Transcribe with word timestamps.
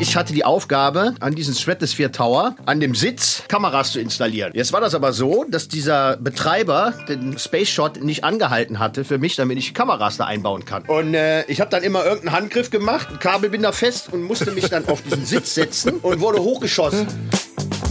Ich 0.00 0.16
hatte 0.16 0.32
die 0.32 0.46
Aufgabe, 0.46 1.14
an 1.20 1.34
diesem 1.34 1.52
Stratosphere 1.52 2.10
Tower, 2.10 2.56
an 2.64 2.80
dem 2.80 2.94
Sitz, 2.94 3.42
Kameras 3.48 3.92
zu 3.92 4.00
installieren. 4.00 4.50
Jetzt 4.54 4.72
war 4.72 4.80
das 4.80 4.94
aber 4.94 5.12
so, 5.12 5.44
dass 5.46 5.68
dieser 5.68 6.16
Betreiber 6.16 6.94
den 7.06 7.38
Space 7.38 7.68
Shot 7.68 8.02
nicht 8.02 8.24
angehalten 8.24 8.78
hatte 8.78 9.04
für 9.04 9.18
mich, 9.18 9.36
damit 9.36 9.58
ich 9.58 9.74
Kameras 9.74 10.16
da 10.16 10.24
einbauen 10.24 10.64
kann. 10.64 10.84
Und 10.84 11.12
äh, 11.12 11.44
ich 11.48 11.60
habe 11.60 11.70
dann 11.70 11.82
immer 11.82 12.02
irgendeinen 12.02 12.34
Handgriff 12.34 12.70
gemacht, 12.70 13.08
einen 13.08 13.18
Kabelbinder 13.18 13.74
fest 13.74 14.10
und 14.10 14.22
musste 14.22 14.52
mich 14.52 14.70
dann 14.70 14.88
auf 14.88 15.02
diesen 15.02 15.26
Sitz 15.26 15.54
setzen 15.54 15.98
und 16.00 16.20
wurde 16.20 16.38
hochgeschossen. 16.38 17.06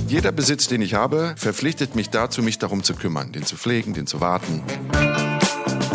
Jeder 0.08 0.32
Besitz, 0.32 0.68
den 0.68 0.82
ich 0.82 0.96
habe, 0.96 1.36
verpflichtet 1.38 1.96
mich 1.96 2.10
dazu, 2.10 2.42
mich 2.42 2.58
darum 2.58 2.84
zu 2.84 2.96
kümmern, 2.96 3.32
den 3.34 3.46
zu 3.46 3.56
pflegen, 3.56 3.94
den 3.94 4.08
zu 4.08 4.20
warten. 4.20 4.64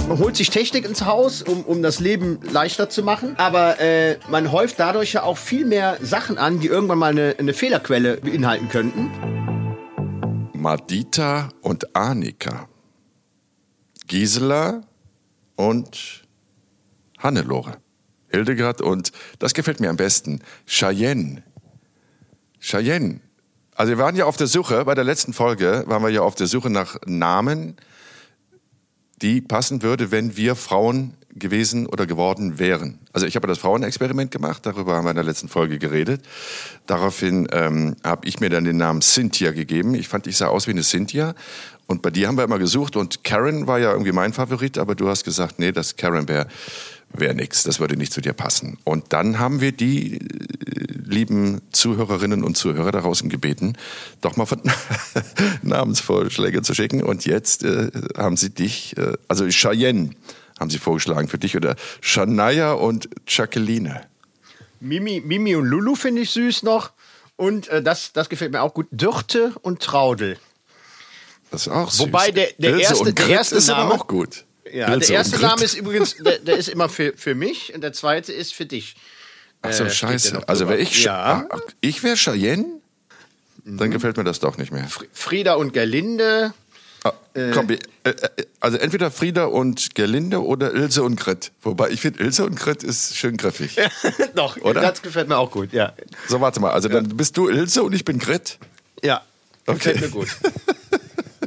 Man 0.07 0.19
holt 0.19 0.37
sich 0.37 0.51
Technik 0.51 0.85
ins 0.85 1.07
Haus, 1.07 1.41
um, 1.41 1.65
um 1.65 1.83
das 1.83 1.99
Leben 1.99 2.39
leichter 2.43 2.91
zu 2.91 3.03
machen. 3.03 3.35
Aber 3.39 3.81
äh, 3.81 4.19
man 4.29 4.53
häuft 4.53 4.79
dadurch 4.79 5.15
ja 5.15 5.23
auch 5.23 5.39
viel 5.39 5.65
mehr 5.65 5.97
Sachen 6.03 6.37
an, 6.37 6.61
die 6.61 6.67
irgendwann 6.67 6.99
mal 6.99 7.11
eine, 7.11 7.37
eine 7.39 7.55
Fehlerquelle 7.55 8.19
beinhalten 8.19 8.69
könnten. 8.69 9.11
Madita 10.53 11.49
und 11.63 11.97
Annika. 11.97 12.69
Gisela 14.07 14.83
und 15.57 16.25
Hannelore. 17.19 17.79
Hildegard 18.29 18.83
und, 18.83 19.11
das 19.39 19.55
gefällt 19.55 19.81
mir 19.81 19.89
am 19.89 19.97
besten, 19.97 20.41
Cheyenne. 20.67 21.43
Cheyenne. 22.61 23.21
Also 23.75 23.91
wir 23.91 23.99
waren 23.99 24.17
ja 24.17 24.27
auf 24.27 24.37
der 24.37 24.49
Suche, 24.49 24.85
bei 24.85 24.95
der 24.95 25.05
letzten 25.05 25.33
Folge 25.33 25.85
waren 25.87 26.03
wir 26.03 26.11
ja 26.11 26.21
auf 26.21 26.35
der 26.35 26.47
Suche 26.47 26.71
nach 26.71 26.97
Namen, 27.07 27.77
die 29.23 29.41
passen 29.41 29.83
würde, 29.83 30.11
wenn 30.11 30.37
wir 30.37 30.57
Frauen 30.57 31.15
gewesen 31.35 31.87
oder 31.87 32.07
geworden 32.07 32.59
wären. 32.59 32.99
Also 33.13 33.27
ich 33.27 33.35
habe 33.35 33.49
das 33.49 33.59
Frauenexperiment 33.59 34.31
gemacht, 34.31 34.65
darüber 34.67 34.95
haben 34.95 35.05
wir 35.05 35.11
in 35.11 35.17
der 35.17 35.25
letzten 35.25 35.49
Folge 35.49 35.79
geredet. 35.79 36.23
Daraufhin 36.87 37.49
ähm, 37.51 37.97
habe 38.05 38.29
ich 38.29 38.39
mir 38.39 38.51
dann 38.51 38.65
den 38.65 38.77
Namen 38.77 39.03
Cynthia 39.03 39.51
gegeben. 39.51 39.95
Ich 39.95 40.07
fand, 40.07 40.27
ich 40.29 40.37
sah 40.37 40.47
aus 40.47 40.69
wie 40.69 40.71
eine 40.71 40.85
Cynthia. 40.85 41.35
Und 41.87 42.03
bei 42.03 42.11
dir 42.11 42.29
haben 42.29 42.39
wir 42.39 42.45
immer 42.45 42.59
gesucht 42.59 42.97
und 42.97 43.25
Karen 43.25 43.67
war 43.67 43.79
ja 43.79 43.91
irgendwie 43.91 44.13
mein 44.13 44.33
Favorit, 44.33 44.79
aber 44.79 44.95
du 44.95 45.09
hast 45.09 45.25
gesagt, 45.25 45.59
nee, 45.59 45.73
das 45.73 45.97
Karen 45.97 46.29
wäre 46.29 46.47
wär 47.15 47.35
nix, 47.35 47.63
das 47.63 47.81
würde 47.81 47.97
nicht 47.97 48.13
zu 48.13 48.21
dir 48.21 48.33
passen. 48.33 48.79
Und 48.85 49.13
dann 49.13 49.39
haben 49.39 49.61
wir 49.61 49.73
die 49.73 50.19
äh, 50.19 50.21
lieben 51.05 51.61
Zuhörerinnen 51.73 52.43
und 52.45 52.57
Zuhörer 52.57 52.93
da 52.93 53.01
draußen 53.01 53.29
gebeten, 53.29 53.77
doch 54.21 54.37
mal 54.37 54.47
Namensvorschläge 55.63 56.63
zu 56.63 56.75
schicken. 56.75 57.03
Und 57.03 57.25
jetzt 57.25 57.65
äh, 57.65 57.91
haben 58.17 58.37
sie 58.37 58.51
dich, 58.51 58.97
äh, 58.97 59.13
also 59.29 59.47
Cheyenne 59.49 60.11
haben 60.59 60.71
sie 60.71 60.79
vorgeschlagen 60.79 61.29
für 61.29 61.39
dich 61.39 61.57
oder 61.57 61.77
Shania 62.01 62.73
und 62.73 63.09
Jacqueline. 63.27 64.03
Mimi, 64.81 65.23
Mimi 65.25 65.57
und 65.57 65.67
Lulu 65.67 65.95
finde 65.95 66.23
ich 66.23 66.31
süß 66.31 66.63
noch. 66.63 66.93
Und 67.37 67.69
äh, 67.69 67.83
das, 67.83 68.13
das 68.13 68.29
gefällt 68.29 68.53
mir 68.53 68.63
auch 68.63 68.75
gut. 68.75 68.87
Dürte 68.91 69.53
und 69.63 69.81
Traudel. 69.81 70.39
Das 71.51 71.67
ist 71.67 71.73
auch 71.73 71.91
süß. 71.91 72.01
Wobei 72.01 72.31
der, 72.31 72.49
der 72.59 72.71
Ilse 72.71 72.83
erste, 72.83 72.99
und 72.99 73.19
der 73.19 73.29
erste 73.29 73.57
ist 73.57 73.69
Name, 73.69 73.83
aber 73.83 73.95
auch 73.95 74.07
gut. 74.07 74.44
Ja, 74.75 74.93
Ilse 74.93 75.09
der 75.09 75.17
erste. 75.19 75.39
Name 75.41 75.63
ist 75.63 75.75
übrigens, 75.75 76.17
der, 76.17 76.39
der 76.39 76.57
ist 76.57 76.69
immer 76.69 76.89
für, 76.89 77.13
für 77.17 77.35
mich 77.35 77.73
und 77.75 77.81
der 77.83 77.93
zweite 77.93 78.33
ist 78.33 78.55
für 78.55 78.67
dich. 78.67 78.97
Ach 79.63 79.73
so, 79.73 79.85
äh, 79.85 79.91
scheiße. 79.91 80.49
Also 80.49 80.69
wäre 80.69 80.79
ich, 80.81 81.05
Ja. 81.05 81.47
ich 81.81 82.03
wäre 82.03 82.17
Cheyenne, 82.17 82.67
Mhm. 83.65 83.79
dann 83.79 83.91
gefällt 83.91 84.17
mir 84.17 84.25
das 84.25 84.41
doch 84.41 84.59
nicht 84.59 84.73
mehr. 84.73 84.87
Frieda 85.13 85.55
und 85.55 85.73
Gerlinde. 85.73 86.53
Ah, 87.05 87.13
komm, 87.53 87.71
äh, 87.71 87.79
äh, 88.05 88.15
also 88.61 88.79
entweder 88.79 89.11
Frieda 89.11 89.45
und 89.45 89.95
Gerlinde 89.95 90.43
oder 90.43 90.73
Ilse 90.73 91.03
und 91.03 91.17
Grit. 91.21 91.53
Wobei 91.63 91.91
ich 91.91 92.01
finde, 92.01 92.23
Ilse 92.23 92.45
und 92.45 92.57
Grit 92.57 92.83
ist 92.83 93.17
schön 93.17 93.37
griffig. 93.37 93.77
Doch, 94.35 94.57
Oder? 94.59 94.81
das 94.81 95.03
gefällt 95.03 95.29
mir 95.29 95.37
auch 95.37 95.51
gut, 95.51 95.73
ja. 95.73 95.93
So, 96.29 96.41
warte 96.41 96.61
mal. 96.61 96.73
Also 96.73 96.89
dann 96.89 97.09
bist 97.17 97.37
du 97.37 97.49
Ilse 97.49 97.83
und 97.83 97.93
ich 97.95 98.05
bin 98.05 98.19
Grit. 98.19 98.59
Ja, 99.03 99.23
gefällt 99.67 99.97
Okay. 99.99 100.07
mir 100.07 100.11
gut. 100.11 100.29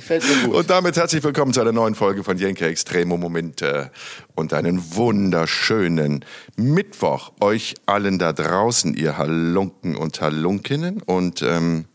gefällt 0.07 0.37
mir 0.37 0.47
gut. 0.47 0.55
Und 0.55 0.69
damit 0.69 0.95
herzlich 0.95 1.21
willkommen 1.21 1.51
zu 1.51 1.59
einer 1.59 1.73
neuen 1.73 1.93
Folge 1.93 2.23
von 2.23 2.37
Jenke 2.37 2.65
Extremo 2.65 3.17
Momente 3.17 3.91
und 4.35 4.53
einen 4.53 4.95
wunderschönen 4.95 6.23
Mittwoch 6.55 7.33
euch 7.41 7.75
allen 7.87 8.17
da 8.17 8.31
draußen, 8.31 8.93
ihr 8.93 9.17
Halunken 9.17 9.97
und 9.97 10.21
Halunkinnen. 10.21 11.01
Und 11.01 11.41
ähm, 11.41 11.85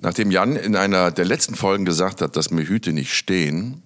nachdem 0.00 0.30
Jan 0.30 0.54
in 0.54 0.76
einer 0.76 1.10
der 1.10 1.24
letzten 1.24 1.56
Folgen 1.56 1.84
gesagt 1.84 2.20
hat, 2.20 2.36
dass 2.36 2.52
mir 2.52 2.62
Hüte 2.62 2.92
nicht 2.92 3.12
stehen, 3.12 3.82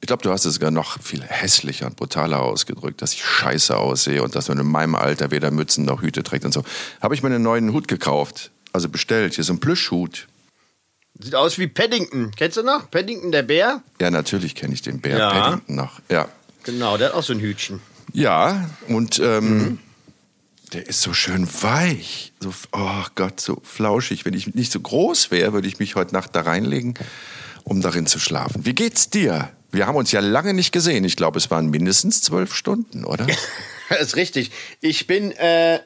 ich 0.00 0.08
glaube, 0.08 0.24
du 0.24 0.30
hast 0.30 0.44
es 0.44 0.54
sogar 0.54 0.72
noch 0.72 1.00
viel 1.00 1.22
hässlicher 1.22 1.86
und 1.86 1.94
brutaler 1.94 2.42
ausgedrückt, 2.42 3.00
dass 3.00 3.14
ich 3.14 3.24
scheiße 3.24 3.76
aussehe 3.76 4.24
und 4.24 4.34
dass 4.34 4.48
man 4.48 4.58
in 4.58 4.66
meinem 4.66 4.96
Alter 4.96 5.30
weder 5.30 5.52
Mützen 5.52 5.84
noch 5.84 6.02
Hüte 6.02 6.24
trägt 6.24 6.44
und 6.44 6.52
so. 6.52 6.64
Habe 7.00 7.14
ich 7.14 7.22
mir 7.22 7.28
einen 7.28 7.44
neuen 7.44 7.72
Hut 7.72 7.86
gekauft, 7.86 8.50
also 8.72 8.88
bestellt, 8.88 9.34
hier 9.34 9.44
so 9.44 9.52
ein 9.52 9.60
Plüschhut. 9.60 10.26
Sieht 11.18 11.34
aus 11.34 11.58
wie 11.58 11.66
Paddington. 11.68 12.32
Kennst 12.36 12.56
du 12.56 12.62
noch? 12.62 12.90
Paddington, 12.90 13.30
der 13.32 13.42
Bär? 13.42 13.82
Ja, 14.00 14.10
natürlich 14.10 14.54
kenne 14.54 14.74
ich 14.74 14.82
den 14.82 15.00
Bär 15.00 15.16
Ja. 15.18 15.30
Paddington 15.30 15.76
noch. 15.76 16.00
Ja, 16.10 16.28
Genau, 16.64 16.96
der 16.96 17.08
hat 17.08 17.14
auch 17.14 17.22
so 17.22 17.32
ein 17.34 17.40
Hütchen. 17.40 17.80
ja 18.12 18.68
und 18.88 19.18
ähm, 19.20 19.78
der 20.72 20.86
ist 20.88 21.02
so 21.02 21.12
schön 21.12 21.46
weich. 21.62 22.32
So, 22.40 22.52
oh 22.72 23.04
Gott, 23.14 23.38
so 23.40 23.60
flauschig. 23.62 24.24
Wenn 24.24 24.34
ich 24.34 24.54
nicht 24.54 24.72
so 24.72 24.80
groß 24.80 25.30
wäre, 25.30 25.52
würde 25.52 25.68
ich 25.68 25.78
mich 25.78 25.94
heute 25.94 26.14
Nacht 26.14 26.34
da 26.34 26.40
reinlegen, 26.40 26.94
um 27.64 27.80
darin 27.80 28.06
zu 28.06 28.18
schlafen. 28.18 28.64
Wie 28.66 28.74
geht's 28.74 29.08
dir? 29.10 29.50
Wir 29.70 29.86
haben 29.86 29.96
uns 29.96 30.10
ja 30.10 30.20
lange 30.20 30.54
nicht 30.54 30.72
gesehen. 30.72 31.04
Ich 31.04 31.16
glaube, 31.16 31.38
es 31.38 31.50
waren 31.50 31.68
mindestens 31.68 32.22
zwölf 32.22 32.54
Stunden, 32.54 33.04
oder? 33.04 33.26
Das 33.90 34.00
ist 34.00 34.16
richtig. 34.16 34.50
Ich 34.80 35.06
bin 35.06 35.30
äh, 35.32 35.78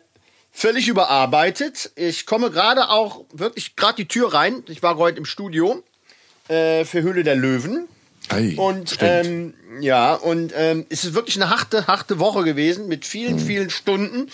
völlig 0.58 0.88
überarbeitet. 0.88 1.92
Ich 1.94 2.26
komme 2.26 2.50
gerade 2.50 2.88
auch 2.90 3.24
wirklich 3.32 3.76
gerade 3.76 3.94
die 3.96 4.08
Tür 4.08 4.34
rein. 4.34 4.64
Ich 4.68 4.82
war 4.82 4.96
heute 4.96 5.18
im 5.18 5.24
Studio 5.24 5.82
äh, 6.48 6.84
für 6.84 7.02
Höhle 7.02 7.22
der 7.22 7.36
Löwen. 7.36 7.86
Ei, 8.28 8.54
Und 8.56 8.98
ähm, 9.00 9.54
ja, 9.80 10.14
und 10.14 10.52
ähm, 10.56 10.84
es 10.90 11.04
ist 11.04 11.14
wirklich 11.14 11.36
eine 11.36 11.48
harte, 11.48 11.86
harte 11.86 12.18
Woche 12.18 12.42
gewesen 12.42 12.88
mit 12.88 13.06
vielen, 13.06 13.38
Hm. 13.38 13.46
vielen 13.46 13.70
Stunden. 13.70 14.28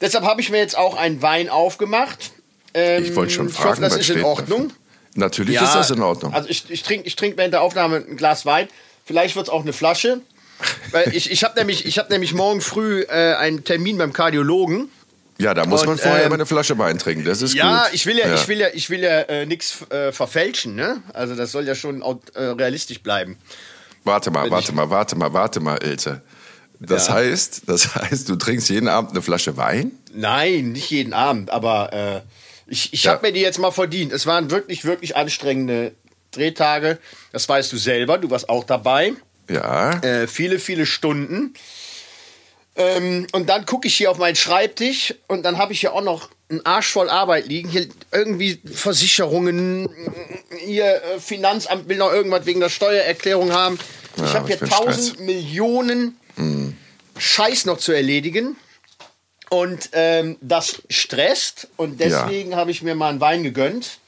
Deshalb 0.00 0.24
habe 0.24 0.40
ich 0.42 0.50
mir 0.50 0.58
jetzt 0.58 0.76
auch 0.76 0.94
einen 0.96 1.22
Wein 1.22 1.48
aufgemacht. 1.48 2.32
Ähm, 2.74 3.02
ich 3.04 3.16
wollte 3.16 3.32
schon 3.32 3.48
ich 3.48 3.54
fragen, 3.54 3.70
hoffe, 3.70 3.80
das 3.80 3.92
was 3.94 4.00
ist 4.00 4.10
in 4.10 4.22
Ordnung. 4.24 4.68
dafür? 4.68 4.80
Natürlich 5.14 5.60
ist 5.60 5.74
das 5.74 5.90
in 5.90 6.02
Ordnung. 6.02 6.34
Also 6.34 6.50
ich, 6.50 6.70
ich 6.70 6.82
trinke 6.82 7.06
ich 7.06 7.16
trink 7.16 7.38
während 7.38 7.54
der 7.54 7.62
Aufnahme 7.62 7.96
ein 7.96 8.18
Glas 8.18 8.44
Wein. 8.44 8.68
Vielleicht 9.06 9.34
wird 9.34 9.46
es 9.46 9.50
auch 9.50 9.62
eine 9.62 9.72
Flasche. 9.72 10.20
Weil 10.90 11.14
ich, 11.16 11.30
ich 11.30 11.42
habe 11.44 11.58
nämlich, 11.58 11.86
ich 11.86 11.98
hab 11.98 12.10
nämlich 12.10 12.34
morgen 12.34 12.60
früh 12.60 13.02
äh, 13.02 13.34
einen 13.34 13.64
Termin 13.64 13.96
beim 13.96 14.12
Kardiologen. 14.12 14.90
Ja, 15.38 15.54
da 15.54 15.66
muss 15.66 15.82
und, 15.82 15.88
man 15.88 15.98
vorher 15.98 16.26
ähm, 16.26 16.32
eine 16.32 16.46
Flasche 16.46 16.78
Wein 16.78 16.98
trinken. 16.98 17.24
Das 17.24 17.42
ist 17.42 17.54
Ja, 17.54 17.84
gut. 17.84 17.94
ich 17.94 18.06
will 18.06 18.18
ja, 18.18 18.34
ich 18.34 18.48
will 18.48 18.58
ja, 18.60 18.68
ich 18.72 18.90
will 18.90 19.00
ja 19.00 19.20
äh, 19.22 19.46
nichts 19.46 19.78
äh, 19.90 20.12
verfälschen, 20.12 20.74
ne? 20.74 21.02
Also 21.12 21.34
das 21.34 21.52
soll 21.52 21.66
ja 21.66 21.74
schon 21.74 22.02
äh, 22.02 22.40
realistisch 22.42 23.00
bleiben. 23.02 23.36
Warte 24.04 24.30
mal, 24.30 24.44
Wenn 24.44 24.50
warte 24.52 24.72
mal, 24.72 24.88
warte 24.90 25.16
mal, 25.16 25.32
warte 25.32 25.60
mal, 25.60 25.78
Ilse. 25.82 26.22
Das 26.78 27.08
Ja. 27.08 27.14
heißt, 27.14 27.62
das 27.66 27.94
heißt, 27.94 28.28
du 28.28 28.36
trinkst 28.36 28.68
jeden 28.68 28.88
Abend 28.88 29.10
eine 29.12 29.22
Flasche 29.22 29.56
Wein? 29.56 29.92
Nein, 30.12 30.72
nicht 30.72 30.90
jeden 30.90 31.12
Abend, 31.12 31.50
aber 31.50 31.92
äh, 31.92 32.20
ich, 32.70 32.92
ich 32.92 33.04
Ja. 33.04 33.12
habe 33.12 33.26
mir 33.26 33.32
die 33.32 33.40
jetzt 33.40 33.58
mal 33.58 33.70
verdient. 33.72 34.12
Es 34.12 34.26
waren 34.26 34.50
wirklich, 34.50 34.84
wirklich 34.84 35.16
anstrengende 35.16 35.92
Drehtage. 36.32 36.98
Das 37.32 37.48
weißt 37.48 37.72
du 37.72 37.76
selber, 37.76 38.18
du 38.18 38.30
warst 38.30 38.48
auch 38.48 38.64
dabei. 38.64 39.14
Ja. 39.48 39.98
Äh, 40.00 40.26
viele, 40.26 40.58
viele 40.58 40.86
Stunden. 40.86 41.54
Ähm, 42.76 43.26
und 43.32 43.48
dann 43.48 43.64
gucke 43.66 43.88
ich 43.88 43.96
hier 43.96 44.10
auf 44.10 44.18
meinen 44.18 44.36
Schreibtisch 44.36 45.14
und 45.28 45.42
dann 45.44 45.56
habe 45.58 45.72
ich 45.72 45.80
hier 45.80 45.92
auch 45.94 46.02
noch 46.02 46.28
einen 46.48 46.64
Arsch 46.64 46.88
voll 46.92 47.08
Arbeit 47.08 47.46
liegen. 47.46 47.68
Hier 47.68 47.88
irgendwie 48.12 48.60
Versicherungen, 48.72 49.88
hier 50.58 50.84
äh, 51.02 51.18
Finanzamt 51.18 51.88
will 51.88 51.96
noch 51.96 52.12
irgendwas 52.12 52.44
wegen 52.46 52.60
der 52.60 52.68
Steuererklärung 52.68 53.52
haben. 53.52 53.78
ich 54.16 54.22
Ja, 54.22 54.34
habe 54.34 54.46
hier 54.48 54.62
ich 54.62 54.70
tausend. 54.70 55.20
Millionen 55.20 56.16
Scheiß 57.18 57.64
noch 57.64 57.78
zu 57.78 57.92
erledigen. 57.92 58.56
Und 59.48 59.90
ähm, 59.92 60.36
das 60.40 60.82
stresst 60.90 61.68
und 61.76 62.00
deswegen 62.00 62.56
habe 62.56 62.72
ich 62.72 62.82
mir 62.82 62.96
mal 62.96 63.10
einen 63.10 63.20
Wein 63.20 63.42
gegönnt. 63.44 63.98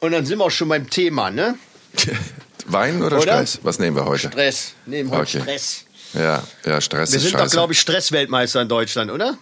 Und 0.00 0.12
dann 0.12 0.24
sind 0.24 0.38
wir 0.38 0.46
auch 0.46 0.50
schon 0.50 0.68
beim 0.70 0.88
Thema, 0.88 1.30
ne? 1.30 1.58
Wein 2.66 3.02
oder, 3.02 3.18
Oder? 3.18 3.32
Stress? 3.44 3.58
Was 3.62 3.78
nehmen 3.78 3.96
wir 3.96 4.06
heute? 4.06 4.28
Stress. 4.28 4.72
Nehmen 4.86 5.10
heute 5.10 5.38
Okay. 5.38 5.42
Stress. 5.42 5.84
Ja, 6.14 6.42
ja, 6.64 6.80
Stress 6.80 7.12
Wir 7.12 7.20
sind 7.20 7.34
doch, 7.34 7.50
glaube 7.50 7.72
ich, 7.72 7.80
Stressweltmeister 7.80 8.62
in 8.62 8.68
Deutschland, 8.68 9.10
oder? 9.10 9.38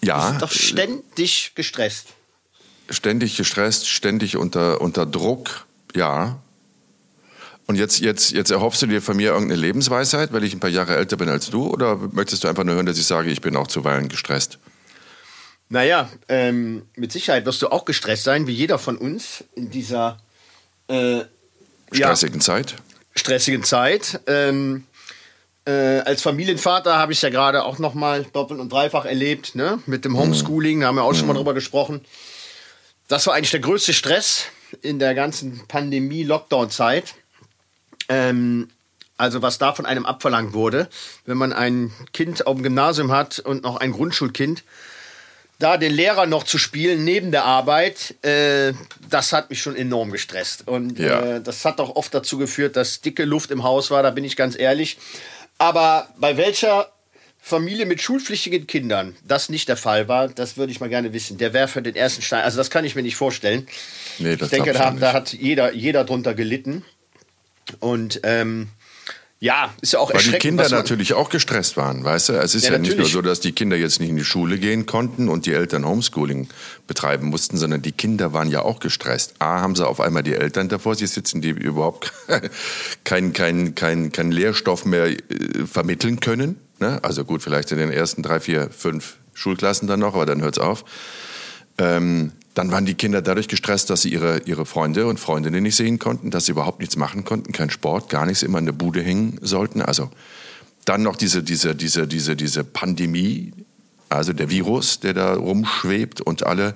Wir 0.00 0.08
ja, 0.08 0.28
sind 0.28 0.42
doch 0.42 0.50
ständig 0.50 1.52
gestresst. 1.54 2.08
ständig 2.90 3.36
gestresst, 3.36 3.88
ständig 3.88 4.36
unter, 4.36 4.80
unter 4.80 5.06
Druck. 5.06 5.66
Ja. 5.94 6.38
Und 7.66 7.76
jetzt, 7.76 8.00
jetzt, 8.00 8.32
jetzt 8.32 8.50
erhoffst 8.50 8.82
du 8.82 8.86
dir 8.86 9.00
von 9.00 9.16
mir 9.16 9.30
irgendeine 9.30 9.60
Lebensweisheit, 9.60 10.32
weil 10.32 10.44
ich 10.44 10.52
ein 10.52 10.60
paar 10.60 10.70
Jahre 10.70 10.96
älter 10.96 11.16
bin 11.16 11.30
als 11.30 11.48
du? 11.48 11.66
Oder 11.66 11.96
möchtest 12.12 12.44
du 12.44 12.48
einfach 12.48 12.64
nur 12.64 12.74
hören, 12.74 12.86
dass 12.86 12.98
ich 12.98 13.06
sage, 13.06 13.30
ich 13.30 13.40
bin 13.40 13.56
auch 13.56 13.66
zuweilen 13.66 14.08
gestresst? 14.08 14.58
Naja, 15.70 16.10
ähm, 16.28 16.82
mit 16.94 17.10
Sicherheit 17.10 17.46
wirst 17.46 17.62
du 17.62 17.68
auch 17.68 17.86
gestresst 17.86 18.24
sein, 18.24 18.46
wie 18.46 18.52
jeder 18.52 18.78
von 18.78 18.98
uns 18.98 19.44
in 19.54 19.70
dieser 19.70 20.18
äh, 20.88 21.18
ja, 21.18 21.26
Stressigen 21.92 22.40
Zeit? 22.42 22.76
stressigen 23.16 23.64
Zeit. 23.64 24.20
Ähm, 24.26 24.84
Äh, 25.66 26.00
als 26.00 26.20
Familienvater 26.22 26.98
habe 26.98 27.12
ich 27.12 27.18
es 27.18 27.22
ja 27.22 27.30
gerade 27.30 27.64
auch 27.64 27.78
noch 27.78 27.94
mal 27.94 28.24
doppelt 28.32 28.60
und 28.60 28.70
dreifach 28.70 29.06
erlebt, 29.06 29.54
ne? 29.54 29.78
Mit 29.86 30.04
dem 30.04 30.18
Homeschooling, 30.18 30.80
da 30.80 30.88
haben 30.88 30.96
wir 30.96 31.04
auch 31.04 31.14
schon 31.14 31.26
mal 31.26 31.34
drüber 31.34 31.54
gesprochen. 31.54 32.04
Das 33.08 33.26
war 33.26 33.34
eigentlich 33.34 33.50
der 33.50 33.60
größte 33.60 33.94
Stress 33.94 34.46
in 34.82 34.98
der 34.98 35.14
ganzen 35.14 35.62
Pandemie-Lockdown-Zeit. 35.68 37.14
Ähm, 38.08 38.68
also 39.16 39.40
was 39.42 39.58
da 39.58 39.72
von 39.72 39.86
einem 39.86 40.04
abverlangt 40.04 40.52
wurde, 40.52 40.88
wenn 41.24 41.38
man 41.38 41.52
ein 41.52 41.92
Kind 42.12 42.46
auf 42.46 42.56
dem 42.56 42.62
Gymnasium 42.62 43.12
hat 43.12 43.38
und 43.38 43.62
noch 43.62 43.76
ein 43.76 43.92
Grundschulkind, 43.92 44.64
da 45.60 45.76
den 45.76 45.92
Lehrer 45.92 46.26
noch 46.26 46.42
zu 46.42 46.58
spielen 46.58 47.04
neben 47.04 47.30
der 47.30 47.44
Arbeit, 47.44 48.16
äh, 48.22 48.74
das 49.08 49.32
hat 49.32 49.50
mich 49.50 49.62
schon 49.62 49.76
enorm 49.76 50.10
gestresst. 50.10 50.66
Und 50.66 50.98
Ja. 50.98 51.36
äh, 51.36 51.40
das 51.40 51.64
hat 51.64 51.80
auch 51.80 51.94
oft 51.96 52.12
dazu 52.12 52.38
geführt, 52.38 52.76
dass 52.76 53.00
dicke 53.00 53.24
Luft 53.24 53.50
im 53.50 53.62
Haus 53.62 53.90
war, 53.90 54.02
da 54.02 54.10
bin 54.10 54.24
ich 54.24 54.36
ganz 54.36 54.58
ehrlich. 54.58 54.98
Aber 55.58 56.08
bei 56.18 56.36
welcher 56.36 56.90
Familie 57.40 57.84
mit 57.84 58.00
schulpflichtigen 58.00 58.66
Kindern 58.66 59.16
das 59.22 59.50
nicht 59.50 59.68
der 59.68 59.76
Fall 59.76 60.08
war, 60.08 60.28
das 60.28 60.56
würde 60.56 60.72
ich 60.72 60.80
mal 60.80 60.88
gerne 60.88 61.12
wissen. 61.12 61.36
Der 61.36 61.52
wäre 61.52 61.68
für 61.68 61.82
den 61.82 61.94
ersten 61.94 62.22
Stein, 62.22 62.42
also 62.42 62.56
das 62.56 62.70
kann 62.70 62.84
ich 62.84 62.94
mir 62.94 63.02
nicht 63.02 63.16
vorstellen. 63.16 63.66
Nee, 64.18 64.36
das 64.36 64.46
ich 64.46 64.50
denke, 64.56 64.70
ich 64.70 64.78
da, 64.78 64.90
da 64.90 65.12
hat 65.12 65.32
jeder, 65.32 65.72
jeder 65.74 66.04
drunter 66.04 66.34
gelitten. 66.34 66.84
Und 67.80 68.20
ähm, 68.24 68.68
ja, 69.44 69.74
ist 69.82 69.92
ja 69.92 69.98
auch 69.98 70.08
Weil 70.08 70.14
die 70.14 70.24
erschreckend. 70.24 70.40
Kinder 70.42 70.64
was 70.64 70.70
man- 70.70 70.80
natürlich 70.80 71.12
auch 71.12 71.28
gestresst 71.28 71.76
waren, 71.76 72.02
weißt 72.02 72.30
du? 72.30 72.32
Es 72.32 72.54
ist 72.54 72.64
ja, 72.64 72.72
Ja, 72.72 72.78
nicht 72.78 72.96
nur 72.96 73.06
so, 73.06 73.20
dass 73.20 73.40
die 73.40 73.52
Kinder 73.52 73.76
jetzt 73.76 74.00
nicht 74.00 74.08
in 74.08 74.16
die 74.16 74.24
Schule 74.24 74.58
gehen 74.58 74.86
konnten 74.86 75.28
und 75.28 75.44
die 75.44 75.52
Eltern 75.52 75.84
Homeschooling 75.84 76.48
betreiben 76.86 77.26
mussten, 77.28 77.58
sondern 77.58 77.82
die 77.82 77.92
Kinder 77.92 78.32
waren 78.32 78.48
ja 78.48 78.62
auch 78.62 78.80
gestresst. 78.80 79.34
A, 79.40 79.60
haben 79.60 79.76
sie 79.76 79.86
auf 79.86 80.00
einmal 80.00 80.22
die 80.22 80.32
Eltern 80.34 80.70
davor 80.70 80.94
sich 80.94 81.10
sitzen, 81.10 81.42
die 81.42 81.50
überhaupt 81.50 82.12
keinen 83.04 83.32
kein, 83.34 83.74
kein, 83.74 84.12
kein 84.12 84.32
Lehrstoff 84.32 84.86
mehr 84.86 85.08
äh, 85.08 85.18
vermitteln 85.70 86.20
können. 86.20 86.56
Ne? 86.80 86.98
Also 87.02 87.24
gut, 87.26 87.42
vielleicht 87.42 87.70
in 87.70 87.78
den 87.78 87.90
ersten 87.90 88.22
drei, 88.22 88.40
vier, 88.40 88.70
fünf 88.70 89.16
Schulklassen 89.34 89.86
dann 89.88 90.00
noch, 90.00 90.14
aber 90.14 90.24
dann 90.26 90.40
hört's 90.40 90.58
auf. 90.58 90.84
Ähm, 91.76 92.32
dann 92.54 92.70
waren 92.70 92.86
die 92.86 92.94
Kinder 92.94 93.20
dadurch 93.20 93.48
gestresst, 93.48 93.90
dass 93.90 94.02
sie 94.02 94.12
ihre, 94.12 94.38
ihre 94.46 94.64
Freunde 94.64 95.06
und 95.06 95.18
Freundinnen 95.18 95.62
nicht 95.62 95.76
sehen 95.76 95.98
konnten, 95.98 96.30
dass 96.30 96.46
sie 96.46 96.52
überhaupt 96.52 96.78
nichts 96.80 96.96
machen 96.96 97.24
konnten, 97.24 97.52
kein 97.52 97.70
Sport, 97.70 98.08
gar 98.08 98.26
nichts, 98.26 98.42
immer 98.42 98.58
in 98.58 98.66
der 98.66 98.72
Bude 98.72 99.02
hängen 99.02 99.38
sollten. 99.42 99.82
Also 99.82 100.10
dann 100.84 101.02
noch 101.02 101.16
diese, 101.16 101.42
diese, 101.42 101.74
diese, 101.74 102.06
diese, 102.06 102.36
diese 102.36 102.62
Pandemie, 102.62 103.52
also 104.08 104.32
der 104.32 104.50
Virus, 104.50 105.00
der 105.00 105.14
da 105.14 105.34
rumschwebt 105.34 106.20
und 106.20 106.46
alle 106.46 106.74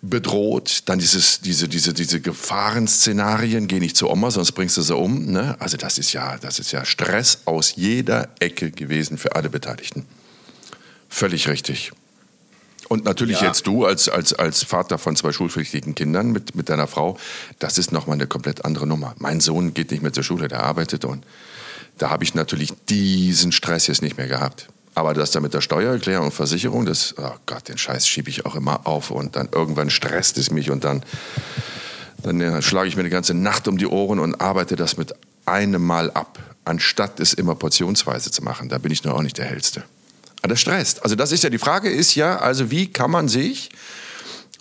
bedroht. 0.00 0.82
Dann 0.86 0.98
dieses, 0.98 1.40
diese, 1.40 1.68
diese, 1.68 1.92
diese 1.92 2.20
Gefahrenszenarien, 2.20 3.68
geh 3.68 3.80
nicht 3.80 3.96
zu 3.96 4.08
Oma, 4.08 4.30
sonst 4.30 4.52
bringst 4.52 4.76
du 4.76 4.82
sie 4.82 4.96
um. 4.96 5.26
Ne? 5.26 5.56
Also 5.60 5.76
das 5.76 5.98
ist 5.98 6.12
ja, 6.12 6.38
das 6.38 6.58
ist 6.58 6.72
ja 6.72 6.84
Stress 6.84 7.40
aus 7.44 7.76
jeder 7.76 8.28
Ecke 8.38 8.70
gewesen 8.70 9.18
für 9.18 9.36
alle 9.36 9.50
Beteiligten. 9.50 10.06
Völlig 11.08 11.48
richtig. 11.48 11.92
Und 12.88 13.04
natürlich 13.04 13.40
Ja. 13.40 13.48
jetzt 13.48 13.66
du 13.66 13.84
als, 13.84 14.08
als, 14.08 14.32
als 14.32 14.64
Vater 14.64 14.98
von 14.98 15.16
zwei 15.16 15.32
schulpflichtigen 15.32 15.94
Kindern 15.94 16.30
mit, 16.30 16.54
mit 16.54 16.68
deiner 16.68 16.86
Frau, 16.86 17.18
das 17.58 17.78
ist 17.78 17.92
nochmal 17.92 18.14
eine 18.14 18.26
komplett 18.26 18.64
andere 18.64 18.86
Nummer. 18.86 19.14
Mein 19.18 19.40
Sohn 19.40 19.74
geht 19.74 19.90
nicht 19.90 20.02
mehr 20.02 20.12
zur 20.12 20.22
Schule, 20.22 20.48
der 20.48 20.62
arbeitet 20.62 21.04
und 21.04 21.24
da 21.98 22.10
habe 22.10 22.24
ich 22.24 22.34
natürlich 22.34 22.72
diesen 22.88 23.52
Stress 23.52 23.86
jetzt 23.86 24.02
nicht 24.02 24.16
mehr 24.16 24.28
gehabt. 24.28 24.68
Aber 24.94 25.12
das 25.12 25.30
da 25.30 25.40
mit 25.40 25.52
der 25.52 25.60
Steuererklärung 25.60 26.26
und 26.26 26.32
Versicherung, 26.32 26.86
das, 26.86 27.14
oh 27.18 27.30
Gott, 27.44 27.68
den 27.68 27.76
Scheiß 27.76 28.08
schiebe 28.08 28.30
ich 28.30 28.46
auch 28.46 28.54
immer 28.54 28.86
auf 28.86 29.10
und 29.10 29.36
dann 29.36 29.48
irgendwann 29.52 29.90
stresst 29.90 30.38
es 30.38 30.50
mich 30.50 30.70
und 30.70 30.84
dann, 30.84 31.02
dann 32.22 32.40
äh, 32.40 32.62
schlage 32.62 32.88
ich 32.88 32.96
mir 32.96 33.00
eine 33.00 33.10
ganze 33.10 33.34
Nacht 33.34 33.68
um 33.68 33.76
die 33.76 33.86
Ohren 33.86 34.18
und 34.18 34.40
arbeite 34.40 34.74
das 34.76 34.96
mit 34.96 35.14
einem 35.44 35.84
Mal 35.84 36.10
ab, 36.12 36.38
anstatt 36.64 37.20
es 37.20 37.34
immer 37.34 37.54
portionsweise 37.54 38.30
zu 38.30 38.42
machen. 38.42 38.68
Da 38.68 38.78
bin 38.78 38.90
ich 38.90 39.04
nur 39.04 39.14
auch 39.14 39.22
nicht 39.22 39.36
der 39.36 39.44
Hellste. 39.44 39.84
Das 40.48 40.60
stresst. 40.60 41.02
Also 41.02 41.14
das 41.16 41.32
ist 41.32 41.42
ja, 41.44 41.50
die 41.50 41.58
Frage 41.58 41.88
ist 41.90 42.14
ja, 42.14 42.38
also 42.38 42.70
wie 42.70 42.86
kann 42.92 43.10
man 43.10 43.28
sich 43.28 43.70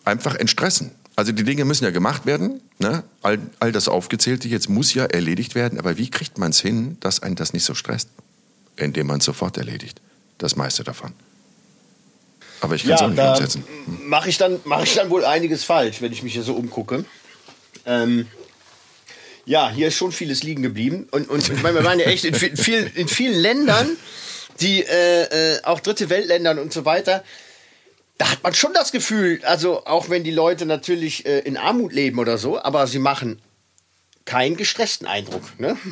einfach 0.03 0.35
entstressen? 0.35 0.91
Also 1.15 1.31
die 1.31 1.43
Dinge 1.43 1.63
müssen 1.65 1.83
ja 1.85 1.91
gemacht 1.91 2.25
werden, 2.25 2.61
ne? 2.79 3.03
all, 3.21 3.39
all 3.59 3.71
das 3.71 3.87
Aufgezählte 3.87 4.47
jetzt 4.49 4.69
muss 4.69 4.93
ja 4.93 5.05
erledigt 5.05 5.55
werden, 5.55 5.79
aber 5.79 5.97
wie 5.97 6.09
kriegt 6.09 6.37
man 6.37 6.51
es 6.51 6.59
hin, 6.59 6.97
dass 6.99 7.23
einen 7.23 7.35
das 7.35 7.53
nicht 7.53 7.63
so 7.63 7.73
stresst? 7.73 8.09
Indem 8.75 9.07
man 9.07 9.19
es 9.19 9.25
sofort 9.25 9.57
erledigt, 9.57 10.01
das 10.37 10.55
meiste 10.57 10.83
davon. 10.83 11.13
Aber 12.61 12.75
ich 12.75 12.83
kann 12.83 12.93
es 12.95 13.01
auch 13.01 13.09
nicht 13.09 13.19
umsetzen. 13.19 13.63
mache 14.05 14.29
ich, 14.29 14.37
dann- 14.37 14.59
mach 14.65 14.83
ich 14.83 14.93
dann 14.95 15.09
wohl 15.09 15.23
einiges 15.23 15.63
falsch, 15.63 16.01
wenn 16.01 16.11
ich 16.11 16.23
mich 16.23 16.33
hier 16.33 16.43
so 16.43 16.53
umgucke. 16.55 17.05
Ähm, 17.85 18.27
ja, 19.45 19.69
hier 19.69 19.87
ist 19.89 19.95
schon 19.95 20.11
vieles 20.11 20.41
liegen 20.43 20.63
geblieben. 20.63 21.07
Und, 21.11 21.29
und 21.29 21.47
ich 21.49 21.61
meine, 21.61 21.75
wir 21.75 21.83
waren 21.85 21.99
ja 21.99 22.05
echt 22.07 22.25
in, 22.25 22.33
vi- 22.35 22.57
viel, 22.57 22.91
in 22.95 23.07
vielen 23.07 23.35
Ländern, 23.39 23.89
die 24.59 24.83
äh, 24.83 25.55
äh, 25.55 25.63
auch 25.63 25.79
dritte 25.79 26.09
Weltländern 26.09 26.59
und 26.59 26.73
so 26.73 26.85
weiter, 26.85 27.23
da 28.17 28.31
hat 28.31 28.43
man 28.43 28.53
schon 28.53 28.73
das 28.73 28.91
Gefühl, 28.91 29.41
also 29.43 29.85
auch 29.85 30.09
wenn 30.09 30.23
die 30.23 30.31
Leute 30.31 30.65
natürlich 30.65 31.25
äh, 31.25 31.39
in 31.39 31.57
Armut 31.57 31.91
leben 31.91 32.19
oder 32.19 32.37
so, 32.37 32.61
aber 32.61 32.87
sie 32.87 32.99
machen 32.99 33.41
keinen 34.23 34.55
gestressten 34.57 35.07
Eindruck. 35.07 35.59
Ne? 35.59 35.77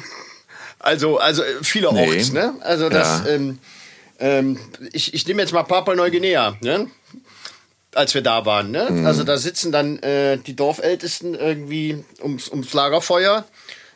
Also, 0.80 1.18
also 1.18 1.44
äh, 1.44 1.64
vielerorts. 1.64 2.34
Nee. 2.34 2.40
Ne? 2.40 2.56
Also 2.60 2.90
das, 2.90 3.22
Ja. 3.26 3.28
ähm, 3.28 3.60
ähm, 4.20 4.60
ich, 4.92 5.14
ich 5.14 5.26
nehme 5.26 5.42
jetzt 5.42 5.54
mal 5.54 5.64
Papua-Neuguinea. 5.64 6.58
Ne? 6.60 6.88
als 7.96 8.14
wir 8.14 8.22
da 8.22 8.46
waren. 8.46 8.72
Ne? 8.72 8.88
Mhm. 8.90 9.06
Also 9.06 9.24
da 9.24 9.38
sitzen 9.38 9.72
dann 9.72 10.00
äh, 10.00 10.38
die 10.38 10.56
Dorfältesten 10.56 11.36
irgendwie 11.36 12.04
ums, 12.22 12.50
ums 12.50 12.74
Lagerfeuer. 12.74 13.46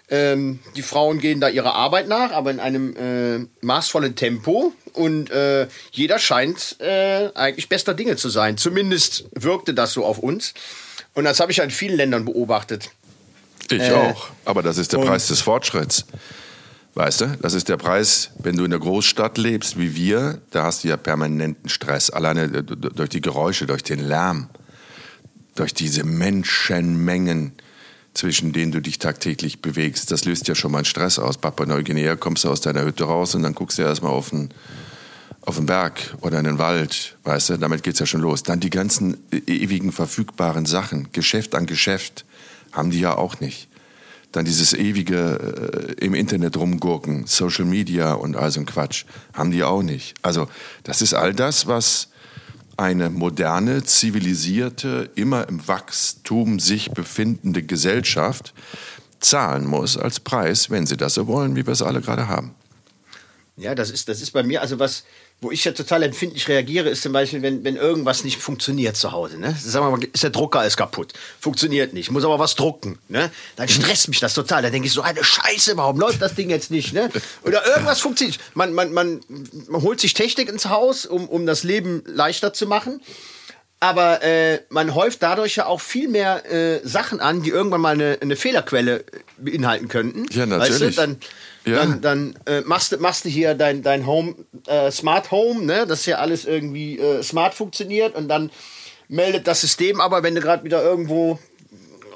Ähm, 0.09 0.59
die 0.75 0.83
Frauen 0.83 1.19
gehen 1.19 1.41
da 1.41 1.49
ihrer 1.49 1.75
Arbeit 1.75 2.07
nach, 2.07 2.31
aber 2.31 2.51
in 2.51 2.59
einem 2.59 2.95
äh, 2.95 3.45
maßvollen 3.65 4.15
Tempo. 4.15 4.73
Und 4.93 5.29
äh, 5.31 5.67
jeder 5.91 6.17
scheint 6.17 6.77
äh, 6.79 7.29
eigentlich 7.35 7.67
bester 7.67 7.93
Dinge 7.93 8.15
zu 8.15 8.29
sein. 8.29 8.57
Zumindest 8.57 9.25
wirkte 9.33 9.73
das 9.73 9.93
so 9.93 10.05
auf 10.05 10.19
uns. 10.19 10.53
Und 11.13 11.25
das 11.25 11.39
habe 11.39 11.51
ich 11.51 11.57
ja 11.57 11.63
in 11.63 11.71
vielen 11.71 11.97
Ländern 11.97 12.25
beobachtet. 12.25 12.91
Ich 13.69 13.81
Äh, 13.81 13.91
auch. 13.91 14.29
Aber 14.45 14.63
das 14.63 14.77
ist 14.77 14.93
der 14.93 14.99
Preis 14.99 15.27
des 15.27 15.41
Fortschritts. 15.41 16.05
Weißt 16.93 17.21
du, 17.21 17.37
das 17.41 17.53
ist 17.53 17.69
der 17.69 17.77
Preis, 17.77 18.31
wenn 18.39 18.55
du 18.55 18.63
in 18.63 18.71
der 18.71 18.79
Großstadt 18.79 19.37
lebst 19.37 19.77
wie 19.77 19.93
wir, 19.95 20.41
da 20.49 20.63
hast 20.63 20.83
du 20.83 20.87
ja 20.87 20.97
permanenten 20.97 21.69
Stress. 21.69 22.09
Alleine 22.09 22.63
durch 22.63 23.09
die 23.09 23.21
Geräusche, 23.21 23.67
durch 23.67 23.83
den 23.83 23.99
Lärm, 23.99 24.49
durch 25.55 25.75
diese 25.75 26.03
Menschenmengen, 26.03 27.53
zwischen 28.17 28.51
denen 28.51 28.71
du 28.71 28.81
dich 28.81 28.97
tagtäglich 28.97 29.61
bewegst. 29.61 30.09
Das 30.09 30.25
löst 30.25 30.47
ja 30.47 30.55
schon 30.55 30.71
mal 30.71 30.79
einen 30.79 30.85
Stress 30.85 31.19
aus. 31.19 31.37
Papua 31.37 31.67
Neuguinea 31.67 32.15
kommst 32.15 32.43
du 32.43 32.49
aus 32.49 32.61
deiner 32.61 32.83
Hütte 32.83 33.03
raus 33.03 33.35
und 33.35 33.43
dann 33.43 33.53
guckst 33.53 33.77
du 33.77 33.83
erstmal 33.83 34.11
auf 34.11 34.31
den, 34.31 34.49
auf 35.41 35.57
den 35.57 35.67
Berg 35.67 36.15
oder 36.21 36.39
in 36.39 36.45
den 36.45 36.57
Wald, 36.57 37.15
weißt 37.25 37.51
du, 37.51 37.57
damit 37.57 37.83
geht's 37.83 37.99
ja 37.99 38.07
schon 38.07 38.21
los. 38.21 38.41
Dann 38.41 38.59
die 38.59 38.71
ganzen 38.71 39.17
äh, 39.31 39.37
ewigen 39.45 39.91
verfügbaren 39.91 40.65
Sachen, 40.65 41.09
Geschäft 41.11 41.53
an 41.53 41.67
Geschäft, 41.67 42.25
haben 42.71 42.89
die 42.89 42.99
ja 42.99 43.15
auch 43.15 43.39
nicht. 43.39 43.67
Dann 44.31 44.45
dieses 44.45 44.73
ewige 44.73 45.95
äh, 45.99 46.03
im 46.03 46.15
Internet 46.15 46.57
rumgurken, 46.57 47.27
Social 47.27 47.65
Media 47.65 48.13
und 48.13 48.35
all 48.35 48.49
so 48.49 48.59
ein 48.59 48.65
Quatsch, 48.65 49.05
haben 49.33 49.51
die 49.51 49.63
auch 49.63 49.83
nicht. 49.83 50.15
Also 50.23 50.47
das 50.81 51.03
ist 51.03 51.13
all 51.13 51.35
das, 51.35 51.67
was 51.67 52.09
eine 52.77 53.09
moderne, 53.09 53.83
zivilisierte, 53.83 55.09
immer 55.15 55.49
im 55.49 55.67
Wachstum 55.67 56.59
sich 56.59 56.91
befindende 56.91 57.63
Gesellschaft 57.63 58.53
zahlen 59.19 59.65
muss 59.65 59.97
als 59.97 60.19
Preis, 60.19 60.69
wenn 60.69 60.85
sie 60.85 60.95
das 60.95 61.15
so 61.15 61.27
wollen, 61.27 61.55
wie 61.55 61.65
wir 61.65 61.73
es 61.73 61.81
alle 61.81 62.01
gerade 62.01 62.27
haben. 62.27 62.53
Ja, 63.55 63.73
das 63.73 63.89
ist, 63.89 64.07
das 64.07 64.21
ist 64.21 64.31
bei 64.31 64.43
mir, 64.43 64.61
also 64.61 64.77
was, 64.77 65.03
wo 65.39 65.51
ich 65.51 65.63
ja 65.63 65.71
total 65.71 66.01
empfindlich 66.01 66.47
reagiere, 66.47 66.89
ist 66.89 67.03
zum 67.03 67.13
Beispiel, 67.13 67.43
wenn, 67.43 67.63
wenn 67.63 67.75
irgendwas 67.75 68.23
nicht 68.23 68.37
funktioniert 68.37 68.97
zu 68.97 69.11
Hause. 69.11 69.37
Ne? 69.37 69.55
Sagen 69.59 69.85
wir 69.85 69.91
mal, 69.91 70.03
ist 70.11 70.23
der 70.23 70.31
Drucker 70.31 70.65
ist 70.65 70.77
kaputt, 70.77 71.13
funktioniert 71.39 71.93
nicht, 71.93 72.09
muss 72.09 72.25
aber 72.25 72.39
was 72.39 72.55
drucken. 72.55 72.97
Ne? 73.07 73.29
Dann 73.55 73.69
stresst 73.69 74.07
mich 74.07 74.19
das 74.19 74.33
total. 74.33 74.63
Da 74.63 74.71
denke 74.71 74.87
ich 74.87 74.93
so, 74.93 75.01
eine 75.01 75.23
Scheiße, 75.23 75.77
warum 75.77 75.99
läuft 75.99 76.23
das 76.23 76.33
Ding 76.33 76.49
jetzt 76.49 76.71
nicht? 76.71 76.91
Ne? 76.91 77.11
Oder 77.43 77.67
irgendwas 77.67 77.99
funktioniert. 77.99 78.39
Man, 78.55 78.73
man, 78.73 78.91
man, 78.93 79.19
man 79.67 79.81
holt 79.83 79.99
sich 79.99 80.15
Technik 80.15 80.49
ins 80.49 80.69
Haus, 80.69 81.05
um, 81.05 81.29
um 81.29 81.45
das 81.45 81.63
Leben 81.63 82.03
leichter 82.07 82.51
zu 82.53 82.65
machen. 82.65 82.99
Aber 83.79 84.23
äh, 84.23 84.61
man 84.69 84.95
häuft 84.95 85.21
dadurch 85.21 85.57
ja 85.57 85.67
auch 85.67 85.81
viel 85.81 86.07
mehr 86.07 86.51
äh, 86.51 86.79
Sachen 86.83 87.19
an, 87.19 87.43
die 87.43 87.51
irgendwann 87.51 87.81
mal 87.81 87.93
eine, 87.93 88.17
eine 88.21 88.35
Fehlerquelle 88.35 89.05
beinhalten 89.37 89.87
könnten. 89.87 90.25
Ja, 90.31 90.47
natürlich. 90.47 90.81
Weißt 90.81 90.81
du? 90.81 90.91
Dann, 90.99 91.17
Ja. 91.67 91.77
dann, 91.85 92.01
dann 92.01 92.39
äh, 92.45 92.61
machst, 92.61 92.91
du- 92.91 92.97
machst 92.97 93.25
du 93.25 93.29
hier 93.29 93.53
dein, 93.53 93.83
dein 93.83 94.05
Home, 94.07 94.35
äh, 94.67 94.89
Smart 94.91 95.31
Home, 95.31 95.63
ne? 95.65 95.85
dass 95.87 96.05
hier 96.05 96.19
alles 96.19 96.45
irgendwie 96.45 96.97
äh, 96.99 97.21
smart 97.23 97.53
funktioniert 97.53 98.15
und 98.15 98.27
dann 98.27 98.49
meldet 99.09 99.47
das 99.47 99.61
System 99.61 100.01
aber, 100.01 100.23
wenn 100.23 100.35
du 100.35 100.41
gerade 100.41 100.63
wieder 100.63 100.83
irgendwo 100.83 101.39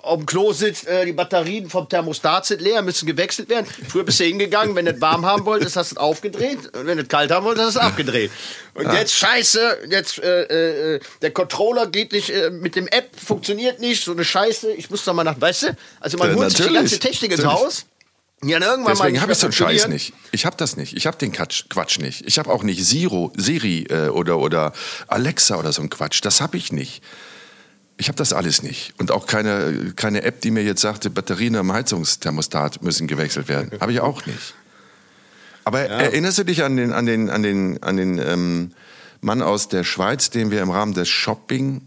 auf 0.04 0.18
dem 0.18 0.26
Klo 0.26 0.52
sitzt, 0.52 0.88
äh, 0.88 1.06
die 1.06 1.14
Batterien 1.14 1.70
vom 1.70 1.88
Thermostat 1.88 2.48
sind 2.48 2.60
leer, 2.62 2.82
müssen 2.82 3.06
gewechselt 3.06 3.50
werden. 3.50 3.68
Früher 3.88 4.04
bist 4.04 4.20
du 4.20 4.24
hingegangen, 4.24 4.76
wenn 4.76 4.86
du 4.86 4.94
es 4.94 5.00
warm 5.00 5.28
haben 5.28 5.46
wolltest, 5.46 5.76
hast 5.76 5.92
du 5.92 5.96
es 5.96 5.98
aufgedreht 6.00 6.58
und 6.76 6.88
wenn 6.88 6.98
du 6.98 7.04
es 7.04 7.08
kalt 7.08 7.30
haben 7.30 7.46
wolltest, 7.46 7.68
hast 7.68 7.76
du 7.76 7.80
es 7.82 7.86
abgedreht. 7.86 8.32
Und 8.74 8.92
jetzt 8.94 9.14
scheiße, 9.14 9.78
jetzt 9.92 10.18
äh, 10.18 10.96
äh, 10.96 11.00
der 11.22 11.30
Controller 11.32 11.86
geht 11.86 12.14
nicht 12.14 12.32
äh, 12.32 12.50
mit 12.50 12.76
dem 12.76 12.88
App, 12.88 13.10
funktioniert 13.16 13.80
nicht, 13.80 14.04
so 14.04 14.14
eine 14.14 14.26
Scheiße. 14.26 14.72
Ich 14.74 14.90
muss 14.90 15.06
doch 15.06 15.14
mal 15.14 15.24
nach, 15.24 15.40
weißt 15.40 15.64
du? 15.64 15.68
Also 16.00 16.18
man 16.18 16.32
Ja, 16.32 16.36
holt 16.36 16.48
sich 16.50 16.56
die 16.58 16.62
natürlich. 16.64 16.80
ganze 16.82 17.00
Technik 17.00 17.32
ins 17.34 17.42
Natürlich. 17.44 17.64
Haus 17.64 17.86
Ja, 18.44 18.60
irgendwann 18.60 18.96
Deswegen 18.96 19.22
habe 19.22 19.34
ich 19.34 19.38
so 19.38 19.48
einen 19.48 19.54
Scheiß 19.54 19.88
nicht. 19.88 20.14
Ich 20.32 20.48
habe 20.48 20.58
das 20.58 20.76
nicht. 20.76 20.98
Ich 20.98 21.06
habe 21.06 21.16
den 21.18 21.32
Quatsch, 21.32 21.66
Quatsch 21.70 22.00
nicht. 22.00 22.26
Ich 22.26 22.40
habe 22.40 22.50
auch 22.50 22.64
nicht 22.64 22.84
Zero, 22.84 23.32
Siri 23.38 23.84
äh, 23.84 24.08
oder, 24.08 24.40
oder 24.40 24.74
Alexa 25.08 25.58
oder 25.58 25.72
so 25.72 25.84
ein 25.84 25.90
Quatsch. 25.90 26.22
Das 26.24 26.42
habe 26.42 26.58
ich 26.58 26.72
nicht. 26.72 27.04
Ich 27.98 28.08
habe 28.08 28.18
das 28.18 28.34
alles 28.34 28.64
nicht. 28.64 28.96
Und 28.98 29.12
auch 29.12 29.28
keine, 29.28 29.94
keine 29.96 30.24
App, 30.24 30.42
die 30.42 30.50
mir 30.50 30.64
jetzt 30.64 30.82
sagte, 30.82 31.12
Batterien 31.12 31.56
am 31.56 31.72
Heizungsthermostat 31.72 32.82
müssen 32.82 33.06
gewechselt 33.06 33.48
werden. 33.48 33.72
Habe 33.80 33.92
ich 33.92 34.00
auch 34.00 34.26
nicht. 34.26 34.56
Aber 35.64 35.88
ja. 35.88 35.98
erinnerst 35.98 36.40
du 36.40 36.44
dich 36.44 36.64
an 36.64 36.78
den, 36.78 36.94
an 36.94 37.06
den, 37.06 37.30
an 37.30 37.44
den, 37.44 37.84
an 37.84 37.98
den 37.98 38.18
ähm, 38.18 38.72
Mann 39.22 39.44
aus 39.44 39.68
der 39.68 39.84
Schweiz, 39.84 40.32
den 40.32 40.50
wir 40.50 40.64
im 40.64 40.72
Rahmen 40.72 40.96
des 40.96 41.10
Shopping 41.10 41.82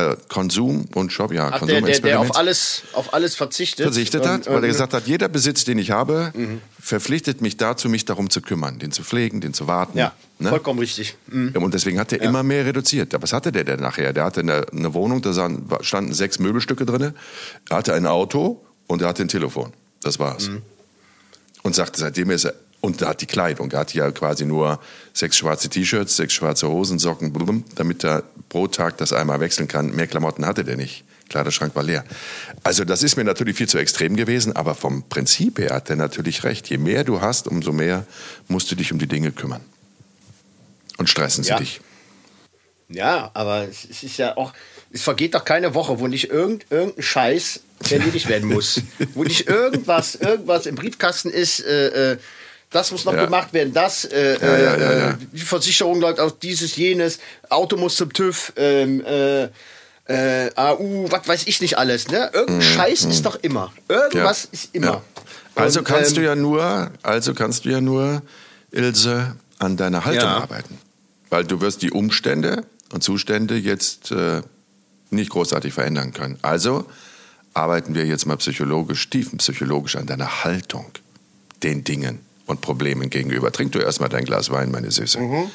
äh, 0.00 0.16
Konsum 0.28 0.86
und 0.94 1.12
Shop, 1.12 1.32
ja, 1.32 1.50
Ach, 1.52 1.66
der, 1.66 1.80
der, 1.80 2.00
der 2.00 2.20
auf 2.20 2.36
alles, 2.36 2.82
auf 2.92 3.14
alles 3.14 3.34
verzichtet. 3.34 3.84
Verzichtet 3.84 4.26
hat, 4.26 4.46
und, 4.46 4.54
weil 4.54 4.64
er 4.64 4.68
gesagt 4.68 4.94
hat, 4.94 5.06
jeder 5.06 5.28
Besitz, 5.28 5.64
den 5.64 5.78
ich 5.78 5.90
habe, 5.90 6.32
mhm. 6.34 6.60
verpflichtet 6.80 7.40
mich 7.40 7.56
dazu, 7.56 7.88
mich 7.88 8.04
darum 8.04 8.30
zu 8.30 8.40
kümmern, 8.40 8.78
den 8.78 8.92
zu 8.92 9.02
pflegen, 9.02 9.40
den 9.40 9.54
zu 9.54 9.66
warten. 9.66 9.98
Ja, 9.98 10.12
ne? 10.38 10.48
vollkommen 10.48 10.78
richtig. 10.78 11.16
Mhm. 11.26 11.54
Und 11.56 11.74
deswegen 11.74 11.98
hat 11.98 12.12
er 12.12 12.22
ja. 12.22 12.28
immer 12.28 12.42
mehr 12.42 12.64
reduziert. 12.64 13.14
Was 13.20 13.32
hatte 13.32 13.52
der 13.52 13.64
denn 13.64 13.80
nachher? 13.80 14.12
Der 14.12 14.24
hatte 14.24 14.40
eine, 14.40 14.66
eine 14.72 14.94
Wohnung, 14.94 15.22
da 15.22 15.32
standen 15.80 16.12
sechs 16.12 16.38
Möbelstücke 16.38 16.86
drin, 16.86 17.14
er 17.68 17.76
hatte 17.76 17.94
ein 17.94 18.06
Auto 18.06 18.64
und 18.86 19.02
er 19.02 19.08
hatte 19.08 19.22
ein 19.22 19.28
Telefon. 19.28 19.72
Das 20.02 20.18
war's. 20.18 20.48
Mhm. 20.48 20.62
Und 21.62 21.74
sagte, 21.74 22.00
seitdem 22.00 22.30
ist 22.30 22.46
er 22.46 22.54
und 22.80 23.02
er 23.02 23.08
hat 23.08 23.20
die 23.20 23.26
Kleidung. 23.26 23.70
Er 23.72 23.80
hat 23.80 23.94
ja 23.94 24.10
quasi 24.10 24.46
nur 24.46 24.80
sechs 25.12 25.36
schwarze 25.36 25.68
T-Shirts, 25.68 26.16
sechs 26.16 26.32
schwarze 26.32 26.68
Hosen, 26.68 26.98
Socken, 26.98 27.32
blum, 27.32 27.64
damit 27.74 28.04
er 28.04 28.22
pro 28.48 28.66
Tag 28.66 28.96
das 28.98 29.12
einmal 29.12 29.40
wechseln 29.40 29.68
kann. 29.68 29.94
Mehr 29.94 30.06
Klamotten 30.06 30.46
hatte 30.46 30.64
der 30.64 30.76
nicht. 30.76 31.04
Kleiderschrank 31.28 31.76
war 31.76 31.84
leer. 31.84 32.04
Also 32.64 32.84
das 32.84 33.02
ist 33.02 33.16
mir 33.16 33.24
natürlich 33.24 33.56
viel 33.56 33.68
zu 33.68 33.78
extrem 33.78 34.16
gewesen, 34.16 34.56
aber 34.56 34.74
vom 34.74 35.08
Prinzip 35.08 35.58
her 35.58 35.74
hat 35.74 35.88
er 35.88 35.96
natürlich 35.96 36.42
recht. 36.44 36.68
Je 36.68 36.78
mehr 36.78 37.04
du 37.04 37.20
hast, 37.20 37.46
umso 37.46 37.72
mehr 37.72 38.04
musst 38.48 38.70
du 38.70 38.74
dich 38.74 38.92
um 38.92 38.98
die 38.98 39.06
Dinge 39.06 39.30
kümmern. 39.30 39.62
Und 40.98 41.08
stressen 41.08 41.44
sie 41.44 41.50
ja. 41.50 41.58
dich. 41.58 41.80
Ja, 42.88 43.30
aber 43.34 43.68
es 43.68 44.02
ist 44.02 44.16
ja 44.16 44.36
auch, 44.36 44.52
es 44.92 45.02
vergeht 45.02 45.34
doch 45.34 45.44
keine 45.44 45.74
Woche, 45.74 46.00
wo 46.00 46.08
nicht 46.08 46.30
irgend, 46.30 46.66
irgendein 46.70 47.02
Scheiß 47.02 47.60
erledigt 47.90 48.28
werden 48.28 48.48
muss. 48.48 48.82
wo 49.14 49.22
nicht 49.22 49.48
irgendwas, 49.48 50.16
irgendwas 50.16 50.66
im 50.66 50.74
Briefkasten 50.74 51.30
ist, 51.30 51.60
äh, 51.60 52.12
äh 52.12 52.18
das 52.70 52.92
muss 52.92 53.04
noch 53.04 53.14
ja. 53.14 53.24
gemacht 53.24 53.52
werden, 53.52 53.72
das, 53.72 54.04
äh, 54.04 54.38
ja, 54.40 55.08
äh, 55.10 55.14
die 55.32 55.40
Versicherung 55.40 56.00
läuft 56.00 56.20
auf 56.20 56.38
dieses, 56.38 56.76
jenes, 56.76 57.18
Auto 57.48 57.76
muss 57.76 57.96
zum 57.96 58.12
TÜV, 58.12 58.52
ähm, 58.56 59.04
äh, 59.04 59.48
äh, 60.06 60.50
AU, 60.56 61.06
was 61.10 61.26
weiß 61.28 61.46
ich 61.46 61.60
nicht 61.60 61.78
alles. 61.78 62.08
Ne? 62.08 62.30
Irgendein 62.32 62.56
mhm. 62.56 62.62
Scheiß 62.62 63.04
ist 63.04 63.18
mhm. 63.20 63.22
doch 63.24 63.38
immer. 63.42 63.72
Irgendwas 63.88 64.48
ist 64.50 64.74
immer. 64.74 65.02
Also 65.54 65.80
Und, 65.80 65.84
kannst 65.84 66.10
ähm, 66.10 66.16
du 66.16 66.24
ja 66.24 66.34
nur, 66.34 66.90
also 67.02 67.34
kannst 67.34 67.64
du 67.64 67.70
ja 67.70 67.80
nur, 67.80 68.22
Ilse, 68.72 69.36
an 69.58 69.76
deiner 69.76 70.04
Haltung 70.04 70.28
arbeiten. 70.28 70.78
Weil 71.28 71.44
du 71.44 71.60
wirst 71.60 71.82
die 71.82 71.90
Umstände 71.90 72.64
und 72.92 73.02
Zustände 73.02 73.56
jetzt 73.56 74.10
äh, 74.10 74.42
nicht 75.10 75.30
großartig 75.30 75.74
verändern 75.74 76.12
können. 76.12 76.38
Also 76.42 76.86
arbeiten 77.52 77.94
wir 77.94 78.06
jetzt 78.06 78.26
mal 78.26 78.36
psychologisch, 78.36 79.10
tiefenpsychologisch 79.10 79.96
an 79.96 80.06
deiner 80.06 80.44
Haltung, 80.44 80.86
den 81.62 81.84
Dingen 81.84 82.20
und 82.50 82.60
Problemen 82.60 83.10
gegenüber. 83.10 83.52
Trink 83.52 83.72
du 83.72 83.78
erstmal 83.78 84.08
dein 84.08 84.24
Glas 84.24 84.50
Wein, 84.50 84.70
meine 84.70 84.90
Süße. 84.90 85.20
Mhm. 85.20 85.50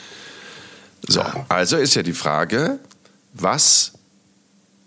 So, 1.08 1.24
also 1.50 1.78
ist 1.78 1.96
ja 1.96 2.04
die 2.04 2.14
Frage, 2.14 2.80
was 3.34 3.94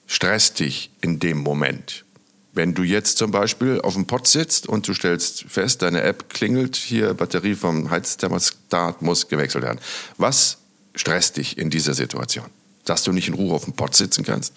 stresst 0.07 0.59
dich 0.59 0.91
in 1.01 1.21
dem 1.21 1.39
Moment? 1.39 2.05
Wenn 2.53 2.75
du 2.75 2.83
jetzt 2.83 3.19
zum 3.19 3.31
Beispiel 3.31 3.81
auf 3.83 3.95
dem 3.95 4.07
Pott 4.07 4.27
sitzt 4.27 4.67
und 4.67 4.89
du 4.89 4.95
stellst 4.95 5.45
fest, 5.45 5.83
deine 5.83 6.03
App 6.03 6.29
klingelt, 6.29 6.75
hier 6.75 7.15
Batterie 7.15 7.55
vom 7.55 7.91
Heizthermostat 7.91 9.01
muss 9.01 9.29
gewechselt 9.29 9.63
werden. 9.63 9.79
Was 10.17 10.59
stresst 10.95 11.37
dich 11.37 11.57
in 11.57 11.71
dieser 11.71 11.95
Situation? 11.95 12.47
Dass 12.85 13.05
du 13.05 13.13
nicht 13.13 13.29
in 13.29 13.35
Ruhe 13.35 13.55
auf 13.55 13.65
dem 13.65 13.75
Pott 13.75 13.95
sitzen 13.95 14.25
kannst? 14.25 14.55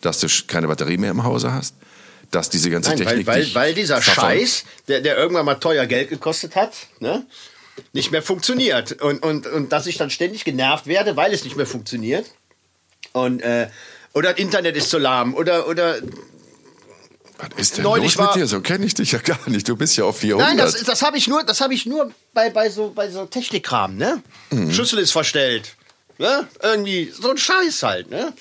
Dass 0.00 0.18
du 0.18 0.26
keine 0.48 0.66
Batterie 0.66 0.96
mehr 0.96 1.12
im 1.12 1.22
Hause 1.22 1.52
hast? 1.52 1.74
Dass 2.34 2.50
diese 2.50 2.70
ganze 2.70 2.90
Nein, 2.90 2.98
Technik. 2.98 3.26
Weil, 3.26 3.46
weil, 3.46 3.54
weil 3.54 3.74
dieser 3.74 4.02
Scheiß, 4.02 4.64
der, 4.88 5.00
der 5.00 5.16
irgendwann 5.16 5.46
mal 5.46 5.54
teuer 5.56 5.86
Geld 5.86 6.10
gekostet 6.10 6.56
hat, 6.56 6.74
ne, 7.00 7.26
nicht 7.92 8.10
mehr 8.10 8.22
funktioniert. 8.22 8.92
Und, 9.00 9.22
und, 9.22 9.46
und 9.46 9.72
dass 9.72 9.86
ich 9.86 9.96
dann 9.96 10.10
ständig 10.10 10.44
genervt 10.44 10.86
werde, 10.86 11.16
weil 11.16 11.32
es 11.32 11.44
nicht 11.44 11.56
mehr 11.56 11.66
funktioniert. 11.66 12.26
Und, 13.12 13.42
äh, 13.42 13.68
oder 14.12 14.32
das 14.32 14.40
Internet 14.40 14.76
ist 14.76 14.90
zu 14.90 14.98
lahm. 14.98 15.34
Oder, 15.34 15.68
oder 15.68 15.96
was 17.38 17.48
ist 17.56 17.76
denn 17.76 17.84
Neulich 17.84 18.16
los 18.16 18.26
mit 18.26 18.36
dir? 18.36 18.46
So 18.46 18.60
kenne 18.60 18.86
ich 18.86 18.94
dich 18.94 19.12
ja 19.12 19.18
gar 19.18 19.48
nicht. 19.48 19.68
Du 19.68 19.76
bist 19.76 19.96
ja 19.96 20.04
auf 20.04 20.18
400. 20.18 20.48
Nein, 20.48 20.58
das, 20.58 20.82
das 20.84 21.02
habe 21.02 21.18
ich 21.18 21.26
nur, 21.26 21.42
das 21.42 21.60
hab 21.60 21.70
ich 21.72 21.84
nur 21.84 22.12
bei, 22.32 22.50
bei 22.50 22.70
so, 22.70 22.92
bei 22.94 23.10
so 23.10 23.26
Technikkram. 23.26 23.96
Ne? 23.96 24.22
Mhm. 24.50 24.72
Schlüssel 24.72 25.00
ist 25.00 25.10
verstellt. 25.10 25.74
Ne? 26.18 26.46
Irgendwie 26.62 27.12
so 27.12 27.30
ein 27.30 27.38
Scheiß 27.38 27.82
halt. 27.82 28.10
Ne? 28.10 28.32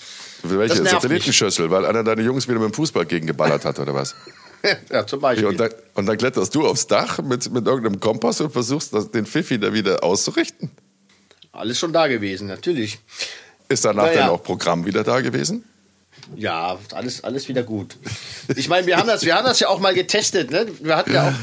Welche 0.44 0.84
Satellitenschüssel? 0.86 1.72
Weil 1.72 1.86
einer 1.86 2.04
deiner 2.04 2.22
Jungs 2.22 2.48
wieder 2.48 2.60
mit 2.60 2.72
dem 2.72 2.74
Fußball 2.74 3.06
gegengeballert 3.06 3.66
hat 3.66 3.80
oder 3.80 3.94
was? 3.94 4.14
ja, 4.92 5.06
zum 5.06 5.20
Beispiel. 5.20 5.48
Und 5.48 5.60
dann, 5.60 5.72
und 5.94 6.06
dann, 6.06 6.18
kletterst 6.18 6.54
du 6.56 6.66
aufs 6.68 6.88
Dach 6.88 7.20
mit, 7.22 7.52
mit 7.52 7.66
irgendeinem 7.66 8.00
Kompass 8.00 8.42
und 8.42 8.52
versuchst, 8.52 8.94
das, 8.94 9.12
den 9.12 9.26
Pfiffi 9.26 9.60
da 9.60 9.74
wieder 9.74 10.04
auszurichten? 10.04 10.72
Alles 11.52 11.80
schon 11.80 11.94
da 11.94 12.08
gewesen, 12.08 12.48
natürlich. 12.48 13.00
Ist 13.70 13.86
danach 13.86 14.06
naja. 14.06 14.22
dann 14.22 14.30
auch 14.30 14.44
Programm 14.44 14.86
wieder 14.86 15.04
da 15.04 15.22
gewesen? 15.22 15.64
Ja, 16.36 16.80
alles, 16.94 17.24
alles 17.24 17.48
wieder 17.48 17.64
gut. 17.64 17.98
Ich 18.56 18.70
meine, 18.70 18.88
wir 18.88 18.98
haben 18.98 19.08
das, 19.08 19.26
wir 19.26 19.36
haben 19.36 19.46
das 19.46 19.60
ja 19.60 19.68
auch 19.68 19.80
mal 19.80 19.94
getestet. 19.94 20.52
Ne? 20.52 20.68
Wir 20.80 20.96
hatten 20.96 21.14
ja 21.14 21.30
auch, 21.30 21.34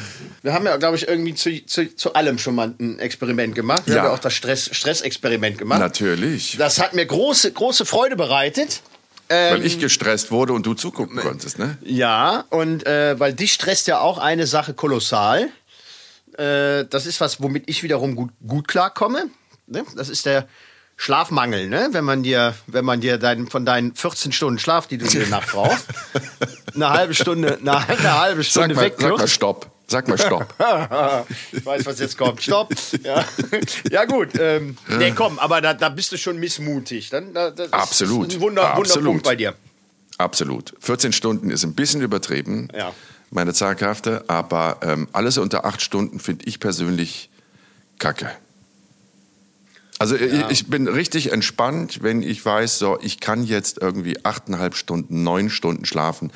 wir 0.43 0.55
haben 0.55 0.65
ja, 0.65 0.77
glaube 0.79 0.97
ich, 0.97 1.07
irgendwie 1.07 1.35
zu, 1.35 1.65
zu, 1.67 1.95
zu 1.95 2.15
allem 2.15 2.39
schon 2.39 2.55
mal 2.55 2.75
ein 2.81 2.99
Experiment 2.99 3.55
gemacht. 3.55 3.83
Wir 3.87 3.97
ja. 3.97 4.01
haben 4.01 4.09
ja 4.09 4.15
auch 4.15 4.21
das 4.21 4.33
Stress, 4.33 4.71
Stressexperiment 4.73 5.59
gemacht. 5.59 5.81
Natürlich. 5.81 6.57
Das 6.57 6.81
hat 6.81 6.95
mir 6.95 7.05
große, 7.05 7.53
große 7.53 7.85
Freude 7.85 8.17
bereitet. 8.17 8.81
Ähm, 9.33 9.55
weil 9.55 9.65
ich 9.65 9.79
gestresst 9.79 10.33
wurde 10.33 10.53
und 10.53 10.67
du 10.67 10.75
zugucken 10.75 11.17
konntest, 11.17 11.61
ne? 11.61 11.79
Ja, 11.83 12.47
und 12.51 12.85
äh, 12.85 13.19
weil 13.21 13.33
dich 13.33 13.53
stresst 13.53 13.87
ja 13.87 14.01
auch 14.01 14.19
eine 14.19 14.47
Sache 14.49 14.75
kolossal. 14.75 15.51
Äh, 16.37 16.85
das 16.87 17.07
ist 17.07 17.21
was, 17.21 17.41
womit 17.41 17.69
ich 17.69 17.85
wiederum 17.85 18.17
gut, 18.17 18.31
gut 18.45 18.67
klarkomme. 18.67 19.29
Ne? 19.69 19.85
Das 19.95 20.09
ist 20.09 20.27
der 20.27 20.49
Schlafmangel, 20.97 21.69
ne? 21.69 21.91
Wenn 21.93 22.05
man 22.05 22.25
dir, 22.25 22.55
wenn 22.67 22.85
man 22.85 23.01
dir 23.01 23.19
dein, 23.19 23.47
von 23.47 23.65
deinen 23.65 23.95
14 23.95 24.33
Stunden 24.33 24.59
Schlaf, 24.59 24.89
die 24.89 24.99
du 24.99 25.07
in 25.07 25.13
der 25.13 25.29
Nacht 25.29 25.53
brauchst, 25.53 25.87
eine 26.75 26.91
halbe 26.91 27.15
Stunde, 27.15 27.59
eine, 27.59 27.89
eine 27.89 28.21
halbe 28.21 28.43
Stunde 28.43 28.75
sag 28.75 29.01
mal, 29.01 29.11
Sag 29.11 29.19
mal 29.19 29.29
Stopp. 29.29 29.71
Sag 29.91 30.07
mal 30.07 30.17
Stopp. 30.17 30.55
ich 31.53 31.67
weiß, 31.67 31.85
was 31.85 31.99
jetzt 31.99 32.17
kommt. 32.17 32.41
Stopp. 32.41 32.73
Ja, 33.03 33.25
ja 33.91 34.05
gut. 34.05 34.29
Ähm, 34.39 34.77
nee, 34.99 35.11
komm, 35.11 35.41
aber 35.41 35.61
da, 35.61 35.75
da 35.75 35.89
bist 35.89 36.13
du 36.13 36.17
schon 36.17 36.39
missmutig. 36.39 37.11
Dann, 37.11 37.35
da, 37.35 37.51
das 37.51 37.73
Absolut. 37.73 38.29
Ist 38.29 38.35
ein 38.35 38.41
Wunder, 38.41 38.69
Absolut. 38.69 38.95
Wunderpunkt 38.95 39.25
bei 39.25 39.35
dir. 39.35 39.55
Absolut. 40.17 40.75
14 40.79 41.13
Stunden 41.13 41.51
ist 41.51 41.65
ein 41.65 41.75
bisschen 41.75 42.03
übertrieben, 42.03 42.69
ja. 42.73 42.93
meine 43.31 43.53
Zahlkräfte, 43.53 44.25
aber 44.29 44.79
ähm, 44.83 45.09
alles 45.13 45.39
unter 45.39 45.65
8 45.65 45.83
Stunden 45.83 46.21
finde 46.21 46.45
ich 46.47 46.61
persönlich 46.61 47.29
kacke. 47.99 48.31
Also 49.99 50.15
ja. 50.17 50.27
ich, 50.27 50.51
ich, 50.51 50.67
bin 50.69 50.87
richtig 50.87 51.33
entspannt, 51.33 52.03
wenn 52.03 52.23
ich 52.23 52.45
weiß, 52.45 52.79
so 52.79 52.99
ich 53.03 53.19
kann 53.19 53.43
jetzt 53.43 53.79
irgendwie 53.79 54.25
achteinhalb 54.25 54.77
Stunden, 54.77 55.25
neun 55.25 55.51
Stunden 55.51 55.85
schlafen 55.85 56.31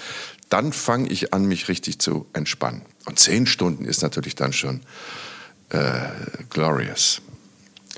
dann 0.54 0.72
fange 0.72 1.08
ich 1.08 1.34
an, 1.34 1.46
mich 1.46 1.68
richtig 1.68 1.98
zu 1.98 2.26
entspannen. 2.32 2.82
Und 3.06 3.18
zehn 3.18 3.46
Stunden 3.46 3.84
ist 3.84 4.02
natürlich 4.02 4.34
dann 4.34 4.52
schon 4.52 4.80
äh, 5.70 5.78
glorious. 6.50 7.20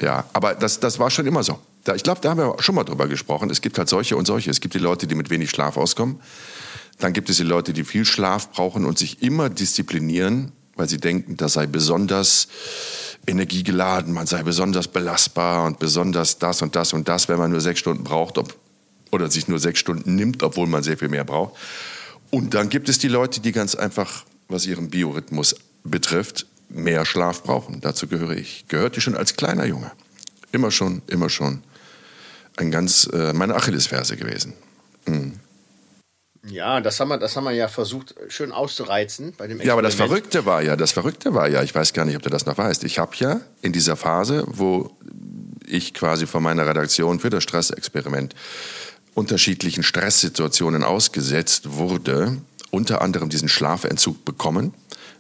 Ja, 0.00 0.25
aber 0.32 0.54
das, 0.54 0.80
das 0.80 0.98
war 0.98 1.10
schon 1.10 1.26
immer 1.26 1.42
so. 1.42 1.58
Da, 1.84 1.94
ich 1.94 2.02
glaube, 2.02 2.20
da 2.20 2.30
haben 2.30 2.38
wir 2.38 2.56
schon 2.60 2.75
mal 2.75 2.84
drüber 2.84 3.06
gesprochen. 3.06 3.48
Es 3.50 3.60
gibt 3.60 3.78
halt 3.78 3.88
solche 3.88 4.16
und 4.16 4.26
solche. 4.26 4.50
Es 4.50 4.60
gibt 4.60 4.75
die 4.75 4.78
Leute, 4.78 5.06
die 5.06 5.14
mit 5.14 5.30
wenig 5.30 5.50
Schlaf 5.50 5.76
auskommen. 5.76 6.20
Dann 6.98 7.12
gibt 7.12 7.30
es 7.30 7.36
die 7.36 7.44
Leute, 7.44 7.72
die 7.72 7.84
viel 7.84 8.04
Schlaf 8.04 8.50
brauchen 8.50 8.84
und 8.84 8.98
sich 8.98 9.22
immer 9.22 9.50
disziplinieren, 9.50 10.52
weil 10.75 10.88
sie 10.88 10.98
denken, 10.98 11.36
das 11.36 11.54
sei 11.54 11.66
besonders 11.66 12.48
energiegeladen, 13.26 14.12
man 14.12 14.26
sei 14.26 14.42
besonders 14.42 14.88
belastbar 14.88 15.64
und 15.64 15.78
besonders 15.78 16.38
das 16.38 16.62
und 16.62 16.76
das 16.76 16.92
und 16.92 17.08
das, 17.08 17.28
wenn 17.28 17.38
man 17.38 17.50
nur 17.50 17.60
sechs 17.60 17.80
Stunden 17.80 18.04
braucht 18.04 18.38
ob, 18.38 18.54
oder 19.10 19.30
sich 19.30 19.48
nur 19.48 19.58
sechs 19.58 19.78
Stunden 19.78 20.14
nimmt, 20.14 20.42
obwohl 20.42 20.66
man 20.66 20.82
sehr 20.82 20.96
viel 20.96 21.08
mehr 21.08 21.25
braucht. 21.25 21.54
Und 22.30 22.54
dann 22.54 22.68
gibt 22.68 22.88
es 22.88 22.98
die 22.98 23.08
Leute, 23.08 23.40
die 23.40 23.52
ganz 23.52 23.75
einfach, 23.75 24.25
was 24.48 24.66
ihren 24.66 24.90
Biorhythmus 24.90 25.56
betrifft, 25.84 26.46
mehr 26.68 27.04
Schlaf 27.04 27.42
brauchen. 27.42 27.80
Dazu 27.80 28.06
gehöre 28.06 28.36
ich. 28.36 28.66
Gehörte 28.68 29.00
schon 29.00 29.16
als 29.16 29.36
kleiner 29.36 29.66
Junge. 29.66 29.92
Immer 30.52 30.70
schon, 30.70 31.02
immer 31.06 31.28
schon. 31.28 31.62
Ein 32.56 32.70
ganz, 32.70 33.08
äh, 33.12 33.32
meine 33.32 33.54
Achillesferse 33.54 34.16
gewesen. 34.16 34.54
Mhm. 35.06 35.40
Ja, 36.48 36.80
das 36.80 37.00
haben, 37.00 37.08
wir, 37.08 37.18
das 37.18 37.34
haben 37.36 37.44
wir 37.44 37.52
ja 37.52 37.66
versucht, 37.66 38.14
schön 38.28 38.52
auszureizen 38.52 39.34
bei 39.36 39.48
dem 39.48 39.60
Ja, 39.60 39.72
aber 39.72 39.82
das 39.82 39.96
Verrückte 39.96 40.46
war 40.46 40.62
ja, 40.62 40.76
das 40.76 40.92
Verrückte 40.92 41.34
war 41.34 41.48
ja, 41.48 41.62
ich 41.62 41.74
weiß 41.74 41.92
gar 41.92 42.04
nicht, 42.04 42.16
ob 42.16 42.22
du 42.22 42.30
das 42.30 42.46
noch 42.46 42.56
weißt. 42.56 42.84
Ich 42.84 43.00
habe 43.00 43.16
ja 43.16 43.40
in 43.62 43.72
dieser 43.72 43.96
Phase, 43.96 44.44
wo 44.46 44.96
ich 45.66 45.92
quasi 45.92 46.26
von 46.26 46.44
meiner 46.44 46.66
Redaktion 46.66 47.18
für 47.18 47.30
das 47.30 47.42
Stressexperiment 47.42 48.34
unterschiedlichen 49.14 49.82
Stresssituationen 49.82 50.84
ausgesetzt 50.84 51.72
wurde, 51.72 52.36
unter 52.70 53.02
anderem 53.02 53.28
diesen 53.28 53.49
Schlafentzug 53.49 54.25
bekommen. 54.25 54.75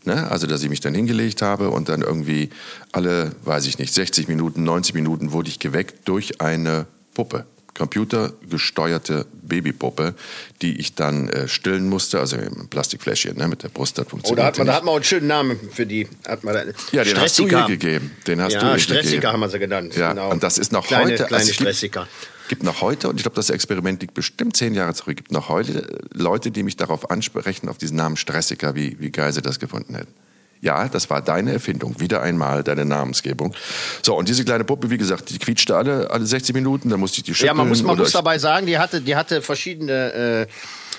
Ne? 0.04 0.30
Also, 0.30 0.46
dass 0.46 0.62
ich 0.62 0.68
mich 0.68 0.80
dann 0.80 0.94
hingelegt 0.94 1.42
habe 1.42 1.70
und 1.70 1.88
dann 1.88 2.02
irgendwie 2.02 2.50
alle, 2.92 3.32
weiß 3.44 3.66
ich 3.66 3.78
nicht, 3.78 3.92
60 3.92 4.28
Minuten, 4.28 4.64
90 4.64 4.94
Minuten 4.94 5.32
wurde 5.32 5.48
ich 5.48 5.58
geweckt 5.58 6.08
durch 6.08 6.40
eine 6.40 6.86
Puppe 7.14 7.46
computergesteuerte 7.76 9.26
Babypuppe, 9.42 10.14
die 10.62 10.80
ich 10.80 10.94
dann 10.94 11.28
äh, 11.28 11.46
stillen 11.46 11.88
musste, 11.88 12.18
also 12.18 12.36
im 12.36 12.68
Plastikfläschchen 12.68 13.36
ne, 13.36 13.48
mit 13.48 13.62
der 13.62 13.68
Brust. 13.68 13.98
Das 13.98 14.08
funktioniert 14.08 14.38
oh, 14.38 14.42
da 14.42 14.46
hat 14.46 14.58
man, 14.58 14.66
da 14.66 14.74
hat 14.74 14.84
man 14.84 14.92
auch 14.92 14.96
einen 14.96 15.04
schönen 15.04 15.26
Namen 15.26 15.58
für 15.72 15.86
die. 15.86 16.08
Hat 16.26 16.42
man 16.42 16.54
da, 16.54 16.62
ja, 16.92 17.04
den 17.04 17.20
hast 17.20 17.38
du 17.38 17.46
ihr 17.46 17.66
gegeben. 17.66 18.12
Den 18.26 18.40
hast 18.40 18.54
ja, 18.54 18.60
du 18.60 18.66
ihr 18.66 18.78
Stressiker 18.78 19.10
gegeben. 19.10 19.32
haben 19.32 19.40
wir 19.40 19.50
sie 19.50 19.58
genannt. 19.58 19.96
Ja, 19.96 20.10
genau. 20.10 20.30
und 20.30 20.42
das 20.42 20.58
ist 20.58 20.72
noch 20.72 20.86
kleine, 20.86 21.12
heute. 21.12 21.24
Kleine 21.24 21.36
also 21.36 21.52
Stressiker. 21.52 22.02
Gibt, 22.02 22.35
gibt 22.48 22.62
noch 22.62 22.80
heute, 22.80 23.08
und 23.08 23.16
ich 23.16 23.22
glaube, 23.22 23.36
das 23.36 23.50
Experiment 23.50 24.00
liegt 24.00 24.14
bestimmt 24.14 24.56
zehn 24.56 24.74
Jahre 24.74 24.94
zurück, 24.94 25.16
gibt 25.16 25.32
noch 25.32 25.48
heute 25.48 25.86
Leute, 26.12 26.50
die 26.50 26.62
mich 26.62 26.76
darauf 26.76 27.10
ansprechen, 27.10 27.68
auf 27.68 27.78
diesen 27.78 27.96
Namen 27.96 28.16
Stressiker, 28.16 28.74
wie, 28.74 28.96
wie 29.00 29.10
geil 29.10 29.32
sie 29.32 29.42
das 29.42 29.58
gefunden 29.58 29.94
hätten. 29.94 30.12
Ja, 30.60 30.88
das 30.88 31.10
war 31.10 31.22
deine 31.22 31.52
Erfindung. 31.52 32.00
Wieder 32.00 32.22
einmal 32.22 32.64
deine 32.64 32.84
Namensgebung. 32.84 33.54
So, 34.02 34.16
und 34.16 34.28
diese 34.28 34.44
kleine 34.44 34.64
Puppe, 34.64 34.90
wie 34.90 34.96
gesagt, 34.96 35.30
die 35.30 35.38
quietschte 35.38 35.76
alle, 35.76 36.10
alle 36.10 36.26
60 36.26 36.54
Minuten, 36.54 36.88
dann 36.88 36.98
musste 36.98 37.18
ich 37.18 37.24
die 37.24 37.34
schütteln. 37.34 37.48
Ja, 37.48 37.54
man 37.54 37.68
muss, 37.68 37.82
man 37.82 37.96
muss 37.98 38.12
dabei 38.12 38.38
sagen, 38.38 38.66
die 38.66 38.78
hatte, 38.78 39.00
die 39.00 39.14
hatte 39.16 39.42
verschiedene 39.42 40.46
äh, 40.46 40.46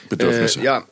Bedürfnisse. 0.10 0.60
Äh, 0.60 0.64
ja, 0.64 0.78
äh, 0.80 0.84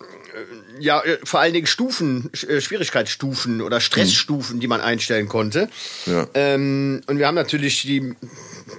ja, 0.80 1.02
äh, 1.02 1.18
vor 1.24 1.40
allen 1.40 1.54
Dingen 1.54 1.68
Stufen, 1.68 2.30
äh, 2.48 2.62
Schwierigkeitsstufen 2.62 3.62
oder 3.62 3.80
Stressstufen, 3.80 4.58
mhm. 4.58 4.60
die 4.60 4.68
man 4.68 4.82
einstellen 4.82 5.28
konnte. 5.28 5.70
Ja. 6.06 6.28
Ähm, 6.34 7.02
und 7.08 7.18
wir 7.18 7.28
haben 7.28 7.36
natürlich 7.36 7.84
die 7.84 8.16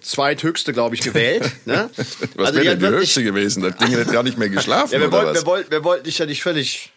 zweithöchste, 0.03 0.73
glaube 0.73 0.95
ich, 0.95 1.03
gewählt. 1.03 1.51
Ne? 1.67 1.91
Was 2.37 2.49
also 2.49 2.61
wäre 2.61 2.77
denn 2.77 2.93
die 2.93 2.99
höchste 2.99 3.25
gewesen? 3.25 3.63
Das 3.63 3.77
Ding 3.77 3.89
hätte 3.89 4.13
gar 4.13 4.23
nicht 4.23 4.39
mehr 4.39 4.49
geschlafen. 4.49 4.93
ja, 4.93 5.01
wir, 5.01 5.11
wollten, 5.11 5.35
wir, 5.35 5.47
wollten, 5.47 5.71
wir 5.71 5.83
wollten 5.83 6.05
dich 6.05 6.19
ja 6.19 6.27
nicht 6.27 6.43
völlig, 6.43 6.93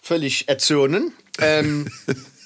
völlig 0.00 0.48
erzürnen. 0.48 1.12
Ähm, 1.38 1.90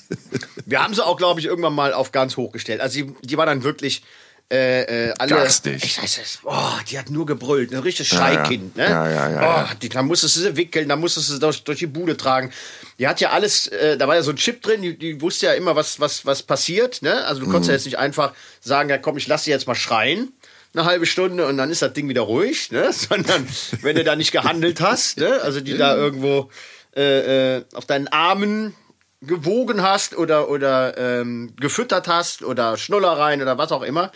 wir 0.66 0.82
haben 0.82 0.92
sie 0.94 1.04
auch, 1.04 1.16
glaube 1.16 1.38
ich, 1.38 1.46
irgendwann 1.46 1.74
mal 1.74 1.92
auf 1.92 2.10
ganz 2.10 2.36
hoch 2.36 2.50
gestellt. 2.50 2.80
Also 2.80 3.00
die, 3.00 3.14
die 3.22 3.36
war 3.36 3.46
dann 3.46 3.62
wirklich 3.62 4.02
äh, 4.50 5.08
äh, 5.08 5.14
alle. 5.18 5.34
Garstig. 5.34 5.82
Ich 5.84 6.02
weiß 6.02 6.18
es. 6.22 6.38
Oh, 6.44 6.52
die 6.90 6.98
hat 6.98 7.10
nur 7.10 7.26
gebrüllt, 7.26 7.72
ein 7.72 7.78
richtiges 7.78 8.08
Schreikind. 8.08 8.76
Ja, 8.76 8.84
ja. 8.84 8.88
Ne? 8.88 8.94
Ja, 8.94 9.10
ja, 9.10 9.30
ja, 9.30 9.68
oh, 9.70 9.74
die, 9.80 9.88
da 9.88 10.02
musstest 10.02 10.36
du 10.36 10.40
sie 10.40 10.56
wickeln, 10.56 10.88
da 10.88 10.96
musstest 10.96 11.28
du 11.28 11.34
sie 11.34 11.40
durch, 11.40 11.62
durch 11.64 11.78
die 11.78 11.86
Bude 11.86 12.16
tragen. 12.16 12.52
Die 12.98 13.08
hat 13.08 13.20
ja 13.20 13.30
alles, 13.30 13.66
äh, 13.68 13.96
da 13.96 14.08
war 14.08 14.14
ja 14.14 14.22
so 14.22 14.30
ein 14.30 14.36
Chip 14.36 14.62
drin, 14.62 14.82
die, 14.82 14.98
die 14.98 15.20
wusste 15.20 15.46
ja 15.46 15.52
immer, 15.54 15.76
was, 15.76 16.00
was, 16.00 16.26
was 16.26 16.42
passiert. 16.42 17.02
Ne? 17.02 17.24
Also 17.24 17.40
du 17.40 17.46
konntest 17.46 17.68
ja 17.68 17.72
mhm. 17.72 17.76
jetzt 17.76 17.84
nicht 17.86 17.98
einfach 17.98 18.34
sagen, 18.60 18.88
ja 18.90 18.98
komm, 18.98 19.16
ich 19.16 19.26
lass 19.26 19.44
sie 19.44 19.50
jetzt 19.50 19.66
mal 19.66 19.74
schreien 19.74 20.32
eine 20.74 20.84
halbe 20.86 21.06
Stunde 21.06 21.46
und 21.46 21.56
dann 21.58 21.70
ist 21.70 21.82
das 21.82 21.92
Ding 21.92 22.08
wieder 22.08 22.22
ruhig, 22.22 22.70
ne? 22.70 22.92
sondern 22.92 23.46
wenn 23.82 23.96
du 23.96 24.04
da 24.04 24.16
nicht 24.16 24.32
gehandelt 24.32 24.80
hast, 24.80 25.18
ne? 25.18 25.40
also 25.42 25.60
die 25.60 25.76
da 25.76 25.94
irgendwo 25.96 26.50
äh, 26.96 27.56
äh, 27.56 27.64
auf 27.74 27.86
deinen 27.86 28.08
Armen 28.08 28.74
gewogen 29.22 29.82
hast 29.82 30.16
oder, 30.16 30.50
oder 30.50 30.98
ähm, 30.98 31.54
gefüttert 31.58 32.08
hast 32.08 32.42
oder 32.42 32.76
Schnullereien 32.76 33.40
oder 33.40 33.56
was 33.58 33.72
auch 33.72 33.82
immer, 33.82 34.12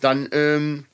dann 0.00 0.28
ähm, 0.32 0.86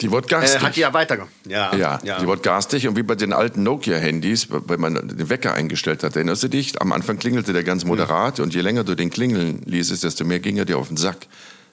die 0.00 0.10
wird 0.10 0.28
garstig. 0.28 0.60
Äh, 0.60 0.64
hat 0.64 0.76
die 0.76 0.80
ja 0.80 0.92
weitergemacht. 0.92 1.32
Ja, 1.46 1.74
ja, 1.74 1.98
ja, 2.02 2.18
die 2.18 2.26
wird 2.26 2.42
garstig. 2.42 2.88
Und 2.88 2.96
wie 2.96 3.02
bei 3.02 3.14
den 3.14 3.32
alten 3.32 3.62
Nokia-Handys, 3.62 4.48
wenn 4.50 4.80
man 4.80 4.94
den 4.94 5.28
Wecker 5.28 5.54
eingestellt 5.54 6.02
hat, 6.02 6.16
erinnerst 6.16 6.42
du 6.42 6.48
dich? 6.48 6.80
Am 6.80 6.92
Anfang 6.92 7.18
klingelte 7.18 7.52
der 7.52 7.64
ganz 7.64 7.84
moderat 7.84 8.38
mhm. 8.38 8.44
und 8.44 8.54
je 8.54 8.60
länger 8.60 8.84
du 8.84 8.94
den 8.94 9.10
klingeln 9.10 9.62
ließest, 9.64 10.02
desto 10.02 10.24
mehr 10.24 10.40
ging 10.40 10.56
er 10.56 10.64
dir 10.64 10.78
auf 10.78 10.88
den 10.88 10.96
Sack. 10.96 11.26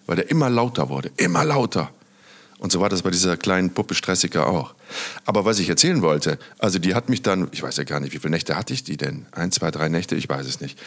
Weil 0.06 0.18
der 0.18 0.30
immer 0.32 0.50
lauter 0.50 0.90
wurde, 0.90 1.12
immer 1.18 1.46
lauter. 1.46 1.92
Und 2.58 2.72
so 2.72 2.82
war 2.82 2.90
das 2.90 3.04
bei 3.04 3.12
dieser 3.12 3.38
kleinen 3.38 3.74
Puppe 3.74 3.96
Stressiker 3.96 4.48
auch. 4.48 4.74
Aber 5.26 5.46
was 5.46 5.60
ich 5.60 5.70
erzählen 5.70 6.02
wollte, 6.02 6.40
also 6.58 6.80
die 6.80 6.96
hat 6.96 7.10
mich 7.10 7.22
dann, 7.22 7.50
ich 7.52 7.64
weiß 7.64 7.78
ja 7.78 7.84
gar 7.84 8.00
nicht, 8.00 8.14
wie 8.14 8.20
viele 8.20 8.32
Nächte 8.32 8.56
hatte 8.56 8.74
ich 8.74 8.84
die 8.84 8.98
denn? 8.98 9.26
Ein, 9.32 9.52
zwei, 9.52 9.72
drei 9.72 9.90
Nächte, 9.90 10.16
ich 10.16 10.30
weiß 10.30 10.48
es 10.48 10.62
nicht. 10.62 10.80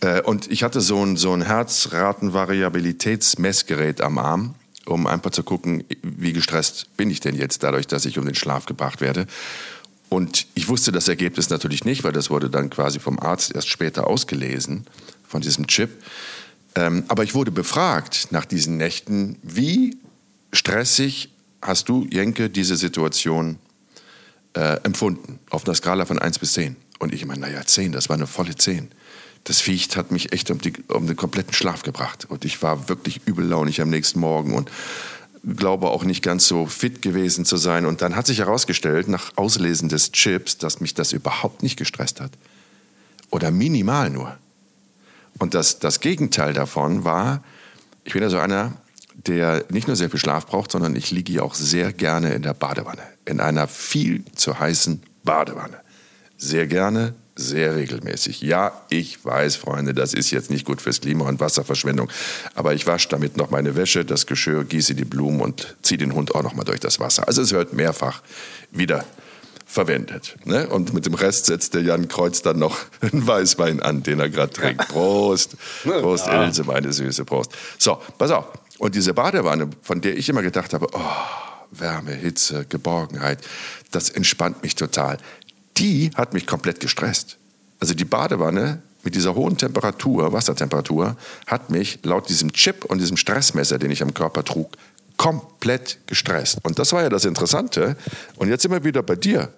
Äh, 0.00 0.22
und 0.22 0.50
ich 0.50 0.62
hatte 0.62 0.80
so 0.80 1.04
ein, 1.04 1.16
so 1.16 1.32
ein 1.32 1.42
Herzratenvariabilitätsmessgerät 1.42 4.00
am 4.00 4.18
Arm, 4.18 4.54
um 4.86 5.06
einfach 5.06 5.30
zu 5.30 5.42
gucken, 5.42 5.84
wie 6.02 6.32
gestresst 6.32 6.96
bin 6.96 7.10
ich 7.10 7.20
denn 7.20 7.34
jetzt 7.34 7.62
dadurch, 7.62 7.86
dass 7.86 8.04
ich 8.04 8.18
um 8.18 8.24
den 8.24 8.34
Schlaf 8.34 8.66
gebracht 8.66 9.00
werde. 9.00 9.26
Und 10.08 10.46
ich 10.54 10.68
wusste 10.68 10.92
das 10.92 11.08
Ergebnis 11.08 11.50
natürlich 11.50 11.84
nicht, 11.84 12.04
weil 12.04 12.12
das 12.12 12.30
wurde 12.30 12.48
dann 12.48 12.70
quasi 12.70 12.98
vom 12.98 13.18
Arzt 13.18 13.54
erst 13.54 13.68
später 13.68 14.06
ausgelesen, 14.06 14.86
von 15.26 15.42
diesem 15.42 15.66
Chip. 15.66 15.90
Ähm, 16.74 17.04
aber 17.08 17.24
ich 17.24 17.34
wurde 17.34 17.50
befragt 17.50 18.28
nach 18.30 18.44
diesen 18.44 18.76
Nächten, 18.76 19.38
wie 19.42 19.98
stressig 20.52 21.30
hast 21.62 21.88
du, 21.88 22.06
Jenke, 22.10 22.50
diese 22.50 22.76
Situation 22.76 23.58
äh, 24.54 24.80
empfunden? 24.82 25.38
Auf 25.50 25.64
einer 25.64 25.74
Skala 25.74 26.06
von 26.06 26.18
1 26.18 26.38
bis 26.38 26.52
10. 26.52 26.76
Und 26.98 27.12
ich 27.12 27.24
meine, 27.26 27.40
naja, 27.40 27.64
10, 27.64 27.92
das 27.92 28.08
war 28.08 28.16
eine 28.16 28.26
volle 28.26 28.54
10. 28.54 28.88
Das 29.44 29.60
Viech 29.60 29.96
hat 29.96 30.10
mich 30.10 30.32
echt 30.32 30.50
um, 30.50 30.60
die, 30.60 30.72
um 30.88 31.06
den 31.06 31.16
kompletten 31.16 31.54
Schlaf 31.54 31.82
gebracht. 31.82 32.26
Und 32.28 32.44
ich 32.44 32.62
war 32.62 32.88
wirklich 32.88 33.22
übellaunig 33.26 33.80
am 33.80 33.90
nächsten 33.90 34.20
Morgen 34.20 34.54
und 34.54 34.70
glaube 35.44 35.88
auch 35.90 36.04
nicht 36.04 36.22
ganz 36.22 36.46
so 36.46 36.66
fit 36.66 37.02
gewesen 37.02 37.44
zu 37.44 37.56
sein. 37.56 37.86
Und 37.86 38.02
dann 38.02 38.16
hat 38.16 38.26
sich 38.26 38.38
herausgestellt, 38.38 39.08
nach 39.08 39.32
Auslesen 39.36 39.88
des 39.88 40.12
Chips, 40.12 40.58
dass 40.58 40.80
mich 40.80 40.94
das 40.94 41.12
überhaupt 41.12 41.62
nicht 41.62 41.76
gestresst 41.76 42.20
hat. 42.20 42.32
Oder 43.30 43.50
minimal 43.50 44.10
nur. 44.10 44.36
Und 45.38 45.54
das, 45.54 45.78
das 45.78 46.00
Gegenteil 46.00 46.52
davon 46.52 47.04
war, 47.04 47.42
ich 48.04 48.12
bin 48.12 48.22
ja 48.22 48.30
so 48.30 48.38
einer, 48.38 48.72
der 49.26 49.64
nicht 49.70 49.88
nur 49.88 49.96
sehr 49.96 50.10
viel 50.10 50.20
Schlaf 50.20 50.46
braucht, 50.46 50.72
sondern 50.72 50.94
ich 50.94 51.10
liege 51.10 51.32
ja 51.32 51.42
auch 51.42 51.54
sehr 51.54 51.92
gerne 51.92 52.34
in 52.34 52.42
der 52.42 52.54
Badewanne. 52.54 53.02
In 53.24 53.40
einer 53.40 53.66
viel 53.66 54.24
zu 54.34 54.58
heißen 54.58 55.02
Badewanne. 55.24 55.80
Sehr 56.36 56.68
gerne, 56.68 57.14
sehr 57.34 57.74
regelmäßig. 57.74 58.42
Ja, 58.42 58.72
ich 58.90 59.24
weiß, 59.24 59.56
Freunde, 59.56 59.92
das 59.92 60.14
ist 60.14 60.30
jetzt 60.30 60.50
nicht 60.50 60.64
gut 60.64 60.80
fürs 60.80 61.00
Klima 61.00 61.24
und 61.24 61.40
Wasserverschwendung, 61.40 62.10
aber 62.54 62.74
ich 62.74 62.86
wasche 62.86 63.08
damit 63.08 63.36
noch 63.36 63.50
meine 63.50 63.74
Wäsche, 63.74 64.04
das 64.04 64.26
Geschirr, 64.26 64.64
gieße 64.64 64.94
die 64.94 65.04
Blumen 65.04 65.40
und 65.40 65.76
ziehe 65.82 65.98
den 65.98 66.14
Hund 66.14 66.34
auch 66.34 66.44
noch 66.44 66.54
mal 66.54 66.64
durch 66.64 66.80
das 66.80 67.00
Wasser. 67.00 67.26
Also 67.26 67.42
es 67.42 67.52
wird 67.52 67.72
mehrfach 67.72 68.22
wieder 68.70 69.04
verwendet. 69.66 70.36
Ne? 70.44 70.66
Und 70.68 70.94
mit 70.94 71.04
dem 71.04 71.14
Rest 71.14 71.46
setzt 71.46 71.74
der 71.74 71.82
Jan 71.82 72.08
Kreuz 72.08 72.40
dann 72.40 72.58
noch 72.58 72.78
einen 73.00 73.26
Weißwein 73.26 73.80
an, 73.80 74.02
den 74.02 74.18
er 74.18 74.30
gerade 74.30 74.52
trinkt. 74.52 74.88
Prost, 74.88 75.56
Prost, 75.82 76.26
ja. 76.26 76.44
Ilse, 76.44 76.64
meine 76.64 76.92
Süße, 76.92 77.24
Prost. 77.24 77.52
So, 77.78 78.00
pass 78.16 78.30
auf. 78.30 78.46
Und 78.78 78.94
diese 78.94 79.14
Badewanne, 79.14 79.70
von 79.82 80.00
der 80.00 80.16
ich 80.16 80.28
immer 80.28 80.42
gedacht 80.42 80.72
habe, 80.72 80.86
oh, 80.92 81.00
Wärme, 81.70 82.12
Hitze, 82.12 82.64
Geborgenheit, 82.68 83.40
das 83.90 84.10
entspannt 84.10 84.62
mich 84.62 84.74
total. 84.74 85.18
Die 85.76 86.10
hat 86.14 86.32
mich 86.32 86.46
komplett 86.46 86.80
gestresst. 86.80 87.38
Also 87.80 87.94
die 87.94 88.04
Badewanne 88.04 88.82
mit 89.02 89.14
dieser 89.14 89.34
hohen 89.34 89.56
Temperatur, 89.56 90.32
Wassertemperatur, 90.32 91.16
hat 91.46 91.70
mich 91.70 92.00
laut 92.02 92.28
diesem 92.28 92.52
Chip 92.52 92.84
und 92.84 92.98
diesem 92.98 93.16
Stressmesser, 93.16 93.78
den 93.78 93.90
ich 93.90 94.02
am 94.02 94.14
Körper 94.14 94.44
trug, 94.44 94.72
komplett 95.16 95.98
gestresst. 96.06 96.58
Und 96.62 96.78
das 96.78 96.92
war 96.92 97.02
ja 97.02 97.08
das 97.08 97.24
Interessante. 97.24 97.96
Und 98.36 98.48
jetzt 98.48 98.62
sind 98.62 98.72
wir 98.72 98.84
wieder 98.84 99.02
bei 99.02 99.16
dir, 99.16 99.52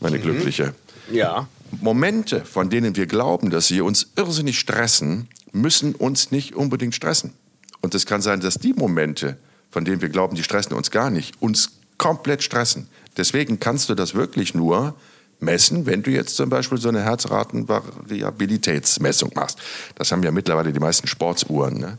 meine 0.00 0.18
mhm. 0.18 0.22
Glückliche. 0.22 0.74
Ja. 1.10 1.48
Momente, 1.80 2.44
von 2.44 2.70
denen 2.70 2.96
wir 2.96 3.06
glauben, 3.06 3.50
dass 3.50 3.68
sie 3.68 3.80
uns 3.80 4.08
irrsinnig 4.16 4.58
stressen, 4.58 5.28
müssen 5.52 5.94
uns 5.94 6.30
nicht 6.30 6.54
unbedingt 6.54 6.94
stressen. 6.94 7.32
Und 7.80 7.94
es 7.94 8.06
kann 8.06 8.22
sein, 8.22 8.40
dass 8.40 8.56
die 8.56 8.72
Momente, 8.72 9.36
von 9.70 9.84
denen 9.84 10.02
wir 10.02 10.08
glauben, 10.08 10.34
die 10.36 10.42
stressen 10.42 10.74
uns 10.74 10.90
gar 10.90 11.10
nicht, 11.10 11.40
uns 11.40 11.78
komplett 11.98 12.42
stressen. 12.42 12.88
Deswegen 13.16 13.60
kannst 13.60 13.88
du 13.88 13.94
das 13.94 14.14
wirklich 14.14 14.54
nur 14.54 14.96
messen, 15.40 15.86
wenn 15.86 16.02
du 16.02 16.10
jetzt 16.10 16.36
zum 16.36 16.50
Beispiel 16.50 16.78
so 16.78 16.88
eine 16.88 17.02
Herzratenvariabilitätsmessung 17.02 19.32
machst. 19.34 19.58
Das 19.96 20.12
haben 20.12 20.22
ja 20.22 20.30
mittlerweile 20.30 20.72
die 20.72 20.80
meisten 20.80 21.06
Sportsuhren, 21.06 21.78
ne? 21.78 21.96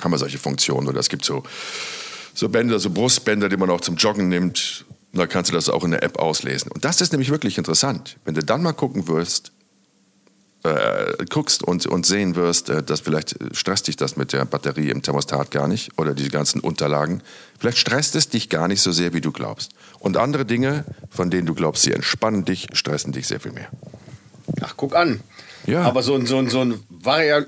haben 0.00 0.12
wir 0.12 0.18
solche 0.18 0.38
Funktionen. 0.38 0.88
Oder 0.88 1.00
es 1.00 1.08
gibt 1.08 1.24
so, 1.24 1.42
so 2.34 2.48
Bänder, 2.48 2.78
so 2.78 2.90
Brustbänder, 2.90 3.48
die 3.48 3.56
man 3.56 3.70
auch 3.70 3.80
zum 3.80 3.96
Joggen 3.96 4.28
nimmt. 4.28 4.84
Da 5.12 5.26
kannst 5.26 5.50
du 5.50 5.54
das 5.54 5.68
auch 5.68 5.84
in 5.84 5.90
der 5.90 6.02
App 6.02 6.18
auslesen. 6.18 6.72
Und 6.72 6.84
das 6.84 7.00
ist 7.00 7.12
nämlich 7.12 7.30
wirklich 7.30 7.58
interessant. 7.58 8.16
Wenn 8.24 8.34
du 8.34 8.42
dann 8.42 8.62
mal 8.62 8.72
gucken 8.72 9.06
wirst, 9.08 9.52
äh, 10.64 11.24
guckst 11.28 11.62
und, 11.62 11.86
und 11.86 12.06
sehen 12.06 12.36
wirst, 12.36 12.68
äh, 12.68 12.82
dass 12.82 13.00
vielleicht 13.00 13.36
stresst 13.52 13.88
dich 13.88 13.96
das 13.96 14.16
mit 14.16 14.32
der 14.32 14.44
Batterie 14.44 14.90
im 14.90 15.02
Thermostat 15.02 15.50
gar 15.50 15.68
nicht 15.68 15.98
oder 15.98 16.14
die 16.14 16.28
ganzen 16.28 16.60
Unterlagen. 16.60 17.22
Vielleicht 17.58 17.78
stresst 17.78 18.14
es 18.16 18.28
dich 18.28 18.48
gar 18.48 18.68
nicht 18.68 18.80
so 18.80 18.92
sehr, 18.92 19.12
wie 19.12 19.20
du 19.20 19.32
glaubst. 19.32 19.72
Und 19.98 20.16
andere 20.16 20.44
Dinge, 20.44 20.84
von 21.10 21.30
denen 21.30 21.46
du 21.46 21.54
glaubst, 21.54 21.82
sie 21.82 21.92
entspannen 21.92 22.44
dich, 22.44 22.68
stressen 22.72 23.12
dich 23.12 23.26
sehr 23.26 23.40
viel 23.40 23.52
mehr. 23.52 23.68
Ach, 24.60 24.74
guck 24.76 24.94
an. 24.94 25.20
Ja. 25.66 25.82
Aber 25.82 26.02
so 26.02 26.14
ein, 26.14 26.26
so 26.26 26.38
ein, 26.38 26.48
so 26.48 26.60
ein 26.60 26.82
Varia, 26.88 27.44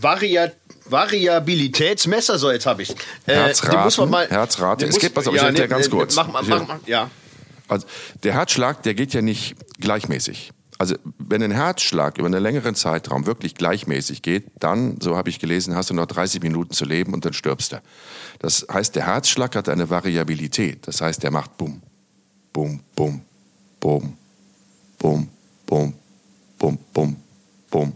Varia, 0.00 0.50
Variabilitätsmesser, 0.86 2.38
so 2.38 2.50
jetzt 2.50 2.66
habe 2.66 2.82
ich. 2.82 2.90
Äh, 3.26 3.34
Herzraten, 3.34 3.84
muss 3.84 3.98
man 3.98 4.10
mal, 4.10 4.28
Herzrate. 4.28 4.86
Es 4.86 4.98
geht, 4.98 5.14
pass 5.14 5.26
auf, 5.26 5.34
ja, 5.34 5.48
ich 5.48 5.58
ne, 5.58 5.68
ganz 5.68 5.86
ne, 5.86 5.96
kurz. 5.96 6.16
Mach, 6.16 6.28
mach, 6.28 6.46
mach, 6.46 6.66
mach, 6.66 6.86
ja. 6.86 7.10
Also, 7.68 7.86
der 8.22 8.34
Herzschlag, 8.34 8.82
der 8.82 8.94
geht 8.94 9.14
ja 9.14 9.22
nicht 9.22 9.54
gleichmäßig. 9.78 10.52
Also 10.78 10.96
wenn 11.18 11.42
ein 11.42 11.50
Herzschlag 11.50 12.18
über 12.18 12.26
einen 12.26 12.42
längeren 12.42 12.74
Zeitraum 12.74 13.26
wirklich 13.26 13.54
gleichmäßig 13.54 14.22
geht, 14.22 14.44
dann, 14.58 15.00
so 15.00 15.16
habe 15.16 15.30
ich 15.30 15.38
gelesen, 15.38 15.76
hast 15.76 15.90
du 15.90 15.94
noch 15.94 16.06
30 16.06 16.42
Minuten 16.42 16.72
zu 16.72 16.84
leben 16.84 17.12
und 17.14 17.24
dann 17.24 17.32
stirbst 17.32 17.72
du. 17.72 17.82
Das 18.38 18.66
heißt, 18.72 18.96
der 18.96 19.06
Herzschlag 19.06 19.54
hat 19.54 19.68
eine 19.68 19.90
Variabilität. 19.90 20.86
Das 20.86 21.00
heißt, 21.00 21.22
der 21.22 21.30
macht 21.30 21.56
Bum, 21.56 21.82
Bum, 22.52 22.80
Bum, 22.96 23.22
Bum, 23.80 24.16
Bum, 25.00 25.28
Bum, 25.66 25.94
Bum, 26.58 26.78
Bum, 26.92 27.16
Bum. 27.70 27.92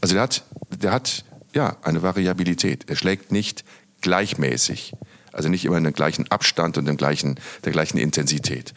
Also 0.00 0.14
der 0.14 0.22
hat, 0.22 0.44
der 0.70 0.92
hat 0.92 1.24
ja 1.54 1.76
eine 1.82 2.02
Variabilität. 2.02 2.88
Er 2.88 2.96
schlägt 2.96 3.32
nicht 3.32 3.64
gleichmäßig. 4.00 4.94
Also 5.32 5.48
nicht 5.48 5.64
immer 5.64 5.76
in 5.76 5.84
dem 5.84 5.92
gleichen 5.92 6.30
Abstand 6.30 6.78
und 6.78 6.86
dem 6.86 6.96
gleichen, 6.96 7.38
der 7.64 7.72
gleichen 7.72 7.98
Intensität. 7.98 8.74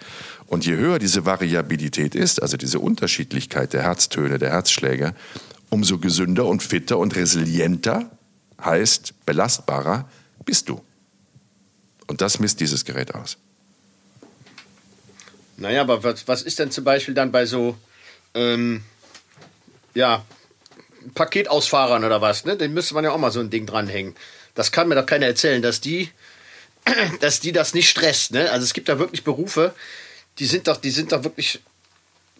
Und 0.51 0.65
je 0.65 0.75
höher 0.75 0.99
diese 0.99 1.25
Variabilität 1.25 2.13
ist, 2.13 2.41
also 2.41 2.57
diese 2.57 2.79
Unterschiedlichkeit 2.79 3.71
der 3.71 3.83
Herztöne, 3.83 4.37
der 4.37 4.49
Herzschläge, 4.49 5.15
umso 5.69 5.97
gesünder 5.97 6.45
und 6.45 6.61
fitter 6.61 6.97
und 6.97 7.15
resilienter, 7.15 8.11
heißt 8.61 9.13
belastbarer, 9.25 10.09
bist 10.43 10.67
du. 10.67 10.83
Und 12.05 12.19
das 12.19 12.39
misst 12.39 12.59
dieses 12.59 12.83
Gerät 12.83 13.15
aus. 13.15 13.37
Naja, 15.55 15.83
aber 15.83 16.03
was, 16.03 16.27
was 16.27 16.41
ist 16.41 16.59
denn 16.59 16.69
zum 16.69 16.83
Beispiel 16.83 17.13
dann 17.13 17.31
bei 17.31 17.45
so, 17.45 17.77
ähm, 18.33 18.83
ja, 19.93 20.25
Paketausfahrern 21.15 22.03
oder 22.03 22.19
was, 22.19 22.43
ne? 22.43 22.57
Den 22.57 22.73
müsste 22.73 22.93
man 22.93 23.05
ja 23.05 23.11
auch 23.11 23.17
mal 23.17 23.31
so 23.31 23.39
ein 23.39 23.49
Ding 23.49 23.65
dranhängen. 23.65 24.15
Das 24.53 24.73
kann 24.73 24.89
mir 24.89 24.95
doch 24.95 25.05
keiner 25.05 25.27
erzählen, 25.27 25.61
dass 25.61 25.79
die, 25.79 26.09
dass 27.21 27.39
die 27.39 27.53
das 27.53 27.73
nicht 27.73 27.89
stresst, 27.89 28.33
ne? 28.33 28.51
Also 28.51 28.65
es 28.65 28.73
gibt 28.73 28.89
da 28.89 28.99
wirklich 28.99 29.23
Berufe, 29.23 29.73
die 30.39 30.45
sind 30.45 30.67
doch, 30.67 30.77
die 30.77 30.91
sind 30.91 31.11
doch 31.11 31.23
wirklich 31.23 31.59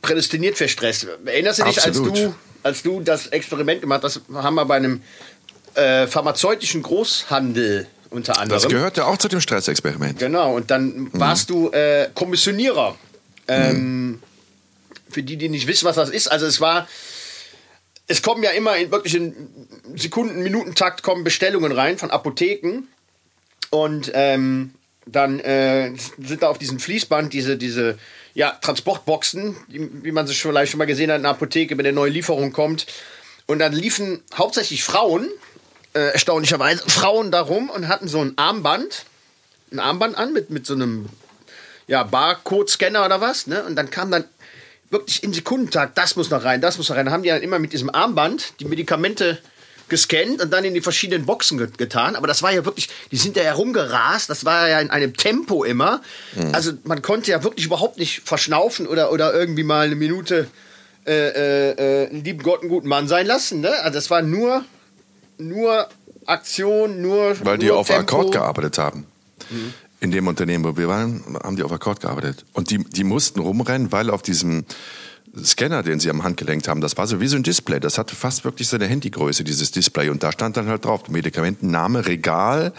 prädestiniert 0.01 0.57
für 0.57 0.67
Stress. 0.67 1.05
Erinnerst 1.25 1.59
du 1.59 1.63
dich, 1.65 1.83
als 1.83 2.01
du, 2.01 2.33
als 2.63 2.83
du 2.83 3.01
das 3.01 3.27
Experiment 3.27 3.81
gemacht 3.81 4.03
hast, 4.03 4.21
haben 4.33 4.55
wir 4.55 4.65
bei 4.65 4.77
einem 4.77 5.01
äh, 5.75 6.07
pharmazeutischen 6.07 6.81
Großhandel 6.81 7.87
unter 8.09 8.37
anderem. 8.37 8.61
Das 8.61 8.69
gehört 8.69 8.97
ja 8.97 9.05
auch 9.05 9.17
zu 9.17 9.27
dem 9.27 9.41
Stressexperiment. 9.41 10.19
Genau, 10.19 10.55
und 10.55 10.69
dann 10.69 10.95
mhm. 10.95 11.09
warst 11.13 11.49
du 11.49 11.69
äh, 11.69 12.09
Kommissionierer. 12.13 12.97
Ähm, 13.47 14.07
mhm. 14.07 14.23
Für 15.09 15.23
die, 15.23 15.37
die 15.37 15.49
nicht 15.49 15.67
wissen, 15.67 15.85
was 15.85 15.95
das 15.95 16.09
ist, 16.09 16.31
also 16.31 16.45
es 16.45 16.61
war, 16.61 16.87
es 18.07 18.21
kommen 18.21 18.43
ja 18.43 18.51
immer 18.51 18.77
in 18.77 18.91
wirklich 18.91 19.15
in 19.15 19.33
Sekunden, 19.95 20.41
Minutentakt 20.41 21.03
kommen 21.03 21.23
Bestellungen 21.23 21.71
rein 21.71 21.97
von 21.97 22.11
Apotheken 22.11 22.83
und 23.69 24.11
ähm, 24.13 24.73
dann 25.11 25.39
äh, 25.39 25.93
sind 26.17 26.43
da 26.43 26.49
auf 26.49 26.57
diesem 26.57 26.79
Fließband 26.79 27.33
diese, 27.33 27.57
diese 27.57 27.97
ja, 28.33 28.51
Transportboxen, 28.51 29.55
wie 29.67 30.11
man 30.11 30.27
sie 30.27 30.33
vielleicht 30.33 30.71
schon 30.71 30.77
mal 30.77 30.85
gesehen 30.85 31.09
hat 31.09 31.17
in 31.17 31.23
der 31.23 31.31
Apotheke, 31.31 31.77
wenn 31.77 31.85
eine 31.85 31.93
neue 31.93 32.11
Lieferung 32.11 32.53
kommt. 32.53 32.87
Und 33.45 33.59
dann 33.59 33.73
liefen 33.73 34.21
hauptsächlich 34.33 34.83
Frauen, 34.83 35.27
äh, 35.93 36.13
erstaunlicherweise, 36.13 36.89
Frauen 36.89 37.31
darum 37.31 37.69
und 37.69 37.87
hatten 37.87 38.07
so 38.07 38.21
ein 38.21 38.37
Armband, 38.37 39.05
ein 39.71 39.79
Armband 39.79 40.17
an 40.17 40.31
mit, 40.33 40.49
mit 40.49 40.65
so 40.65 40.73
einem 40.73 41.09
ja, 41.87 42.03
Barcode-Scanner 42.03 43.05
oder 43.05 43.19
was, 43.19 43.47
ne? 43.47 43.63
Und 43.63 43.75
dann 43.75 43.89
kam 43.89 44.11
dann 44.11 44.23
wirklich 44.89 45.23
in 45.23 45.33
Sekundentag, 45.33 45.95
das 45.95 46.15
muss 46.15 46.29
noch 46.29 46.43
rein, 46.43 46.61
das 46.61 46.77
muss 46.77 46.89
noch 46.89 46.95
rein. 46.95 47.05
Dann 47.05 47.13
haben 47.13 47.23
die 47.23 47.29
dann 47.29 47.41
immer 47.41 47.59
mit 47.59 47.73
diesem 47.73 47.89
Armband 47.89 48.53
die 48.59 48.65
Medikamente 48.65 49.39
gescannt 49.91 50.41
und 50.41 50.51
dann 50.51 50.63
in 50.63 50.73
die 50.73 50.81
verschiedenen 50.81 51.27
Boxen 51.27 51.59
get 51.59 51.77
getan. 51.77 52.15
Aber 52.15 52.25
das 52.25 52.41
war 52.41 52.51
ja 52.51 52.65
wirklich, 52.65 52.89
die 53.11 53.17
sind 53.17 53.37
ja 53.37 53.43
herumgerast, 53.43 54.27
das 54.29 54.43
war 54.45 54.67
ja 54.67 54.79
in 54.79 54.89
einem 54.89 55.15
Tempo 55.15 55.63
immer. 55.63 56.01
Mhm. 56.35 56.55
Also 56.55 56.71
man 56.85 57.03
konnte 57.03 57.29
ja 57.29 57.43
wirklich 57.43 57.67
überhaupt 57.67 57.99
nicht 57.99 58.21
verschnaufen 58.25 58.87
oder, 58.87 59.11
oder 59.11 59.33
irgendwie 59.33 59.63
mal 59.63 59.85
eine 59.85 59.95
Minute 59.95 60.47
äh, 61.05 61.11
äh, 61.11 62.05
äh 62.05 62.07
lieben 62.15 62.41
Gott 62.41 62.61
einen 62.61 62.69
guten 62.69 62.87
Mann 62.87 63.07
sein 63.07 63.27
lassen. 63.27 63.59
Ne? 63.59 63.69
Also 63.69 63.95
das 63.95 64.09
war 64.09 64.23
nur, 64.23 64.65
nur 65.37 65.87
Aktion, 66.25 67.01
nur. 67.01 67.35
Weil 67.45 67.59
die 67.59 67.67
nur 67.67 67.77
auf 67.77 67.87
Tempo. 67.87 68.01
Akkord 68.01 68.31
gearbeitet 68.31 68.77
haben. 68.77 69.05
Mhm. 69.49 69.73
In 69.99 70.09
dem 70.09 70.25
Unternehmen, 70.25 70.63
wo 70.63 70.75
wir 70.77 70.87
waren, 70.87 71.37
haben 71.43 71.57
die 71.57 71.63
auf 71.63 71.71
Akkord 71.71 71.99
gearbeitet. 71.99 72.45
Und 72.53 72.71
die, 72.71 72.79
die 72.79 73.03
mussten 73.03 73.39
rumrennen, 73.39 73.91
weil 73.91 74.09
auf 74.09 74.23
diesem 74.23 74.65
Scanner, 75.43 75.81
den 75.83 75.99
sie 75.99 76.09
am 76.09 76.23
Handgelenk 76.23 76.67
haben, 76.67 76.81
das 76.81 76.97
war 76.97 77.07
so 77.07 77.21
wie 77.21 77.27
so 77.27 77.37
ein 77.37 77.43
Display. 77.43 77.79
Das 77.79 77.97
hatte 77.97 78.15
fast 78.15 78.43
wirklich 78.43 78.67
so 78.67 78.75
eine 78.75 78.87
Handygröße, 78.87 79.43
dieses 79.43 79.71
Display. 79.71 80.09
Und 80.09 80.23
da 80.23 80.31
stand 80.31 80.57
dann 80.57 80.67
halt 80.67 80.85
drauf, 80.85 81.07
Medikamentenname, 81.07 82.05
Regal, 82.05 82.73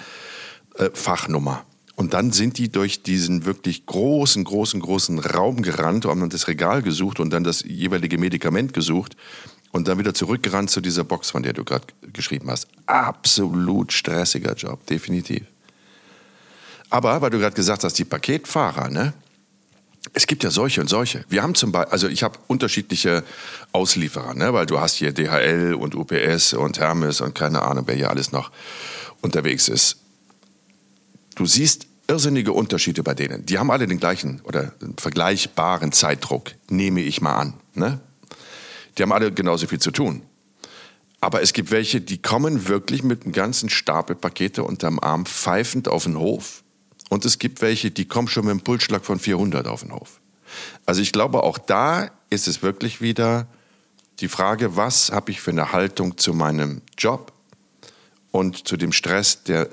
äh, 0.77 0.91
Fachnummer. 0.93 1.65
Und 1.95 2.15
dann 2.15 2.33
sind 2.33 2.59
die 2.59 2.71
durch 2.71 3.03
diesen 3.03 3.45
wirklich 3.45 3.87
großen, 3.87 4.45
großen, 4.45 4.81
großen 4.81 5.19
Raum 5.19 5.63
gerannt, 5.63 6.05
haben 6.05 6.21
dann 6.21 6.31
das 6.31 6.49
Regal 6.49 6.83
gesucht 6.83 7.21
und 7.21 7.33
dann 7.33 7.45
das 7.45 7.63
jeweilige 7.63 8.19
Medikament 8.19 8.73
gesucht 8.73 9.17
und 9.73 9.89
dann 9.89 9.99
wieder 9.99 10.15
zurückgerannt 10.15 10.71
zu 10.71 10.81
dieser 10.81 11.05
Box, 11.05 11.31
von 11.31 11.43
der 11.43 11.53
du 11.53 11.65
gerade 11.65 11.87
geschrieben 12.13 12.51
hast. 12.51 12.69
Absolut 12.87 13.93
stressiger 13.93 14.55
Job, 14.55 14.87
definitiv. 14.87 15.43
Aber, 16.91 17.21
weil 17.23 17.31
du 17.31 17.39
gerade 17.39 17.57
gesagt 17.57 17.85
hast, 17.85 17.99
die 17.99 18.05
Paketfahrer, 18.05 18.91
ne? 18.91 19.15
Es 20.15 20.27
gibt 20.27 20.43
ja 20.43 20.51
solche 20.51 20.81
und 20.81 20.89
solche. 20.89 21.25
Wir 21.29 21.43
haben 21.43 21.55
zum 21.55 21.73
Beispiel, 21.73 21.93
also 21.93 22.09
ich 22.09 22.23
habe 22.23 22.39
unterschiedliche 22.49 23.23
Auslieferer, 23.71 24.35
ne? 24.35 24.53
weil 24.53 24.67
du 24.67 24.81
hast 24.81 24.97
hier 24.97 25.13
DHL 25.13 25.75
und 25.75 25.95
UPS 25.95 26.55
und 26.55 26.79
Hermes 26.79 27.21
und 27.21 27.35
keine 27.35 27.63
Ahnung, 27.63 27.85
wer 27.87 27.95
hier 27.95 28.11
alles 28.11 28.33
noch 28.33 28.51
unterwegs 29.21 29.69
ist. 29.69 29.99
Du 31.37 31.47
siehst 31.47 31.87
irrsinnige 32.09 32.53
Unterschiede 32.53 33.03
bei 33.03 33.15
denen. 33.15 33.47
Die 33.47 33.59
haben 33.59 33.71
alle 33.71 33.87
den 33.87 33.99
gleichen 33.99 34.41
oder 34.43 34.73
vergleichbaren 34.99 35.93
Zeitdruck, 35.93 36.51
nehme 36.69 37.01
ich 37.01 37.21
mal 37.21 37.37
an. 37.37 37.55
Ne? 37.75 38.01
Die 38.99 39.03
haben 39.03 39.13
alle 39.13 39.33
genauso 39.33 39.67
viel 39.67 39.81
zu 39.81 39.93
tun. 39.93 40.23
Aber 41.21 41.41
es 41.41 41.53
gibt 41.53 41.71
welche, 41.71 42.01
die 42.01 42.21
kommen 42.21 42.67
wirklich 42.67 43.05
mit 43.05 43.23
einem 43.23 43.33
ganzen 43.33 43.71
Stapel 43.71 44.17
Pakete 44.17 44.65
unterm 44.65 44.99
Arm 44.99 45.25
pfeifend 45.25 45.87
auf 45.87 46.05
den 46.05 46.19
Hof 46.19 46.62
und 47.13 47.27
es 47.27 47.39
gibt 47.39 47.61
welche, 47.61 47.91
die 47.91 48.07
kommen 48.07 48.27
schon 48.27 48.47
mit 48.47 48.53
einem 48.53 48.63
Pulsschlag 48.63 49.05
von 49.05 49.19
400 49.19 49.67
auf 49.67 49.83
den 49.83 49.93
Hof. 49.93 50.19
Also 50.87 51.03
ich 51.03 51.13
glaube, 51.13 51.43
auch 51.43 51.59
da 51.59 52.11
ist 52.31 52.49
es 52.49 52.63
wirklich 52.63 53.03
wieder 53.03 53.47
die 54.21 54.29
Frage, 54.29 54.77
was 54.77 55.13
habe 55.13 55.31
ich 55.31 55.43
für 55.43 55.51
eine 55.51 55.73
Haltung 55.73 56.17
zu 56.17 56.33
meinem 56.33 56.81
Job 56.97 57.35
und 58.31 58.67
zu 58.67 58.79
dem 58.79 58.93
Stress, 58.93 59.43
der 59.45 59.69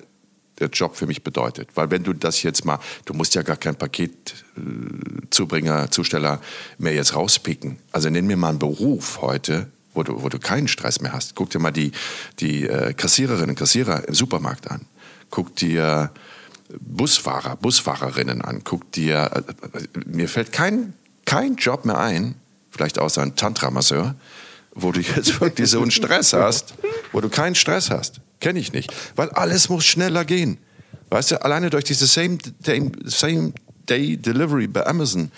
der 0.59 0.67
Job 0.67 0.97
für 0.97 1.07
mich 1.07 1.23
bedeutet. 1.23 1.69
Weil 1.75 1.89
wenn 1.89 2.03
du 2.03 2.11
das 2.11 2.43
jetzt 2.43 2.65
mal, 2.65 2.79
du 3.05 3.13
musst 3.13 3.35
ja 3.35 3.43
gar 3.43 3.55
kein 3.55 3.77
Paketzubringer, 3.77 5.91
Zusteller 5.91 6.41
mehr 6.77 6.93
jetzt 6.93 7.15
rauspicken. 7.15 7.77
Also 7.93 8.09
nenn 8.09 8.27
mir 8.27 8.35
mal 8.35 8.49
einen 8.49 8.59
Beruf 8.59 9.21
heute, 9.21 9.71
wo 9.93 10.03
du, 10.03 10.21
wo 10.21 10.27
du 10.27 10.39
keinen 10.39 10.67
Stress 10.67 10.99
mehr 10.99 11.13
hast. 11.13 11.35
Guck 11.35 11.51
dir 11.51 11.59
mal 11.59 11.71
die, 11.71 11.93
die 12.41 12.67
äh, 12.67 12.93
Kassiererinnen 12.93 13.51
und 13.51 13.55
Kassierer 13.55 14.05
im 14.09 14.13
Supermarkt 14.13 14.69
an. 14.69 14.81
Guck 15.29 15.55
dir 15.55 16.11
Busfahrer, 16.79 17.55
Busfahrerinnen 17.55 18.41
anguckt, 18.41 18.95
die 18.95 19.07
ja, 19.07 19.27
äh, 19.27 19.43
mir 20.05 20.29
fällt 20.29 20.51
kein, 20.51 20.93
kein 21.25 21.55
Job 21.55 21.85
mehr 21.85 21.97
ein, 21.97 22.35
vielleicht 22.69 22.99
außer 22.99 23.21
ein 23.21 23.35
Tantra-Masseur, 23.35 24.15
wo 24.73 24.91
du 24.91 25.01
jetzt 25.01 25.41
wirklich 25.41 25.69
so 25.69 25.81
einen 25.81 25.91
Stress 25.91 26.33
hast, 26.33 26.75
wo 27.11 27.21
du 27.21 27.29
keinen 27.29 27.55
Stress 27.55 27.89
hast. 27.89 28.21
Kenne 28.39 28.59
ich 28.59 28.71
nicht. 28.71 28.93
Weil 29.15 29.29
alles 29.31 29.69
muss 29.69 29.85
schneller 29.85 30.25
gehen. 30.25 30.57
Weißt 31.09 31.31
du, 31.31 31.43
alleine 31.43 31.69
durch 31.69 31.83
diese 31.83 32.05
Same 32.05 32.37
Day, 32.37 32.91
Same 33.05 33.53
Day 33.89 34.15
Delivery 34.15 34.67
bei 34.67 34.85
Amazon, 34.85 35.31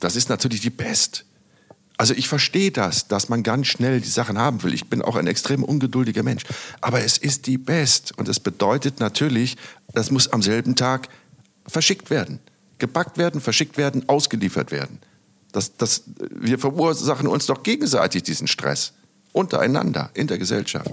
das 0.00 0.16
ist 0.16 0.28
natürlich 0.28 0.60
die 0.60 0.70
Pest. 0.70 1.24
Also 1.98 2.14
ich 2.14 2.28
verstehe 2.28 2.70
das, 2.70 3.08
dass 3.08 3.28
man 3.28 3.42
ganz 3.42 3.66
schnell 3.66 4.00
die 4.00 4.08
Sachen 4.08 4.38
haben 4.38 4.62
will. 4.62 4.72
Ich 4.72 4.88
bin 4.88 5.02
auch 5.02 5.16
ein 5.16 5.26
extrem 5.26 5.64
ungeduldiger 5.64 6.22
Mensch. 6.22 6.44
Aber 6.80 7.00
es 7.00 7.18
ist 7.18 7.48
die 7.48 7.58
Best. 7.58 8.16
Und 8.16 8.28
es 8.28 8.38
bedeutet 8.38 9.00
natürlich, 9.00 9.56
das 9.92 10.12
muss 10.12 10.28
am 10.28 10.40
selben 10.40 10.76
Tag 10.76 11.08
verschickt 11.66 12.08
werden. 12.08 12.38
Gepackt 12.78 13.18
werden, 13.18 13.40
verschickt 13.40 13.76
werden, 13.76 14.08
ausgeliefert 14.08 14.70
werden. 14.70 15.00
Das, 15.50 15.76
das, 15.76 16.04
wir 16.30 16.60
verursachen 16.60 17.26
uns 17.26 17.46
doch 17.46 17.64
gegenseitig 17.64 18.22
diesen 18.22 18.46
Stress. 18.46 18.92
Untereinander, 19.32 20.10
in 20.14 20.28
der 20.28 20.38
Gesellschaft. 20.38 20.90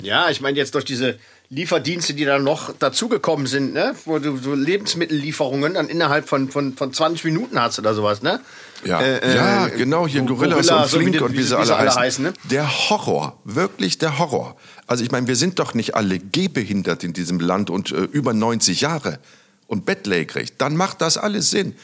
Ja, 0.00 0.30
ich 0.30 0.40
meine 0.40 0.56
jetzt 0.56 0.74
durch 0.74 0.84
diese 0.84 1.18
Lieferdienste, 1.52 2.14
die 2.14 2.24
dann 2.24 2.44
noch 2.44 2.72
dazugekommen 2.78 3.46
sind, 3.46 3.72
ne? 3.72 3.96
wo 4.04 4.20
du 4.20 4.36
so 4.36 4.54
Lebensmittellieferungen 4.54 5.74
dann 5.74 5.88
innerhalb 5.88 6.28
von, 6.28 6.48
von, 6.48 6.76
von 6.76 6.92
20 6.92 7.24
Minuten 7.24 7.60
hast 7.60 7.80
oder 7.80 7.92
sowas, 7.92 8.22
ne? 8.22 8.38
Ja, 8.84 9.00
äh, 9.00 9.34
ja 9.34 9.66
äh, 9.66 9.70
genau, 9.76 10.06
hier 10.06 10.22
Gorillas 10.22 10.68
Gorilla, 10.68 10.84
und 10.84 10.90
Flink 10.90 11.18
so 11.18 11.24
und 11.24 11.32
wie, 11.32 11.38
wie 11.38 11.42
sie 11.42 11.58
alle, 11.58 11.74
alle 11.74 11.88
heißen. 11.88 12.02
heißen 12.02 12.24
ne? 12.24 12.32
Der 12.44 12.88
Horror, 12.88 13.40
wirklich 13.42 13.98
der 13.98 14.20
Horror. 14.20 14.56
Also 14.86 15.02
ich 15.02 15.10
meine, 15.10 15.26
wir 15.26 15.34
sind 15.34 15.58
doch 15.58 15.74
nicht 15.74 15.96
alle 15.96 16.20
gehbehindert 16.20 17.02
in 17.02 17.14
diesem 17.14 17.40
Land 17.40 17.68
und 17.68 17.90
äh, 17.90 17.96
über 17.96 18.32
90 18.32 18.80
Jahre 18.82 19.18
und 19.66 19.84
bettlägerig. 19.84 20.56
Dann 20.56 20.76
macht 20.76 21.00
das 21.00 21.18
alles 21.18 21.50
Sinn. 21.50 21.74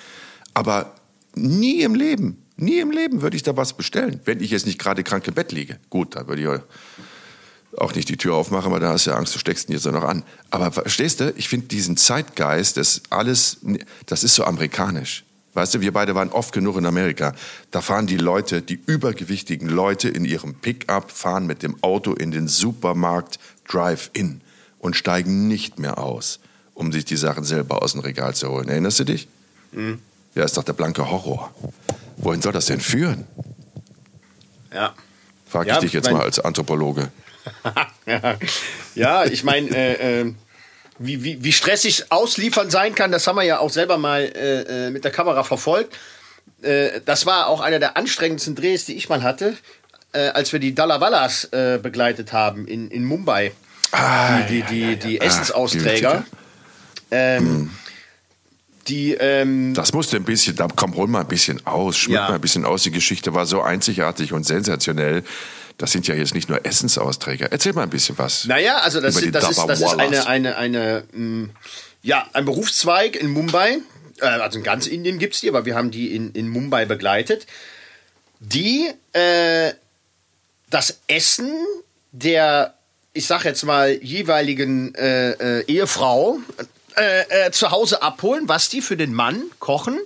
Aber 0.54 0.94
nie 1.34 1.82
im 1.82 1.96
Leben, 1.96 2.40
nie 2.56 2.78
im 2.78 2.92
Leben 2.92 3.20
würde 3.20 3.36
ich 3.36 3.42
da 3.42 3.56
was 3.56 3.72
bestellen, 3.72 4.20
wenn 4.26 4.40
ich 4.40 4.52
jetzt 4.52 4.66
nicht 4.66 4.78
gerade 4.78 5.02
krank 5.02 5.26
im 5.26 5.34
Bett 5.34 5.50
liege. 5.50 5.80
Gut, 5.90 6.14
da 6.14 6.28
würde 6.28 6.40
ich 6.40 6.60
auch 7.78 7.94
nicht 7.94 8.08
die 8.08 8.16
Tür 8.16 8.34
aufmachen, 8.34 8.72
weil 8.72 8.80
da 8.80 8.90
hast 8.90 9.06
du 9.06 9.10
ja 9.10 9.16
Angst, 9.16 9.34
du 9.34 9.38
steckst 9.38 9.68
ihn 9.68 9.72
jetzt 9.72 9.86
noch 9.86 10.04
an. 10.04 10.24
Aber 10.50 10.72
verstehst 10.72 11.20
du, 11.20 11.32
ich 11.36 11.48
finde 11.48 11.66
diesen 11.66 11.96
Zeitgeist, 11.96 12.76
das 12.76 13.02
alles, 13.10 13.58
das 14.06 14.24
ist 14.24 14.34
so 14.34 14.44
amerikanisch. 14.44 15.24
Weißt 15.54 15.74
du, 15.74 15.80
wir 15.80 15.92
beide 15.92 16.14
waren 16.14 16.28
oft 16.30 16.52
genug 16.52 16.76
in 16.76 16.84
Amerika. 16.84 17.34
Da 17.70 17.80
fahren 17.80 18.06
die 18.06 18.18
Leute, 18.18 18.60
die 18.60 18.78
übergewichtigen 18.86 19.70
Leute 19.70 20.08
in 20.10 20.26
ihrem 20.26 20.54
Pickup, 20.54 21.10
fahren 21.10 21.46
mit 21.46 21.62
dem 21.62 21.82
Auto 21.82 22.12
in 22.12 22.30
den 22.30 22.46
Supermarkt 22.46 23.38
Drive-In 23.66 24.42
und 24.78 24.96
steigen 24.96 25.48
nicht 25.48 25.78
mehr 25.78 25.96
aus, 25.96 26.40
um 26.74 26.92
sich 26.92 27.06
die 27.06 27.16
Sachen 27.16 27.44
selber 27.44 27.82
aus 27.82 27.92
dem 27.92 28.02
Regal 28.02 28.34
zu 28.34 28.50
holen. 28.50 28.68
Erinnerst 28.68 28.98
du 29.00 29.04
dich? 29.04 29.28
Mhm. 29.72 30.00
Ja, 30.34 30.44
ist 30.44 30.58
doch 30.58 30.64
der 30.64 30.74
blanke 30.74 31.10
Horror. 31.10 31.50
Wohin 32.18 32.42
soll 32.42 32.52
das 32.52 32.66
denn 32.66 32.80
führen? 32.80 33.24
Ja. 34.72 34.94
Frag 35.48 35.66
Ja, 35.66 35.76
ich 35.76 35.80
dich 35.80 35.92
jetzt 35.94 36.10
mal 36.10 36.20
als 36.20 36.38
Anthropologe. 36.38 37.10
ja, 38.94 39.24
ich 39.24 39.44
meine, 39.44 39.68
äh, 39.76 40.20
äh, 40.22 40.34
wie, 40.98 41.22
wie, 41.24 41.44
wie 41.44 41.52
stressig 41.52 42.10
Ausliefern 42.10 42.70
sein 42.70 42.94
kann, 42.94 43.12
das 43.12 43.26
haben 43.26 43.36
wir 43.36 43.42
ja 43.44 43.58
auch 43.58 43.70
selber 43.70 43.98
mal 43.98 44.22
äh, 44.22 44.86
äh, 44.86 44.90
mit 44.90 45.04
der 45.04 45.10
Kamera 45.12 45.44
verfolgt. 45.44 45.96
Äh, 46.62 47.00
das 47.04 47.26
war 47.26 47.48
auch 47.48 47.60
einer 47.60 47.78
der 47.78 47.96
anstrengendsten 47.96 48.54
Drehs, 48.54 48.84
die 48.86 48.94
ich 48.94 49.08
mal 49.08 49.22
hatte, 49.22 49.56
äh, 50.12 50.28
als 50.28 50.52
wir 50.52 50.60
die 50.60 50.74
Dalawalas 50.74 51.48
begleitet 51.50 52.32
haben 52.32 52.66
in, 52.66 52.90
in 52.90 53.04
Mumbai. 53.04 53.52
die, 54.48 54.62
die, 54.62 54.62
die, 54.62 54.96
die 54.96 55.20
Essensausträger. 55.20 56.24
Ähm, 57.10 57.70
die, 58.88 59.14
ähm, 59.14 59.74
Das 59.74 59.92
musste 59.92 60.16
ein 60.16 60.24
bisschen, 60.24 60.56
da 60.56 60.68
komm, 60.74 60.94
hol 60.94 61.08
mal 61.08 61.20
ein 61.20 61.28
bisschen 61.28 61.64
aus, 61.66 61.96
schmück 61.96 62.16
Ja. 62.16 62.28
mal 62.28 62.34
ein 62.36 62.40
bisschen 62.40 62.64
aus. 62.64 62.82
Die 62.82 62.90
Geschichte 62.90 63.34
war 63.34 63.46
so 63.46 63.62
einzigartig 63.62 64.32
und 64.32 64.44
sensationell. 64.44 65.24
Das 65.78 65.92
sind 65.92 66.08
ja 66.08 66.14
jetzt 66.14 66.34
nicht 66.34 66.48
nur 66.48 66.64
Essensausträger. 66.64 67.52
Erzähl 67.52 67.74
mal 67.74 67.82
ein 67.82 67.90
bisschen 67.90 68.16
was. 68.18 68.46
Naja, 68.46 68.78
also 68.78 69.00
das, 69.00 69.12
über 69.12 69.20
die 69.20 69.24
sind, 69.26 69.34
das, 69.34 69.50
ist, 69.50 69.58
das 69.66 69.80
ist 69.80 69.98
eine, 69.98 70.26
eine, 70.26 70.56
eine, 70.56 71.04
mh, 71.12 71.50
ja, 72.02 72.26
ein 72.32 72.44
Berufszweig 72.44 73.16
in 73.16 73.30
Mumbai. 73.30 73.78
Äh, 74.20 74.26
also 74.26 74.58
in 74.58 74.64
ganz 74.64 74.86
Indien 74.86 75.18
gibt 75.18 75.34
es 75.34 75.40
die, 75.40 75.48
aber 75.48 75.66
wir 75.66 75.74
haben 75.74 75.90
die 75.90 76.14
in, 76.14 76.32
in 76.32 76.48
Mumbai 76.48 76.86
begleitet. 76.86 77.46
Die 78.40 78.88
äh, 79.12 79.72
das 80.70 81.00
Essen 81.06 81.52
der, 82.12 82.74
ich 83.12 83.26
sag 83.26 83.44
jetzt 83.44 83.64
mal, 83.64 83.92
jeweiligen 84.02 84.94
äh, 84.94 85.32
äh, 85.32 85.64
Ehefrau 85.66 86.38
äh, 86.94 87.50
zu 87.50 87.70
Hause 87.70 88.02
abholen, 88.02 88.48
was 88.48 88.68
die 88.68 88.80
für 88.80 88.96
den 88.96 89.12
Mann 89.12 89.42
kochen 89.58 89.98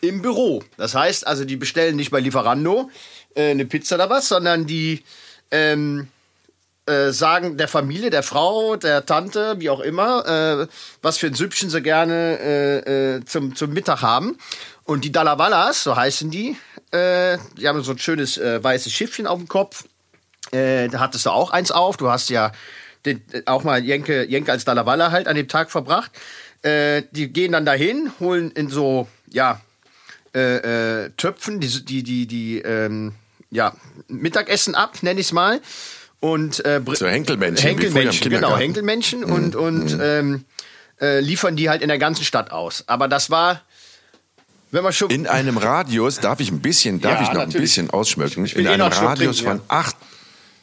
im 0.00 0.22
Büro. 0.22 0.62
Das 0.76 0.94
heißt 0.94 1.26
also, 1.26 1.44
die 1.44 1.56
bestellen 1.56 1.96
nicht 1.96 2.10
bei 2.10 2.20
Lieferando 2.20 2.90
äh, 3.34 3.50
eine 3.50 3.64
Pizza 3.66 3.96
oder 3.96 4.10
was, 4.10 4.28
sondern 4.28 4.66
die 4.66 5.02
ähm, 5.50 6.08
äh, 6.86 7.10
sagen 7.10 7.56
der 7.56 7.68
Familie, 7.68 8.10
der 8.10 8.22
Frau, 8.22 8.76
der 8.76 9.06
Tante, 9.06 9.56
wie 9.58 9.70
auch 9.70 9.80
immer, 9.80 10.26
äh, 10.62 10.66
was 11.00 11.18
für 11.18 11.28
ein 11.28 11.34
Süppchen 11.34 11.70
sie 11.70 11.82
gerne 11.82 12.38
äh, 12.40 13.16
äh, 13.16 13.24
zum, 13.24 13.54
zum 13.54 13.72
Mittag 13.72 14.02
haben. 14.02 14.38
Und 14.84 15.04
die 15.04 15.12
Dalawalas, 15.12 15.84
so 15.84 15.94
heißen 15.94 16.30
die, 16.30 16.56
die 16.92 17.68
haben 17.68 17.82
so 17.82 17.92
ein 17.92 17.98
schönes 17.98 18.38
weißes 18.38 18.92
Schiffchen 18.92 19.26
auf 19.26 19.38
dem 19.38 19.48
Kopf. 19.48 19.84
Da 20.50 20.90
hattest 20.98 21.24
du 21.24 21.30
auch 21.30 21.50
eins 21.50 21.70
auf. 21.70 21.96
Du 21.96 22.10
hast 22.10 22.28
ja 22.28 22.52
den, 23.06 23.22
auch 23.46 23.64
mal 23.64 23.82
Jenke, 23.82 24.24
Jenke 24.24 24.52
als 24.52 24.66
Dalawala 24.66 25.10
halt 25.10 25.26
an 25.26 25.36
dem 25.36 25.48
Tag 25.48 25.70
verbracht. 25.70 26.10
Äh, 26.62 27.02
die 27.10 27.32
gehen 27.32 27.52
dann 27.52 27.64
dahin, 27.64 28.12
holen 28.20 28.50
in 28.52 28.68
so, 28.68 29.08
ja, 29.28 29.60
äh, 30.34 31.04
äh, 31.04 31.10
Töpfen, 31.16 31.60
die, 31.60 31.84
die, 31.84 32.02
die, 32.02 32.26
die 32.26 32.58
ähm, 32.58 33.14
ja, 33.52 33.74
Mittagessen 34.08 34.74
ab, 34.74 35.02
nenne 35.02 35.20
ich 35.20 35.26
es 35.26 35.32
mal. 35.32 35.60
Und, 36.20 36.64
äh, 36.64 36.80
So 36.94 37.04
im 37.06 37.12
Henkelmännchen, 37.12 37.76
genau, 37.76 38.10
Kindergarten. 38.10 38.58
Henkelmännchen 38.58 39.24
und, 39.24 39.54
und 39.54 39.96
ähm, 40.00 40.44
äh, 41.00 41.20
liefern 41.20 41.56
die 41.56 41.68
halt 41.68 41.82
in 41.82 41.88
der 41.88 41.98
ganzen 41.98 42.24
Stadt 42.24 42.50
aus. 42.50 42.84
Aber 42.86 43.08
das 43.08 43.28
war, 43.30 43.60
wenn 44.70 44.82
man 44.82 44.92
schon. 44.92 45.10
In 45.10 45.26
einem 45.26 45.58
Radius, 45.58 46.18
darf 46.20 46.40
ich 46.40 46.50
ein 46.50 46.60
bisschen, 46.60 47.00
darf 47.00 47.14
Ja, 47.14 47.22
ich 47.22 47.28
noch 47.28 47.42
ein 47.42 47.48
natürlich. 47.48 47.62
bisschen 47.70 47.90
ausschmücken? 47.90 48.46
In 48.46 48.66
eh 48.66 48.68
einem 48.68 48.86
Radius 48.86 49.38
trinken, 49.38 49.58
von 49.58 49.68
acht. 49.68 49.96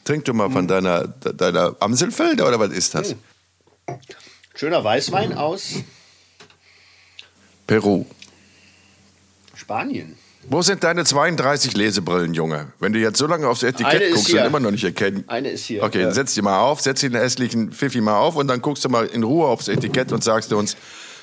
Trink 0.05 0.25
du 0.25 0.33
mal 0.33 0.49
von 0.49 0.67
deiner, 0.67 1.07
deiner 1.07 1.75
Amselfelder 1.79 2.47
oder 2.47 2.59
was 2.59 2.71
ist 2.71 2.95
das? 2.95 3.15
schöner 4.55 4.83
Weißwein 4.83 5.33
aus 5.37 5.75
Peru. 7.67 8.05
Spanien. 9.55 10.17
Wo 10.49 10.61
sind 10.63 10.83
deine 10.83 11.05
32 11.05 11.73
Lesebrillen, 11.75 12.33
Junge? 12.33 12.71
Wenn 12.79 12.93
du 12.93 12.99
jetzt 12.99 13.17
so 13.19 13.27
lange 13.27 13.47
aufs 13.47 13.63
Etikett 13.63 14.11
guckst 14.13 14.27
hier. 14.27 14.41
und 14.41 14.47
immer 14.47 14.59
noch 14.59 14.71
nicht 14.71 14.83
erkennen. 14.83 15.23
Eine 15.27 15.51
ist 15.51 15.65
hier. 15.65 15.83
Okay, 15.83 15.99
Ja. 15.99 16.05
dann 16.05 16.13
setz 16.13 16.33
die 16.33 16.41
mal 16.41 16.59
auf, 16.59 16.81
setz 16.81 17.01
den 17.01 17.13
hässlichen 17.13 17.71
Pfiffi 17.71 18.01
mal 18.01 18.17
auf 18.17 18.35
und 18.35 18.47
dann 18.47 18.61
guckst 18.61 18.83
du 18.83 18.89
mal 18.89 19.05
in 19.05 19.23
Ruhe 19.23 19.47
aufs 19.47 19.67
Etikett 19.67 20.11
und 20.11 20.23
sagst 20.23 20.51
du 20.51 20.57
uns, 20.57 20.75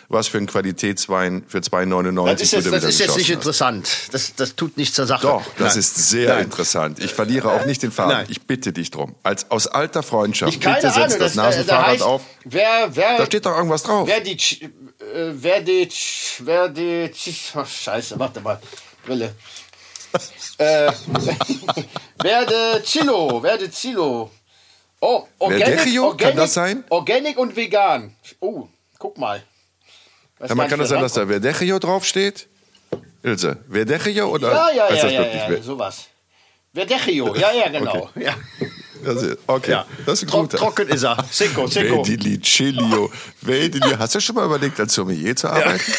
was 0.08 0.28
für 0.28 0.38
ein 0.38 0.46
Qualitätswein 0.46 1.42
für 1.48 1.58
2,99 1.58 2.30
Das 2.32 2.40
ist 2.42 2.52
jetzt, 2.52 2.72
das 2.72 2.84
ist 2.84 3.00
jetzt 3.00 3.16
nicht 3.16 3.28
hast. 3.28 3.34
interessant. 3.34 3.90
Das, 4.12 4.32
das 4.36 4.54
tut 4.54 4.76
nichts 4.76 4.94
zur 4.94 5.06
Sache. 5.06 5.26
Doch, 5.26 5.42
das 5.58 5.70
Nein. 5.72 5.78
ist 5.80 6.08
sehr 6.08 6.34
Nein. 6.34 6.44
interessant. 6.44 7.00
Ich 7.00 7.12
verliere 7.12 7.50
auch 7.50 7.66
nicht 7.66 7.82
den 7.82 7.90
Faden. 7.90 8.12
Nein. 8.18 8.26
Ich 8.28 8.42
bitte 8.42 8.72
dich 8.72 8.92
drum. 8.92 9.16
Als, 9.24 9.50
aus 9.50 9.66
alter 9.66 10.04
Freundschaft, 10.04 10.52
Ich 10.52 10.60
bitte 10.60 10.80
setz 10.82 10.96
Ahnung. 10.96 11.18
das, 11.18 11.34
da- 11.34 11.42
Nasenfahrrad 11.42 11.86
da 11.86 11.90
heißt, 11.90 12.02
auf. 12.04 12.22
Wer, 12.44 12.90
wer, 12.94 13.18
Da 13.18 13.26
steht 13.26 13.44
doch 13.44 13.56
irgendwas 13.56 13.82
drauf. 13.82 14.06
wer 14.06 14.20
die, 14.20 14.34
äh, 14.36 15.32
wer 15.32 15.60
die, 15.62 15.88
wer 16.38 16.68
die, 16.68 17.10
oh, 17.56 17.64
Scheiße, 17.64 18.16
warte 18.20 18.40
mal, 18.40 18.60
Brille. 19.06 19.34
äh, 20.58 20.90
werde 22.22 22.82
Chilo, 22.84 23.42
werde 23.42 23.70
Chilo. 23.70 24.30
Oh, 25.00 25.24
Organic, 25.38 25.66
Verdecchio, 25.66 26.02
kann 26.02 26.10
Organic, 26.10 26.36
das 26.36 26.54
sein? 26.54 26.84
Organic 26.88 27.38
und 27.38 27.54
vegan. 27.56 28.14
Oh, 28.40 28.66
guck 28.98 29.18
mal. 29.18 29.42
Ja, 30.46 30.54
man 30.54 30.68
kann 30.68 30.78
das 30.78 30.88
sein, 30.88 31.00
dass 31.00 31.12
da 31.12 31.26
Verdecchio 31.26 31.78
draufsteht? 31.78 32.46
Ilse, 33.22 33.58
Verdecchio 33.70 34.28
oder 34.28 34.52
Ja, 34.52 34.70
ja, 34.70 34.94
ja, 34.94 35.08
ja, 35.08 35.20
wirklich 35.20 35.42
ja, 35.42 35.46
Ver- 35.48 35.62
sowas. 35.62 36.04
Verdecchio, 36.74 37.34
ja, 37.36 37.52
ja, 37.52 37.68
genau. 37.78 38.10
Ja. 38.14 38.34
Das 39.04 39.22
ist- 39.22 39.38
Okay, 39.46 39.70
Ja. 39.72 39.86
das 40.06 40.14
ist 40.18 40.22
ein 40.24 40.28
Tro 40.30 40.40
guter. 40.42 40.58
trocken 40.58 40.88
ist 40.88 41.02
er. 41.04 41.24
Seco, 41.30 41.66
seco. 41.66 42.06
Vedicilio. 42.06 43.10
Vedilio. 43.42 43.98
Hast 43.98 44.14
du 44.14 44.20
schon 44.20 44.34
mal 44.34 44.46
überlegt, 44.46 44.80
als 44.80 44.94
Sommelier 44.94 45.36
zu 45.36 45.48
arbeiten? 45.48 45.80
Ja, 45.86 45.94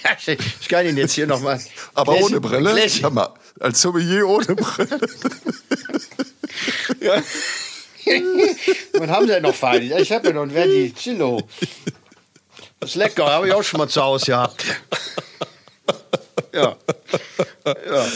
ich- 0.26 0.38
ich 0.60 0.68
kann 0.68 0.86
ihn 0.86 0.96
jetzt 0.96 1.14
hier 1.14 1.26
nochmal. 1.26 1.60
Aber 1.94 2.14
ohne 2.16 2.40
Brille? 2.40 2.72
Gläschen. 2.72 3.00
Schau 3.02 3.10
mal, 3.10 3.30
als 3.60 3.80
Sommelier 3.80 4.26
ohne 4.28 4.54
Brille. 4.56 5.00
Was 8.94 9.08
haben 9.10 9.26
sie 9.26 9.32
denn 9.32 9.42
noch 9.42 9.54
fein? 9.54 9.82
Ich 9.98 10.12
habe 10.12 10.28
ja 10.28 10.34
noch 10.34 10.42
ein 10.42 10.50
Verdi 10.50 10.92
Chillo. 10.96 11.42
Das 12.80 12.90
ist 12.90 12.96
lecker, 12.96 13.26
habe 13.26 13.48
ich 13.48 13.54
auch 13.54 13.62
schon 13.62 13.78
mal 13.78 13.88
zu 13.88 14.02
Hause 14.02 14.26
gehabt. 14.26 14.64
Ja. 16.52 16.76
ja. 17.64 18.06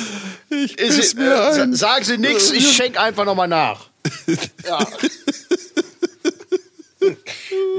Ich 0.51 0.79
Ist, 0.79 1.15
äh, 1.15 1.21
mir 1.21 1.37
sa- 1.53 1.63
ein. 1.63 1.75
sagen 1.75 2.05
Sie 2.05 2.19
nichts, 2.19 2.51
ich 2.51 2.77
schenke 2.77 3.01
einfach 3.01 3.25
nochmal 3.25 3.49
nach. 3.49 3.87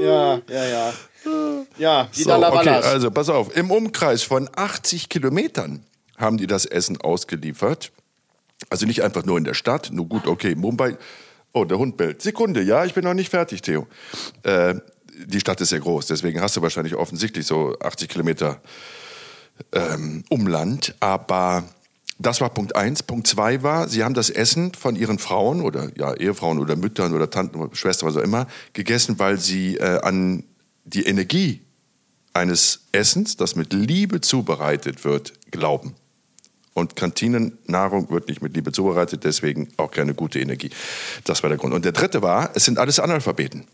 ja, 0.00 0.40
ja, 0.48 0.64
ja. 0.64 0.94
Ja, 1.78 2.08
die 2.16 2.22
So, 2.22 2.34
okay, 2.34 2.68
also 2.68 3.10
pass 3.10 3.28
auf. 3.28 3.56
Im 3.56 3.70
Umkreis 3.70 4.22
von 4.22 4.48
80 4.54 5.08
Kilometern 5.08 5.84
haben 6.16 6.38
die 6.38 6.46
das 6.46 6.66
Essen 6.66 7.00
ausgeliefert. 7.00 7.92
Also 8.70 8.86
nicht 8.86 9.02
einfach 9.02 9.24
nur 9.24 9.38
in 9.38 9.44
der 9.44 9.54
Stadt. 9.54 9.90
Nur 9.92 10.06
gut, 10.06 10.26
okay, 10.26 10.54
Mumbai. 10.54 10.96
Oh, 11.52 11.64
der 11.64 11.78
Hund 11.78 11.96
bellt. 11.96 12.22
Sekunde, 12.22 12.62
ja, 12.62 12.84
ich 12.84 12.94
bin 12.94 13.04
noch 13.04 13.14
nicht 13.14 13.30
fertig, 13.30 13.62
Theo. 13.62 13.86
Äh, 14.42 14.74
die 15.26 15.40
Stadt 15.40 15.60
ist 15.60 15.70
sehr 15.70 15.80
groß, 15.80 16.06
deswegen 16.06 16.40
hast 16.40 16.56
du 16.56 16.62
wahrscheinlich 16.62 16.94
offensichtlich 16.94 17.46
so 17.46 17.76
80 17.80 18.08
Kilometer 18.08 18.60
ähm, 19.72 20.24
Umland. 20.28 20.94
Aber 21.00 21.64
das 22.18 22.40
war 22.40 22.50
Punkt 22.50 22.76
eins. 22.76 23.02
Punkt 23.02 23.26
zwei 23.26 23.62
war, 23.62 23.88
sie 23.88 24.04
haben 24.04 24.14
das 24.14 24.30
Essen 24.30 24.74
von 24.74 24.96
ihren 24.96 25.18
Frauen 25.18 25.60
oder 25.60 25.88
ja, 25.96 26.14
Ehefrauen 26.14 26.58
oder 26.58 26.76
Müttern 26.76 27.14
oder 27.14 27.30
Tanten 27.30 27.58
oder 27.58 27.74
Schwestern, 27.74 28.08
was 28.08 28.16
auch 28.16 28.22
immer, 28.22 28.46
gegessen, 28.72 29.18
weil 29.18 29.38
sie 29.38 29.76
äh, 29.76 30.00
an 30.02 30.44
die 30.88 31.06
Energie 31.06 31.62
eines 32.32 32.86
Essens, 32.92 33.36
das 33.36 33.56
mit 33.56 33.72
Liebe 33.72 34.20
zubereitet 34.20 35.04
wird, 35.04 35.32
glauben. 35.50 35.94
Und 36.74 36.94
Kantinennahrung 36.94 38.10
wird 38.10 38.28
nicht 38.28 38.40
mit 38.40 38.54
Liebe 38.54 38.70
zubereitet, 38.70 39.24
deswegen 39.24 39.68
auch 39.76 39.90
keine 39.90 40.14
gute 40.14 40.38
Energie. 40.38 40.70
Das 41.24 41.42
war 41.42 41.50
der 41.50 41.58
Grund. 41.58 41.74
Und 41.74 41.84
der 41.84 41.92
dritte 41.92 42.22
war, 42.22 42.52
es 42.54 42.64
sind 42.64 42.78
alles 42.78 43.00
Analphabeten. 43.00 43.64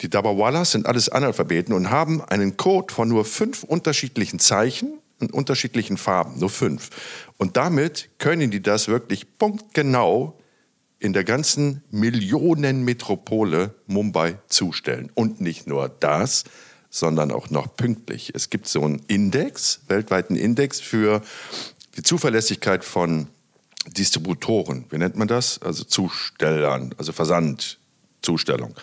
Die 0.00 0.08
Dabawalas 0.08 0.72
sind 0.72 0.86
alles 0.86 1.08
Analphabeten 1.08 1.74
und 1.74 1.90
haben 1.90 2.22
einen 2.22 2.56
Code 2.56 2.92
von 2.92 3.08
nur 3.08 3.24
fünf 3.24 3.62
unterschiedlichen 3.62 4.38
Zeichen 4.38 4.94
in 5.20 5.30
unterschiedlichen 5.30 5.96
Farben, 5.96 6.38
nur 6.38 6.50
fünf. 6.50 6.90
Und 7.36 7.56
damit 7.56 8.08
können 8.18 8.50
die 8.50 8.62
das 8.62 8.88
wirklich 8.88 9.38
punktgenau 9.38 10.38
in 10.98 11.12
der 11.12 11.24
ganzen 11.24 11.82
Millionenmetropole 11.90 13.74
Mumbai 13.86 14.38
zustellen. 14.48 15.10
Und 15.14 15.40
nicht 15.40 15.66
nur 15.66 15.88
das, 15.88 16.44
sondern 16.90 17.30
auch 17.30 17.50
noch 17.50 17.76
pünktlich. 17.76 18.32
Es 18.34 18.50
gibt 18.50 18.68
so 18.68 18.82
einen 18.82 19.02
Index, 19.06 19.80
weltweiten 19.88 20.36
Index 20.36 20.80
für 20.80 21.22
die 21.96 22.02
Zuverlässigkeit 22.02 22.84
von 22.84 23.28
Distributoren. 23.86 24.86
Wie 24.90 24.98
nennt 24.98 25.16
man 25.16 25.28
das? 25.28 25.60
Also 25.62 25.84
Zustellern, 25.84 26.94
also 26.98 27.12
Versandzustellung. 27.12 28.74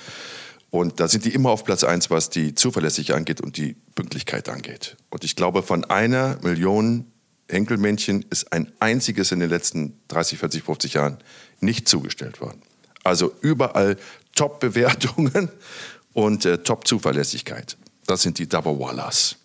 Und 0.69 0.99
da 0.99 1.07
sind 1.07 1.25
die 1.25 1.33
immer 1.33 1.51
auf 1.51 1.63
Platz 1.63 1.83
eins, 1.83 2.09
was 2.09 2.29
die 2.29 2.55
Zuverlässigkeit 2.55 3.15
angeht 3.15 3.41
und 3.41 3.57
die 3.57 3.75
Pünktlichkeit 3.95 4.49
angeht. 4.49 4.97
Und 5.09 5.23
ich 5.23 5.35
glaube, 5.35 5.61
von 5.61 5.85
einer 5.85 6.39
Million 6.41 7.11
Henkelmännchen 7.49 8.25
ist 8.29 8.51
ein 8.53 8.71
einziges 8.79 9.31
in 9.31 9.39
den 9.39 9.49
letzten 9.49 9.99
30, 10.07 10.39
40, 10.39 10.63
50 10.63 10.93
Jahren 10.93 11.17
nicht 11.63 11.87
zugestellt 11.87 12.41
worden. 12.41 12.61
Also 13.03 13.33
überall 13.41 13.97
Top-Bewertungen 14.35 15.49
und 16.13 16.45
äh, 16.45 16.59
Top-Zuverlässigkeit. 16.59 17.77
Das 18.05 18.21
sind 18.21 18.37
die 18.39 18.47
Dabawalas. 18.47 19.37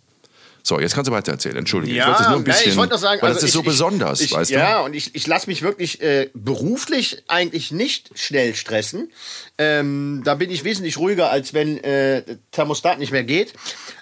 So, 0.69 0.79
jetzt 0.79 0.95
kannst 0.95 1.09
du 1.09 1.13
weiter 1.13 1.33
erzählen. 1.33 1.57
Entschuldige. 1.57 1.97
Ja, 1.97 2.03
ich 2.03 2.09
wollte 2.09 2.23
es 2.23 2.29
nur 2.29 2.37
ein 2.39 2.45
bisschen. 2.45 2.71
ich 2.73 2.77
wollte 2.77 2.93
noch 2.93 3.01
sagen, 3.01 3.23
weil 3.23 3.29
also 3.29 3.41
das 3.41 3.49
ist 3.49 3.55
so 3.55 3.61
ich, 3.61 3.65
besonders, 3.65 4.21
ich, 4.21 4.33
weißt 4.33 4.51
ja, 4.51 4.81
du? 4.81 4.85
und 4.85 4.95
ich, 4.95 5.15
ich 5.15 5.27
lasse 5.27 5.47
mich 5.47 5.63
wirklich 5.63 6.03
äh, 6.03 6.29
beruflich 6.35 7.23
eigentlich 7.27 7.71
nicht 7.73 8.11
schnell 8.19 8.55
stressen. 8.55 9.11
Ähm, 9.57 10.21
da 10.25 10.35
bin 10.35 10.51
ich 10.51 10.65
wesentlich 10.65 10.99
ruhiger, 10.99 11.31
als 11.31 11.55
wenn 11.55 11.83
äh, 11.83 12.23
Thermostat 12.51 12.99
nicht 12.99 13.13
mehr 13.13 13.25
geht. 13.25 13.55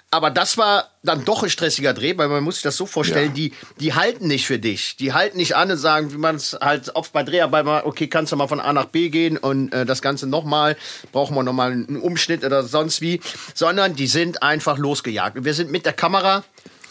Aber 0.09 0.29
das 0.31 0.57
war 0.57 0.89
dann 1.03 1.25
doch 1.25 1.43
ein 1.43 1.49
stressiger 1.49 1.93
Dreh, 1.93 2.17
weil 2.17 2.29
man 2.29 2.41
muss 2.41 2.55
sich 2.55 2.63
das 2.63 2.77
so 2.77 2.85
vorstellen, 2.85 3.29
Ja. 3.29 3.33
die, 3.33 3.53
die 3.81 3.93
halten 3.93 4.27
nicht 4.27 4.47
für 4.47 4.57
dich. 4.57 4.95
Die 4.95 5.11
halten 5.11 5.35
nicht 5.35 5.57
an 5.57 5.69
und 5.69 5.77
sagen, 5.77 6.13
wie 6.13 6.17
man 6.17 6.37
es 6.37 6.57
halt 6.61 6.95
oft 6.95 7.11
bei 7.11 7.23
Dreharbeiten 7.23 7.67
mal, 7.67 7.83
okay, 7.83 8.07
kannst 8.07 8.31
du 8.31 8.37
mal 8.37 8.47
von 8.47 8.61
A 8.61 8.71
nach 8.71 8.85
B 8.85 9.09
gehen 9.09 9.37
und 9.37 9.73
äh, 9.73 9.85
das 9.85 10.01
Ganze 10.01 10.25
nochmal, 10.25 10.77
brauchen 11.11 11.35
wir 11.35 11.43
nochmal 11.43 11.71
einen 11.73 11.97
Umschnitt 11.99 12.45
oder 12.45 12.63
sonst 12.63 13.01
wie, 13.01 13.19
sondern 13.53 13.95
die 13.97 14.07
sind 14.07 14.41
einfach 14.43 14.77
losgejagt. 14.77 15.37
Und 15.39 15.43
wir 15.45 15.53
sind 15.53 15.71
mit 15.71 15.85
der 15.85 15.93
Kamera 15.93 16.45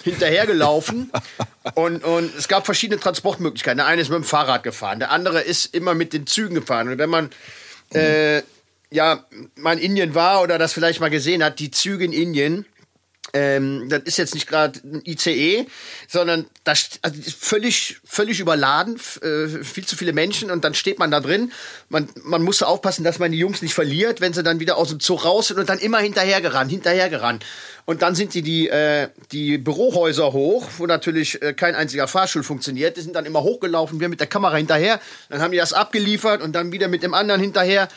hinterhergelaufen 0.04 1.10
und, 1.74 2.04
und 2.04 2.36
es 2.36 2.48
gab 2.48 2.66
verschiedene 2.66 3.00
Transportmöglichkeiten. 3.00 3.78
Der 3.78 3.86
eine 3.86 4.02
ist 4.02 4.08
mit 4.10 4.16
dem 4.16 4.24
Fahrrad 4.24 4.62
gefahren, 4.62 4.98
der 4.98 5.10
andere 5.10 5.40
ist 5.40 5.74
immer 5.74 5.94
mit 5.94 6.12
den 6.12 6.26
Zügen 6.26 6.54
gefahren. 6.54 6.88
Und 6.88 6.98
wenn 6.98 7.10
man 7.10 7.30
äh, 7.94 8.42
ja 8.90 9.24
mal 9.56 9.72
in 9.72 9.78
Indien 9.78 10.14
war 10.14 10.42
oder 10.42 10.58
das 10.58 10.74
vielleicht 10.74 11.00
mal 11.00 11.10
gesehen 11.10 11.42
hat, 11.42 11.58
die 11.58 11.70
Züge 11.70 12.04
in 12.04 12.12
Indien, 12.12 12.66
ähm, 13.32 13.88
das 13.88 14.02
ist 14.04 14.18
jetzt 14.18 14.34
nicht 14.34 14.46
gerade 14.46 14.80
ein 14.84 15.02
ICE, 15.04 15.66
sondern 16.08 16.46
das 16.64 16.90
also 17.02 17.20
ist 17.20 17.36
völlig, 17.42 17.98
völlig 18.04 18.40
überladen, 18.40 18.98
äh, 19.22 19.64
viel 19.64 19.84
zu 19.84 19.96
viele 19.96 20.12
Menschen 20.12 20.50
und 20.50 20.64
dann 20.64 20.74
steht 20.74 20.98
man 20.98 21.10
da 21.10 21.20
drin. 21.20 21.52
Man, 21.88 22.08
man 22.22 22.42
musste 22.42 22.66
aufpassen, 22.66 23.04
dass 23.04 23.18
man 23.18 23.32
die 23.32 23.38
Jungs 23.38 23.62
nicht 23.62 23.74
verliert, 23.74 24.20
wenn 24.20 24.32
sie 24.32 24.42
dann 24.42 24.60
wieder 24.60 24.76
aus 24.76 24.90
dem 24.90 25.00
Zug 25.00 25.24
raus 25.24 25.48
sind 25.48 25.58
und 25.58 25.68
dann 25.68 25.78
immer 25.78 25.98
hinterhergerannt, 25.98 26.70
hinterhergerannt. 26.70 27.44
Und 27.84 28.02
dann 28.02 28.14
sind 28.14 28.32
sie 28.32 28.42
die, 28.42 28.68
äh, 28.68 29.08
die 29.32 29.58
Bürohäuser 29.58 30.32
hoch, 30.32 30.68
wo 30.78 30.86
natürlich 30.86 31.40
äh, 31.42 31.52
kein 31.52 31.74
einziger 31.74 32.08
Fahrstuhl 32.08 32.42
funktioniert. 32.42 32.96
Die 32.96 33.00
sind 33.00 33.14
dann 33.14 33.26
immer 33.26 33.42
hochgelaufen, 33.42 34.00
wir 34.00 34.08
mit 34.08 34.20
der 34.20 34.26
Kamera 34.26 34.56
hinterher. 34.56 35.00
Dann 35.28 35.40
haben 35.40 35.52
die 35.52 35.58
das 35.58 35.72
abgeliefert 35.72 36.42
und 36.42 36.52
dann 36.52 36.72
wieder 36.72 36.88
mit 36.88 37.02
dem 37.02 37.14
anderen 37.14 37.40
hinterher. 37.40 37.88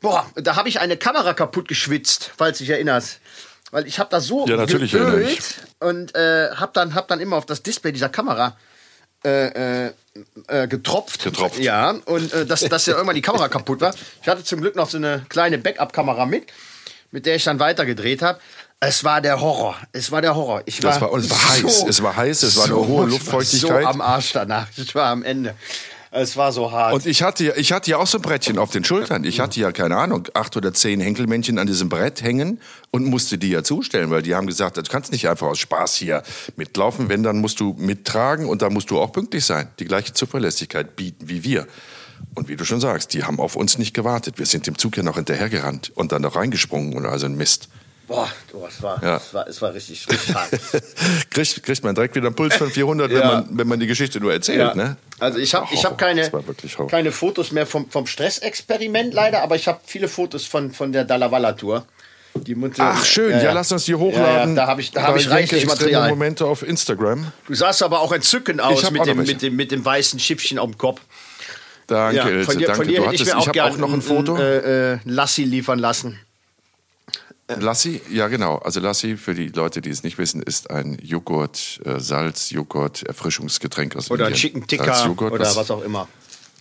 Boah, 0.00 0.30
da 0.34 0.56
habe 0.56 0.68
ich 0.68 0.80
eine 0.80 0.96
Kamera 0.96 1.32
kaputt 1.32 1.68
geschwitzt, 1.68 2.32
falls 2.36 2.58
du 2.58 2.64
dich 2.64 2.72
erinnerst. 2.72 3.20
Weil 3.76 3.86
ich 3.86 3.98
habe 3.98 4.08
da 4.08 4.22
so 4.22 4.46
Ja, 4.46 4.64
geölt 4.64 5.54
und 5.80 6.14
äh, 6.14 6.48
habe 6.54 6.70
dann, 6.72 6.94
hab 6.94 7.08
dann 7.08 7.20
immer 7.20 7.36
auf 7.36 7.44
das 7.44 7.62
Display 7.62 7.92
dieser 7.92 8.08
Kamera 8.08 8.56
äh, 9.22 9.88
äh, 9.88 9.92
äh, 10.48 10.66
getropft. 10.66 11.24
Getropft. 11.24 11.58
Ja, 11.58 11.90
und 12.06 12.32
äh, 12.32 12.46
dass, 12.46 12.60
dass 12.62 12.86
ja 12.86 12.94
irgendwann 12.94 13.16
die 13.16 13.20
Kamera 13.20 13.48
kaputt 13.48 13.82
war. 13.82 13.94
Ich 14.22 14.28
hatte 14.28 14.42
zum 14.44 14.62
Glück 14.62 14.76
noch 14.76 14.88
so 14.88 14.96
eine 14.96 15.26
kleine 15.28 15.58
Backup-Kamera 15.58 16.24
mit, 16.24 16.46
mit 17.10 17.26
der 17.26 17.36
ich 17.36 17.44
dann 17.44 17.60
weiter 17.60 17.84
gedreht 17.84 18.22
habe. 18.22 18.40
Es 18.80 19.04
war 19.04 19.20
der 19.20 19.42
Horror. 19.42 19.76
Es 19.92 20.10
war 20.10 20.22
der 20.22 20.34
Horror. 20.34 20.62
Ich 20.64 20.80
Das 20.80 20.98
war- 21.02 21.12
und 21.12 21.20
es 21.20 21.30
war 21.30 21.48
heiß. 21.50 21.84
Es 21.86 22.02
war 22.02 22.16
heiß, 22.16 22.44
es 22.44 22.56
war 22.56 22.64
eine 22.64 22.76
hohe 22.76 22.86
ich 22.86 22.96
war 22.96 23.06
Luftfeuchtigkeit. 23.08 23.82
So 23.82 23.88
am 23.90 24.00
Arsch 24.00 24.32
danach. 24.32 24.68
Ich 24.74 24.94
war 24.94 25.10
am 25.10 25.22
Ende. 25.22 25.54
Es 26.10 26.36
war 26.36 26.52
so 26.52 26.70
hart. 26.72 26.94
Und 26.94 27.06
ich 27.06 27.22
hatte, 27.22 27.44
ja- 27.46 27.56
ich 27.56 27.72
hatte 27.72 27.90
ja 27.90 27.98
auch 27.98 28.06
so 28.06 28.18
ein 28.18 28.22
Brettchen 28.22 28.58
auf 28.58 28.70
den 28.70 28.84
Schultern. 28.84 29.24
Ich 29.24 29.40
hatte 29.40 29.58
ja, 29.60 29.72
keine 29.72 29.96
Ahnung, 29.96 30.28
acht 30.34 30.56
oder 30.56 30.72
zehn 30.72 31.00
Henkelmännchen 31.00 31.58
an 31.58 31.66
diesem 31.66 31.88
Brett 31.88 32.22
hängen 32.22 32.60
und 32.90 33.04
musste 33.06 33.38
die 33.38 33.50
ja 33.50 33.62
zustellen, 33.62 34.10
weil 34.10 34.22
die 34.22 34.34
haben 34.34 34.46
gesagt, 34.46 34.76
du 34.76 34.82
kannst 34.82 35.12
nicht 35.12 35.28
einfach 35.28 35.48
aus 35.48 35.58
Spaß 35.58 35.96
hier 35.96 36.22
mitlaufen. 36.56 37.08
Wenn, 37.08 37.22
dann 37.22 37.38
musst 37.40 37.60
du 37.60 37.74
mittragen 37.78 38.46
und 38.46 38.62
da 38.62 38.70
musst 38.70 38.90
du 38.90 38.98
auch 39.00 39.12
pünktlich 39.12 39.44
sein. 39.44 39.68
Die 39.78 39.84
gleiche 39.84 40.12
Zuverlässigkeit 40.14 40.96
bieten 40.96 41.28
wie 41.28 41.42
wir. 41.44 41.66
Und 42.34 42.48
wie 42.48 42.56
du 42.56 42.64
schon 42.64 42.80
sagst, 42.80 43.12
die 43.12 43.24
haben 43.24 43.40
auf 43.40 43.56
uns 43.56 43.76
nicht 43.76 43.92
gewartet. 43.92 44.38
Wir 44.38 44.46
sind 44.46 44.66
dem 44.66 44.78
Zug 44.78 44.96
ja 44.96 45.02
noch 45.02 45.16
hinterhergerannt 45.16 45.92
und 45.94 46.12
dann 46.12 46.22
noch 46.22 46.36
reingesprungen 46.36 46.94
und 46.94 47.04
also 47.04 47.26
ein 47.26 47.36
Mist. 47.36 47.68
Boah, 48.06 48.28
du, 48.52 48.64
es 48.66 48.80
war, 48.82 49.02
Ja. 49.02 49.16
es 49.16 49.34
war, 49.34 49.48
es 49.48 49.60
war 49.60 49.74
richtig, 49.74 50.06
richtig 50.08 50.34
hart. 50.34 50.50
kriegt, 51.30 51.62
kriegt 51.62 51.82
man 51.84 51.94
direkt 51.94 52.14
wieder 52.14 52.26
einen 52.26 52.36
Puls 52.36 52.54
von 52.54 52.70
400, 52.70 53.10
wenn, 53.10 53.18
Ja. 53.18 53.26
man, 53.26 53.48
wenn 53.50 53.66
man 53.66 53.80
die 53.80 53.86
Geschichte 53.88 54.20
nur 54.20 54.32
erzählt. 54.32 54.58
Ja. 54.60 54.74
Ne? 54.74 54.96
Also 55.18 55.38
ich 55.38 55.54
habe 55.54 55.66
ich 55.72 55.84
hab 55.84 55.98
keine, 55.98 56.30
keine 56.88 57.10
Fotos 57.10 57.50
mehr 57.50 57.66
vom, 57.66 57.90
vom 57.90 58.06
Stressexperiment 58.06 59.12
leider, 59.12 59.42
aber 59.42 59.56
ich 59.56 59.66
habe 59.66 59.80
viele 59.84 60.06
Fotos 60.08 60.44
von, 60.46 60.70
von 60.72 60.92
der 60.92 61.04
Dalawalla-Tour. 61.04 61.84
Die 62.34 62.54
Mutter- 62.54 62.92
Ach 62.94 63.04
schön, 63.04 63.30
ja, 63.42 63.52
lass 63.52 63.72
uns 63.72 63.86
die 63.86 63.94
hochladen. 63.94 64.54
da 64.54 64.66
habe 64.66 64.82
ich, 64.82 64.90
da 64.92 65.02
hab 65.04 65.16
ich 65.16 65.28
reichlich 65.30 65.66
Material. 65.66 66.10
Momente 66.10 66.44
auf 66.44 66.62
Instagram. 66.62 67.32
Du 67.48 67.54
sahst 67.54 67.82
aber 67.82 68.00
auch 68.00 68.12
entzückend 68.12 68.60
aus 68.60 68.90
mit 68.90 69.06
dem, 69.06 69.16
mit, 69.16 69.40
dem, 69.42 69.56
mit 69.56 69.70
dem 69.72 69.84
weißen 69.84 70.20
Schiffchen 70.20 70.58
auf 70.58 70.70
dem 70.70 70.76
Kopf. 70.78 71.00
Danke, 71.86 72.28
Ilse, 72.28 72.44
von 72.44 72.58
dir, 72.58 72.66
danke. 72.66 72.76
von 72.82 72.88
dir 72.88 72.96
du 72.98 73.02
hätte 73.06 73.14
ich 73.14 73.20
hattest, 73.22 73.34
mir 73.34 73.40
auch 73.40 73.54
ich 73.54 73.62
auch 73.62 73.78
noch 73.78 73.92
ein 73.92 74.02
Foto. 74.02 74.36
Äh, 74.36 74.94
äh, 74.94 74.98
Lassi 75.04 75.44
liefern 75.44 75.78
lassen. 75.78 76.20
Lassi, 77.48 78.00
ja 78.10 78.26
genau. 78.26 78.56
Also 78.56 78.80
Lassi, 78.80 79.16
für 79.16 79.34
die 79.34 79.48
Leute, 79.48 79.80
die 79.80 79.90
es 79.90 80.02
nicht 80.02 80.18
wissen, 80.18 80.42
ist 80.42 80.70
ein 80.70 80.98
Joghurt, 81.00 81.80
äh, 81.84 82.00
Salz, 82.00 82.50
Joghurt, 82.50 83.04
Erfrischungsgetränk 83.04 83.94
aus 83.94 84.10
Oder 84.10 84.26
ein 84.26 84.32
Indien. 84.32 84.40
Chicken 84.40 84.66
Tikka 84.66 85.08
oder 85.10 85.56
was 85.56 85.70
auch 85.70 85.82
immer. 85.82 86.08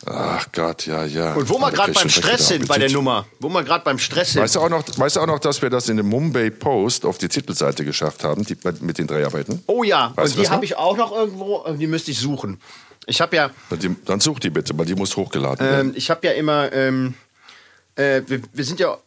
Ach 0.05 0.45
Gott, 0.51 0.85
ja, 0.85 1.05
ja. 1.05 1.33
Und 1.33 1.49
wo 1.49 1.57
wir 1.57 1.71
gerade 1.71 1.91
beim 1.91 2.09
Stress 2.09 2.49
sind, 2.49 2.67
bei 2.67 2.77
der. 2.77 2.91
Nummer, 2.91 3.25
wo 3.39 3.49
wir 3.49 3.63
gerade 3.63 3.83
beim 3.83 3.97
Stress 3.97 4.33
sind. 4.33 4.43
Weißt 4.43 4.55
du, 4.55 4.59
auch 4.59 4.69
noch, 4.69 4.83
weißt 4.95 5.15
du 5.15 5.21
auch 5.21 5.25
noch, 5.25 5.39
dass 5.39 5.61
wir 5.61 5.69
das 5.71 5.89
in 5.89 5.97
dem 5.97 6.07
Mumbai 6.07 6.51
Post 6.51 7.05
auf 7.05 7.17
die 7.17 7.27
Titelseite 7.27 7.83
geschafft 7.83 8.23
haben, 8.23 8.45
die, 8.45 8.55
mit 8.81 8.97
den 8.99 9.07
Dreharbeiten? 9.07 9.63
oh 9.65 9.83
ja, 9.83 10.13
Weißt 10.15 10.37
und 10.37 10.43
die 10.43 10.49
habe 10.49 10.65
ich 10.65 10.77
auch 10.77 10.95
noch 10.95 11.11
irgendwo, 11.11 11.63
äh, 11.65 11.75
die 11.75 11.87
müsste 11.87 12.11
ich 12.11 12.19
suchen. 12.19 12.59
Ich 13.07 13.21
habe 13.21 13.35
ja, 13.35 13.49
Dann, 14.05 14.19
such 14.19 14.39
die 14.39 14.49
bitte, 14.49 14.77
weil 14.77 14.85
die 14.85 14.95
muss 14.95 15.15
hochgeladen 15.15 15.65
werden. 15.65 15.89
ähm, 15.89 15.93
ich 15.95 16.09
habe 16.09 16.27
ja 16.27 16.33
immer, 16.33 16.71
ähm, 16.71 17.15
äh, 17.95 18.21
wir, 18.27 18.41
wir 18.53 18.63
sind 18.63 18.79
ja 18.79 18.97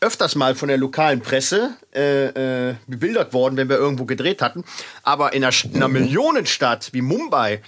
öfters 0.00 0.34
mal 0.34 0.54
von 0.54 0.68
der 0.68 0.78
lokalen 0.78 1.20
Presse 1.20 1.74
äh, 1.94 2.70
äh, 2.70 2.74
bebildert 2.86 3.32
worden, 3.32 3.56
wenn 3.56 3.68
wir 3.68 3.76
irgendwo 3.76 4.04
gedreht 4.06 4.40
hatten. 4.42 4.64
Aber 5.02 5.32
in 5.34 5.44
einer, 5.44 5.54
in 5.64 5.76
einer 5.76 5.88
Millionenstadt 5.88 6.92
wie 6.92 7.02
Mumbai 7.02 7.60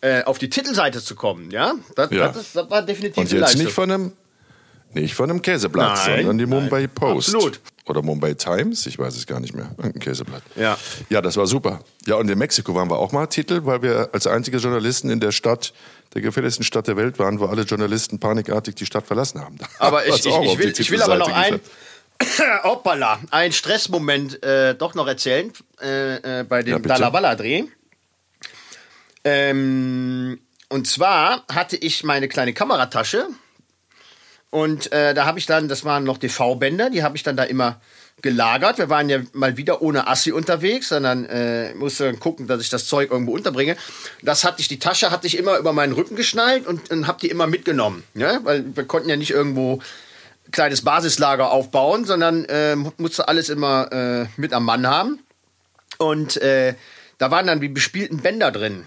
äh, 0.00 0.22
auf 0.24 0.38
die 0.38 0.48
Titelseite 0.48 1.02
zu 1.02 1.14
kommen, 1.14 1.50
ja, 1.50 1.74
das, 1.96 2.10
Ja. 2.10 2.28
das, 2.28 2.36
ist, 2.38 2.56
das 2.56 2.70
war 2.70 2.82
definitiv 2.82 3.18
Und 3.18 3.30
jetzt 3.32 3.40
Leistung. 3.40 3.62
nicht 3.64 3.72
von 3.72 3.90
einem, 3.90 4.12
nicht 4.94 5.14
von 5.14 5.28
einem 5.30 5.42
Käseblatt, 5.42 6.06
Nein, 6.06 6.18
sondern 6.20 6.38
die 6.38 6.46
Mumbai 6.46 6.80
nein, 6.82 6.90
Post. 6.94 7.34
absolut. 7.34 7.60
Oder 7.86 8.02
Mumbai 8.02 8.34
Times, 8.34 8.86
ich 8.86 8.98
weiß 8.98 9.16
es 9.16 9.26
gar 9.26 9.40
nicht 9.40 9.54
mehr. 9.54 9.70
Irgendein 9.78 10.00
Käseblatt. 10.00 10.42
Ja. 10.56 10.76
Ja, 11.08 11.22
das 11.22 11.36
war 11.38 11.46
super. 11.46 11.80
Ja, 12.06 12.16
und 12.16 12.30
in 12.30 12.38
Mexiko 12.38 12.74
waren 12.74 12.90
wir 12.90 12.98
auch 12.98 13.12
mal 13.12 13.26
Titel, 13.26 13.60
weil 13.64 13.80
wir 13.82 14.10
als 14.12 14.26
einzige 14.26 14.58
Journalisten 14.58 15.08
in 15.10 15.20
der 15.20 15.32
Stadt, 15.32 15.72
der 16.14 16.22
gefährlichsten 16.22 16.64
Stadt 16.64 16.86
der 16.86 16.96
Welt 16.96 17.18
waren, 17.18 17.40
wo 17.40 17.46
alle 17.46 17.62
Journalisten 17.62 18.18
panikartig 18.18 18.74
die 18.74 18.86
Stadt 18.86 19.06
verlassen 19.06 19.40
haben. 19.40 19.58
Aber 19.78 20.06
ich, 20.06 20.14
ich, 20.14 20.26
ich, 20.26 20.58
will, 20.58 20.74
ich 20.76 20.90
will 20.90 21.02
aber 21.02 21.16
noch 21.16 21.32
ein, 21.32 21.60
hoppala, 22.62 23.18
ein 23.30 23.52
Stressmoment 23.52 24.42
äh, 24.42 24.74
doch 24.74 24.94
noch 24.94 25.06
erzählen 25.06 25.52
äh, 25.80 26.40
äh, 26.40 26.44
bei 26.44 26.62
dem 26.62 26.72
Ja, 26.72 26.78
bitte. 26.78 26.88
Dalawalla-Dreh. 26.88 27.64
Ähm, 29.24 30.40
und 30.68 30.86
zwar 30.86 31.44
hatte 31.52 31.76
ich 31.76 32.04
meine 32.04 32.28
kleine 32.28 32.54
Kameratasche 32.54 33.28
und 34.50 34.92
äh, 34.92 35.14
da 35.14 35.26
habe 35.26 35.38
ich 35.38 35.46
dann, 35.46 35.68
das 35.68 35.84
waren 35.84 36.04
noch 36.04 36.18
DV-Bänder, 36.18 36.90
die 36.90 37.02
habe 37.02 37.16
ich 37.16 37.22
dann 37.22 37.36
da 37.36 37.44
immer 37.44 37.80
gelagert. 38.22 38.78
Wir 38.78 38.88
waren 38.88 39.08
ja 39.08 39.20
mal 39.32 39.56
wieder 39.56 39.82
ohne 39.82 40.08
Assi 40.08 40.32
unterwegs, 40.32 40.88
sondern 40.88 41.24
äh, 41.26 41.74
musste 41.74 42.04
dann 42.04 42.18
gucken, 42.18 42.46
dass 42.46 42.60
ich 42.60 42.70
das 42.70 42.86
Zeug 42.86 43.10
irgendwo 43.10 43.32
unterbringe. 43.32 43.76
Das 44.22 44.44
hatte 44.44 44.60
ich, 44.60 44.68
die 44.68 44.78
Tasche 44.78 45.10
hatte 45.10 45.26
ich 45.26 45.36
immer 45.36 45.58
über 45.58 45.72
meinen 45.72 45.92
Rücken 45.92 46.16
geschnallt 46.16 46.66
und, 46.66 46.90
und 46.90 47.06
habe 47.06 47.20
die 47.20 47.28
immer 47.28 47.46
mitgenommen. 47.46 48.02
Ja? 48.14 48.40
Weil 48.42 48.64
wir 48.74 48.84
konnten 48.84 49.08
ja 49.08 49.16
nicht 49.16 49.30
irgendwo 49.30 49.80
kleines 50.50 50.82
Basislager 50.82 51.50
aufbauen, 51.50 52.04
sondern 52.04 52.44
äh, 52.46 52.74
musste 52.74 53.28
alles 53.28 53.50
immer 53.50 53.92
äh, 53.92 54.26
mit 54.36 54.52
am 54.52 54.64
Mann 54.64 54.86
haben. 54.86 55.20
Und 55.98 56.38
äh, 56.38 56.74
da 57.18 57.30
waren 57.30 57.46
dann 57.46 57.60
die 57.60 57.68
bespielten 57.68 58.18
Bänder 58.18 58.50
drin. 58.50 58.86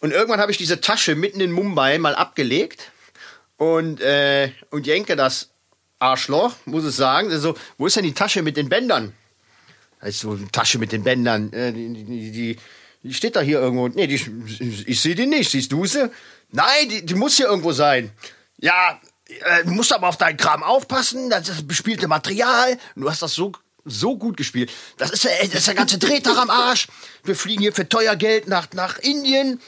Und 0.00 0.12
irgendwann 0.12 0.40
habe 0.40 0.50
ich 0.50 0.58
diese 0.58 0.80
Tasche 0.80 1.14
mitten 1.14 1.40
in 1.40 1.52
Mumbai 1.52 1.98
mal 1.98 2.14
abgelegt. 2.14 2.90
Und, 3.62 4.00
äh, 4.00 4.50
und 4.70 4.88
Jenke, 4.88 5.14
das 5.14 5.50
Arschloch, 6.00 6.54
muss 6.64 6.82
es 6.82 6.96
sagen, 6.96 7.30
so, 7.38 7.54
wo 7.78 7.86
ist 7.86 7.94
denn 7.94 8.02
die 8.02 8.12
Tasche 8.12 8.42
mit 8.42 8.56
den 8.56 8.68
Bändern? 8.68 9.12
Also, 10.00 10.36
Tasche 10.50 10.78
mit 10.80 10.90
den 10.90 11.04
Bändern, 11.04 11.52
äh, 11.52 11.72
die, 11.72 11.92
die, 12.32 12.58
die, 13.04 13.14
steht 13.14 13.36
da 13.36 13.40
hier 13.40 13.60
irgendwo. 13.60 13.86
Nee, 13.86 14.08
die, 14.08 14.20
ich 14.86 15.00
sehe 15.00 15.14
die 15.14 15.26
nicht. 15.26 15.48
Siehst 15.52 15.70
du 15.70 15.86
sie? 15.86 16.10
Nein, 16.50 16.88
die, 16.88 17.06
die 17.06 17.14
muss 17.14 17.36
hier 17.36 17.46
irgendwo 17.46 17.70
sein. 17.70 18.10
Ja, 18.58 19.00
äh, 19.28 19.62
musst 19.62 19.92
aber 19.92 20.08
auf 20.08 20.16
deinen 20.16 20.38
Kram 20.38 20.64
aufpassen. 20.64 21.30
Das 21.30 21.48
ist 21.48 21.68
bespielte 21.68 22.08
Material. 22.08 22.76
Du 22.96 23.08
hast 23.08 23.22
das 23.22 23.32
so 23.34 23.52
so 23.84 24.16
gut 24.16 24.36
gespielt. 24.36 24.70
Das 24.96 25.10
ist, 25.10 25.24
der- 25.24 25.38
das 25.44 25.54
ist 25.54 25.66
der 25.68 25.74
ganze 25.74 25.98
Drehtag 25.98 26.36
am 26.36 26.50
Arsch. 26.50 26.88
Wir 27.24 27.36
fliegen 27.36 27.62
hier 27.62 27.72
für 27.72 27.88
teuer 27.88 28.16
Geld 28.16 28.48
nach, 28.48 28.68
nach 28.74 28.98
Indien. 28.98 29.60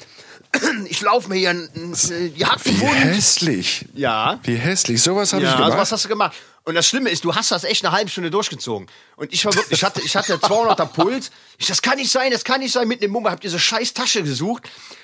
Ich 0.88 1.00
laufe 1.00 1.28
mir 1.28 1.36
hier 1.36 1.50
n- 1.50 1.68
n- 1.74 2.34
die 2.34 2.44
Hacken 2.46 2.80
Wie 2.80 2.84
hässlich. 2.86 3.84
Ja. 3.94 4.38
Wie 4.44 4.56
hässlich. 4.56 5.02
Sowas 5.02 5.32
habe 5.32 5.42
Ja, 5.44 5.50
ich 5.52 5.56
gemacht. 5.56 5.78
was 5.78 5.92
hast 5.92 6.04
du 6.04 6.08
gemacht? 6.08 6.36
Und 6.64 6.74
das 6.74 6.86
Schlimme 6.86 7.10
ist, 7.10 7.24
du 7.24 7.34
hast 7.34 7.50
das 7.50 7.64
echt 7.64 7.84
eine 7.84 7.94
halbe 7.94 8.10
Stunde 8.10 8.30
durchgezogen. 8.30 8.88
Und 9.16 9.32
ich 9.32 9.44
war 9.44 9.54
wirklich, 9.54 9.78
ich 9.78 9.84
hatte, 9.84 10.00
ich 10.02 10.16
hatte 10.16 10.36
200er 10.38 10.86
Puls. 10.86 11.30
Ich, 11.58 11.66
das 11.66 11.82
kann 11.82 11.98
nicht 11.98 12.10
sein, 12.10 12.30
das 12.30 12.42
kann 12.44 12.60
nicht 12.60 12.72
sein. 12.72 12.88
Mitten 12.88 13.04
im 13.04 13.10
Mummer 13.10 13.30
habt 13.32 13.44
ihr 13.44 13.50
so 13.50 13.58
scheiß 13.58 13.92
Tasche 13.94 14.22
gesucht. 14.22 14.62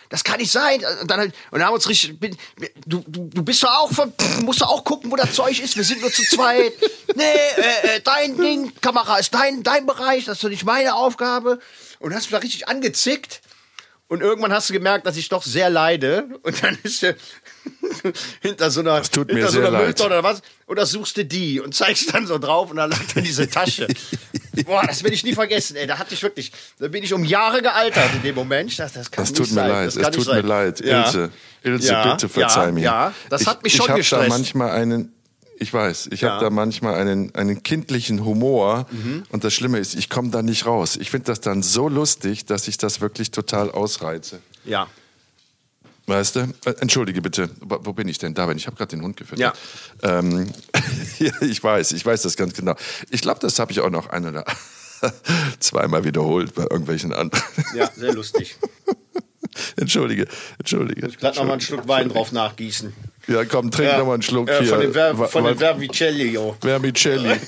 Das 0.08 0.24
kann 0.24 0.38
nicht 0.38 0.50
sein. 0.50 0.82
Und 1.02 1.10
dann, 1.10 1.20
halt, 1.20 1.34
und 1.50 1.58
dann 1.58 1.66
haben 1.66 1.72
wir 1.72 1.76
uns 1.76 1.88
richtig, 1.88 2.18
bin, 2.18 2.36
du, 2.86 3.04
du, 3.06 3.28
du 3.32 3.42
bist 3.42 3.62
doch 3.62 3.70
auch, 3.78 3.92
von, 3.92 4.12
musst 4.42 4.60
doch 4.62 4.68
auch 4.70 4.84
gucken, 4.84 5.10
wo 5.10 5.16
das 5.16 5.34
Zeug 5.34 5.60
ist. 5.60 5.76
Wir 5.76 5.84
sind 5.84 6.00
nur 6.00 6.10
zu 6.10 6.22
zweit. 6.24 6.72
Nee, 7.14 7.22
äh, 7.24 7.96
äh, 7.96 8.00
dein 8.02 8.36
Ding, 8.38 8.72
Kamera 8.80 9.18
ist 9.18 9.34
dein, 9.34 9.62
dein 9.62 9.86
Bereich, 9.86 10.24
das 10.24 10.38
ist 10.38 10.44
doch 10.44 10.48
nicht 10.48 10.64
meine 10.64 10.94
Aufgabe. 10.94 11.60
Und 11.98 12.14
hast 12.14 12.22
mich 12.22 12.30
da 12.30 12.38
richtig 12.38 12.68
angezickt. 12.68 13.40
Und 14.10 14.22
irgendwann 14.22 14.52
hast 14.52 14.68
du 14.68 14.72
gemerkt, 14.72 15.06
dass 15.06 15.16
ich 15.16 15.28
doch 15.28 15.44
sehr 15.44 15.70
leide. 15.70 16.26
Und 16.42 16.62
dann 16.64 16.76
ist 16.82 17.02
er 17.04 17.14
hinter 18.40 18.70
so 18.70 18.80
einer, 18.80 18.98
Das 18.98 19.10
tut 19.10 19.28
mir 19.28 19.34
hinter 19.34 19.52
so 19.52 19.58
sehr 19.60 19.68
einer. 19.68 19.78
Mülltonne 19.78 20.14
oder 20.18 20.24
was. 20.24 20.42
Und 20.66 20.78
da 20.78 20.84
suchst 20.84 21.16
du 21.16 21.24
die 21.24 21.60
und 21.60 21.74
zeigst 21.76 22.12
dann 22.12 22.26
so 22.26 22.38
drauf 22.38 22.70
und 22.70 22.76
da 22.78 22.86
lag 22.86 22.98
dann 23.14 23.22
diese 23.22 23.48
Tasche. 23.48 23.86
Boah, 24.66 24.82
das 24.84 25.04
will 25.04 25.12
ich 25.12 25.22
nie 25.22 25.32
vergessen, 25.34 25.76
ey. 25.76 25.86
Da 25.86 25.98
hatte 25.98 26.14
ich 26.14 26.22
wirklich, 26.24 26.50
da 26.80 26.88
bin 26.88 27.04
ich 27.04 27.12
um 27.14 27.24
Jahre 27.24 27.62
gealtert 27.62 28.10
in 28.16 28.22
dem 28.22 28.34
Moment. 28.34 28.70
Ich 28.70 28.76
dachte, 28.78 28.98
das 28.98 29.10
kann 29.12 29.22
Das 29.22 29.30
nicht 29.30 29.38
tut 29.38 29.48
mir 29.50 29.54
sein. 29.54 29.68
leid, 29.70 29.86
das 29.86 29.96
es 29.96 30.02
kann 30.02 30.12
tut 30.12 30.24
sein. 30.24 30.42
mir 30.42 30.48
leid. 30.48 30.80
Ja. 30.84 31.04
Ilse, 31.06 31.30
Ilse, 31.62 31.88
Ja, 31.92 32.10
bitte 32.12 32.28
verzeih 32.28 32.66
ja, 32.66 32.72
mir. 32.72 32.82
ja, 32.82 33.14
das 33.28 33.46
hat 33.46 33.62
mich 33.62 33.74
schon 33.76 33.88
ich 33.90 33.94
gestresst. 33.96 34.24
da 34.24 34.28
manchmal 34.28 34.70
einen, 34.72 35.12
ich 35.60 35.72
weiß, 35.72 36.08
ich 36.10 36.22
Ja. 36.22 36.30
habe 36.32 36.44
da 36.44 36.50
manchmal 36.50 36.94
einen, 36.94 37.34
einen 37.34 37.62
kindlichen 37.62 38.24
Humor 38.24 38.86
Mhm. 38.90 39.22
und 39.30 39.44
das 39.44 39.52
Schlimme 39.54 39.78
ist, 39.78 39.94
ich 39.94 40.08
komme 40.10 40.30
da 40.30 40.42
nicht 40.42 40.66
raus. 40.66 40.96
Ich 40.96 41.10
finde 41.10 41.26
das 41.26 41.40
dann 41.40 41.62
so 41.62 41.88
lustig, 41.88 42.46
dass 42.46 42.66
ich 42.66 42.78
das 42.78 43.00
wirklich 43.00 43.30
total 43.30 43.70
ausreize. 43.70 44.40
Ja. 44.64 44.88
Weißt 46.06 46.34
du? 46.36 46.40
Äh, 46.64 46.70
Entschuldige 46.80 47.22
bitte, 47.22 47.50
wo 47.60 47.78
wo 47.84 47.92
bin 47.92 48.08
ich 48.08 48.18
denn? 48.18 48.34
Da 48.34 48.46
bin 48.46 48.56
ich. 48.56 48.64
Ich 48.64 48.66
habe 48.66 48.76
gerade 48.76 48.90
den 48.96 49.02
Hund 49.02 49.16
gefüttert. 49.16 49.56
Ja. 50.02 50.18
Ähm, 50.18 50.48
ja, 51.18 51.30
ich 51.42 51.62
weiß, 51.62 51.92
ich 51.92 52.04
weiß 52.04 52.22
das 52.22 52.36
ganz 52.36 52.54
genau. 52.54 52.74
Ich 53.10 53.20
glaube, 53.20 53.38
das 53.40 53.58
habe 53.60 53.70
ich 53.70 53.80
auch 53.80 53.90
noch 53.90 54.08
ein 54.08 54.26
oder 54.26 54.44
zweimal 55.60 56.02
wiederholt 56.04 56.54
bei 56.54 56.62
irgendwelchen 56.62 57.12
anderen. 57.12 57.44
Ja, 57.76 57.88
sehr 57.94 58.12
lustig. 58.12 58.56
Entschuldige, 59.76 60.26
entschuldige. 60.58 61.08
Glatt 61.08 61.36
noch 61.36 61.44
mal 61.44 61.52
einen 61.52 61.60
Schluck 61.60 61.86
Wein 61.88 62.08
drauf 62.08 62.32
nachgießen. 62.32 62.92
Ja, 63.28 63.44
komm, 63.44 63.70
trink 63.70 63.90
Ja. 63.92 63.98
noch 63.98 64.06
mal 64.06 64.14
einen 64.14 64.22
Schluck 64.22 64.48
Äh, 64.48 64.58
hier. 64.60 64.68
Von 64.68 64.80
dem, 64.80 64.92
Ver 64.92 65.18
Wa- 65.18 65.26
von 65.28 65.44
dem 65.44 65.58
Vermicelli. 65.58 66.38
Vermicelli. 66.60 67.30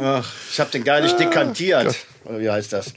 Ach, 0.00 0.32
ich 0.52 0.60
habe 0.60 0.70
den 0.70 0.84
gar 0.84 1.00
nicht 1.00 1.18
dekantiert. 1.18 1.94
Oder 2.24 2.40
wie 2.40 2.50
heißt 2.50 2.72
das? 2.72 2.92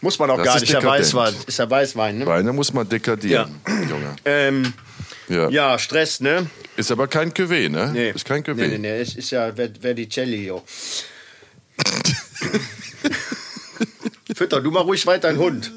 Muss 0.00 0.18
man 0.18 0.30
auch 0.30 0.36
Das 0.36 0.44
gar 0.46 0.56
ist 0.56 0.60
nicht. 0.62 0.72
Dekadent. 0.74 1.00
Weißwein. 1.00 1.34
Ist 1.46 1.58
der 1.58 1.70
Weißwein, 1.70 2.18
ne? 2.18 2.26
Weine 2.26 2.52
muss 2.52 2.72
man 2.72 2.88
dekadieren, 2.88 3.60
Junge. 3.88 4.14
Ähm, 4.24 4.72
Ja. 5.28 5.48
ja, 5.48 5.78
Stress, 5.78 6.20
ne? 6.20 6.46
Ist 6.76 6.90
aber 6.92 7.08
kein 7.08 7.32
Cuvée, 7.32 7.68
ne? 7.68 7.90
Nee. 7.92 8.10
Ist 8.10 8.24
kein 8.24 8.42
Cuvée. 8.44 8.54
Nee, 8.56 8.68
nee, 8.68 8.78
nee. 8.78 9.00
Es 9.00 9.14
ist 9.16 9.30
ja 9.30 9.52
Ver- 9.52 9.70
Vermicelli. 9.80 10.52
Fütter 14.34 14.60
du 14.60 14.70
mal 14.70 14.80
ruhig 14.82 15.06
weiter 15.06 15.28
einen 15.28 15.38
Hund. 15.38 15.72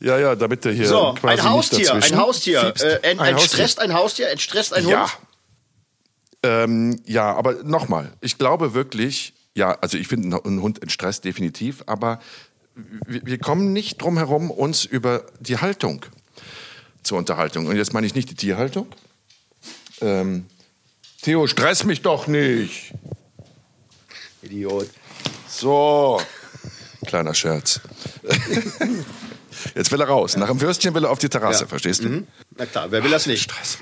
Ja, 0.00 0.18
ja, 0.18 0.34
damit 0.34 0.64
der 0.64 0.72
hier 0.72 0.88
So, 0.88 1.14
quasi 1.14 1.40
ein 1.40 1.48
Haustier, 1.48 1.94
ein 1.94 2.16
Haustier. 2.16 2.74
Äh, 2.80 2.94
ent, 3.02 3.04
Ein 3.04 3.18
Haustier. 3.18 3.28
entstresst 3.30 3.80
ein 3.80 3.94
Haustier, 3.94 4.28
entstresst 4.30 4.74
ein 4.74 4.88
Ja. 4.88 5.02
Hund. 5.02 5.18
Ähm, 6.42 7.00
ja, 7.06 7.32
aber 7.34 7.62
nochmal, 7.62 8.12
ich 8.20 8.36
glaube 8.36 8.74
wirklich, 8.74 9.32
ja, 9.54 9.78
also 9.80 9.96
ich 9.96 10.08
finde 10.08 10.36
ein 10.44 10.60
Hund 10.60 10.82
entstresst 10.82 11.24
definitiv, 11.24 11.84
aber 11.86 12.20
wir, 13.06 13.24
wir 13.24 13.38
kommen 13.38 13.72
nicht 13.72 14.02
drum 14.02 14.16
herum, 14.16 14.50
uns 14.50 14.84
über 14.84 15.24
die 15.38 15.58
Haltung 15.58 16.04
zur 17.04 17.18
Unterhaltung. 17.18 17.66
Und 17.66 17.76
jetzt 17.76 17.92
meine 17.92 18.06
ich 18.06 18.16
nicht 18.16 18.28
die 18.30 18.34
Tierhaltung. 18.34 18.88
Ähm, 20.00 20.46
Theo, 21.20 21.46
stress 21.46 21.84
mich 21.84 22.02
doch 22.02 22.26
nicht. 22.26 22.92
Idiot. 24.42 24.88
So. 25.48 26.20
Kleiner 27.06 27.34
Scherz. 27.34 27.80
Jetzt 29.74 29.92
will 29.92 30.00
er 30.00 30.08
raus. 30.08 30.36
Nach 30.36 30.48
dem 30.48 30.60
Würstchen 30.60 30.94
will 30.94 31.04
er 31.04 31.10
auf 31.10 31.18
die 31.18 31.28
Terrasse, 31.28 31.64
Ja. 31.64 31.68
verstehst 31.68 32.04
du? 32.04 32.08
Mhm. 32.08 32.26
Na 32.56 32.66
klar, 32.66 32.90
wer 32.90 33.02
will 33.04 33.10
das 33.10 33.26
nicht? 33.26 33.42
Stress. 33.42 33.78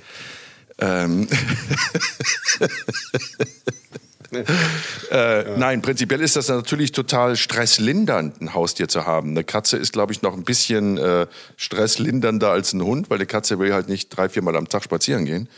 Ähm. 0.79 1.29
äh, 5.11 5.57
Nein, 5.59 5.83
prinzipiell 5.83 6.21
ist 6.21 6.37
das 6.37 6.49
natürlich 6.49 6.93
total 6.93 7.37
stresslindernd, 7.37 8.41
ein 8.41 8.55
Haustier 8.55 8.89
zu 8.89 9.07
haben. 9.07 9.31
Eine 9.31 9.45
Katze 9.45 9.77
ist, 9.77 9.93
glaube 9.93 10.13
ich, 10.13 10.23
noch 10.23 10.35
ein 10.35 10.45
bisschen 10.45 10.99
äh, 10.99 11.27
stresslindernder 11.57 12.51
als 12.51 12.73
ein 12.73 12.83
Hund, 12.83 13.11
weil 13.11 13.19
die 13.19 13.27
Katze 13.27 13.59
will 13.59 13.73
halt 13.73 13.89
nicht 13.89 14.09
drei, 14.11 14.29
viermal 14.29 14.57
am 14.57 14.69
Tag 14.69 14.85
spazieren 14.85 15.25
gehen. 15.25 15.49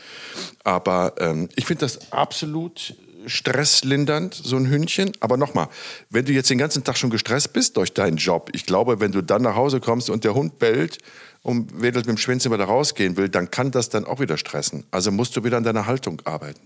Aber 0.63 1.13
ähm, 1.19 1.49
ich 1.55 1.65
finde 1.65 1.81
das 1.85 2.11
absolut 2.11 2.95
stresslindernd, 3.25 4.33
so 4.33 4.55
ein 4.55 4.69
Hündchen. 4.69 5.11
Aber 5.19 5.37
nochmal, 5.37 5.67
wenn 6.09 6.25
du 6.25 6.33
jetzt 6.33 6.49
den 6.49 6.57
ganzen 6.57 6.83
Tag 6.83 6.97
schon 6.97 7.09
gestresst 7.09 7.53
bist 7.53 7.77
durch 7.77 7.93
deinen 7.93 8.17
Job, 8.17 8.49
ich 8.53 8.65
glaube, 8.65 8.99
wenn 8.99 9.11
du 9.11 9.21
dann 9.21 9.41
nach 9.41 9.55
Hause 9.55 9.79
kommst 9.79 10.09
und 10.09 10.23
der 10.23 10.33
Hund 10.33 10.59
bellt 10.59 10.99
und 11.41 11.81
wedelt 11.81 12.05
mit 12.05 12.15
dem 12.15 12.17
Schwänzchen 12.17 12.51
wieder 12.51 12.65
rausgehen 12.65 13.17
will, 13.17 13.29
dann 13.29 13.51
kann 13.51 13.71
das 13.71 13.89
dann 13.89 14.05
auch 14.05 14.19
wieder 14.19 14.37
stressen. 14.37 14.85
Also 14.91 15.11
musst 15.11 15.35
du 15.35 15.43
wieder 15.43 15.57
an 15.57 15.63
deiner 15.63 15.85
Haltung 15.85 16.21
arbeiten. 16.25 16.61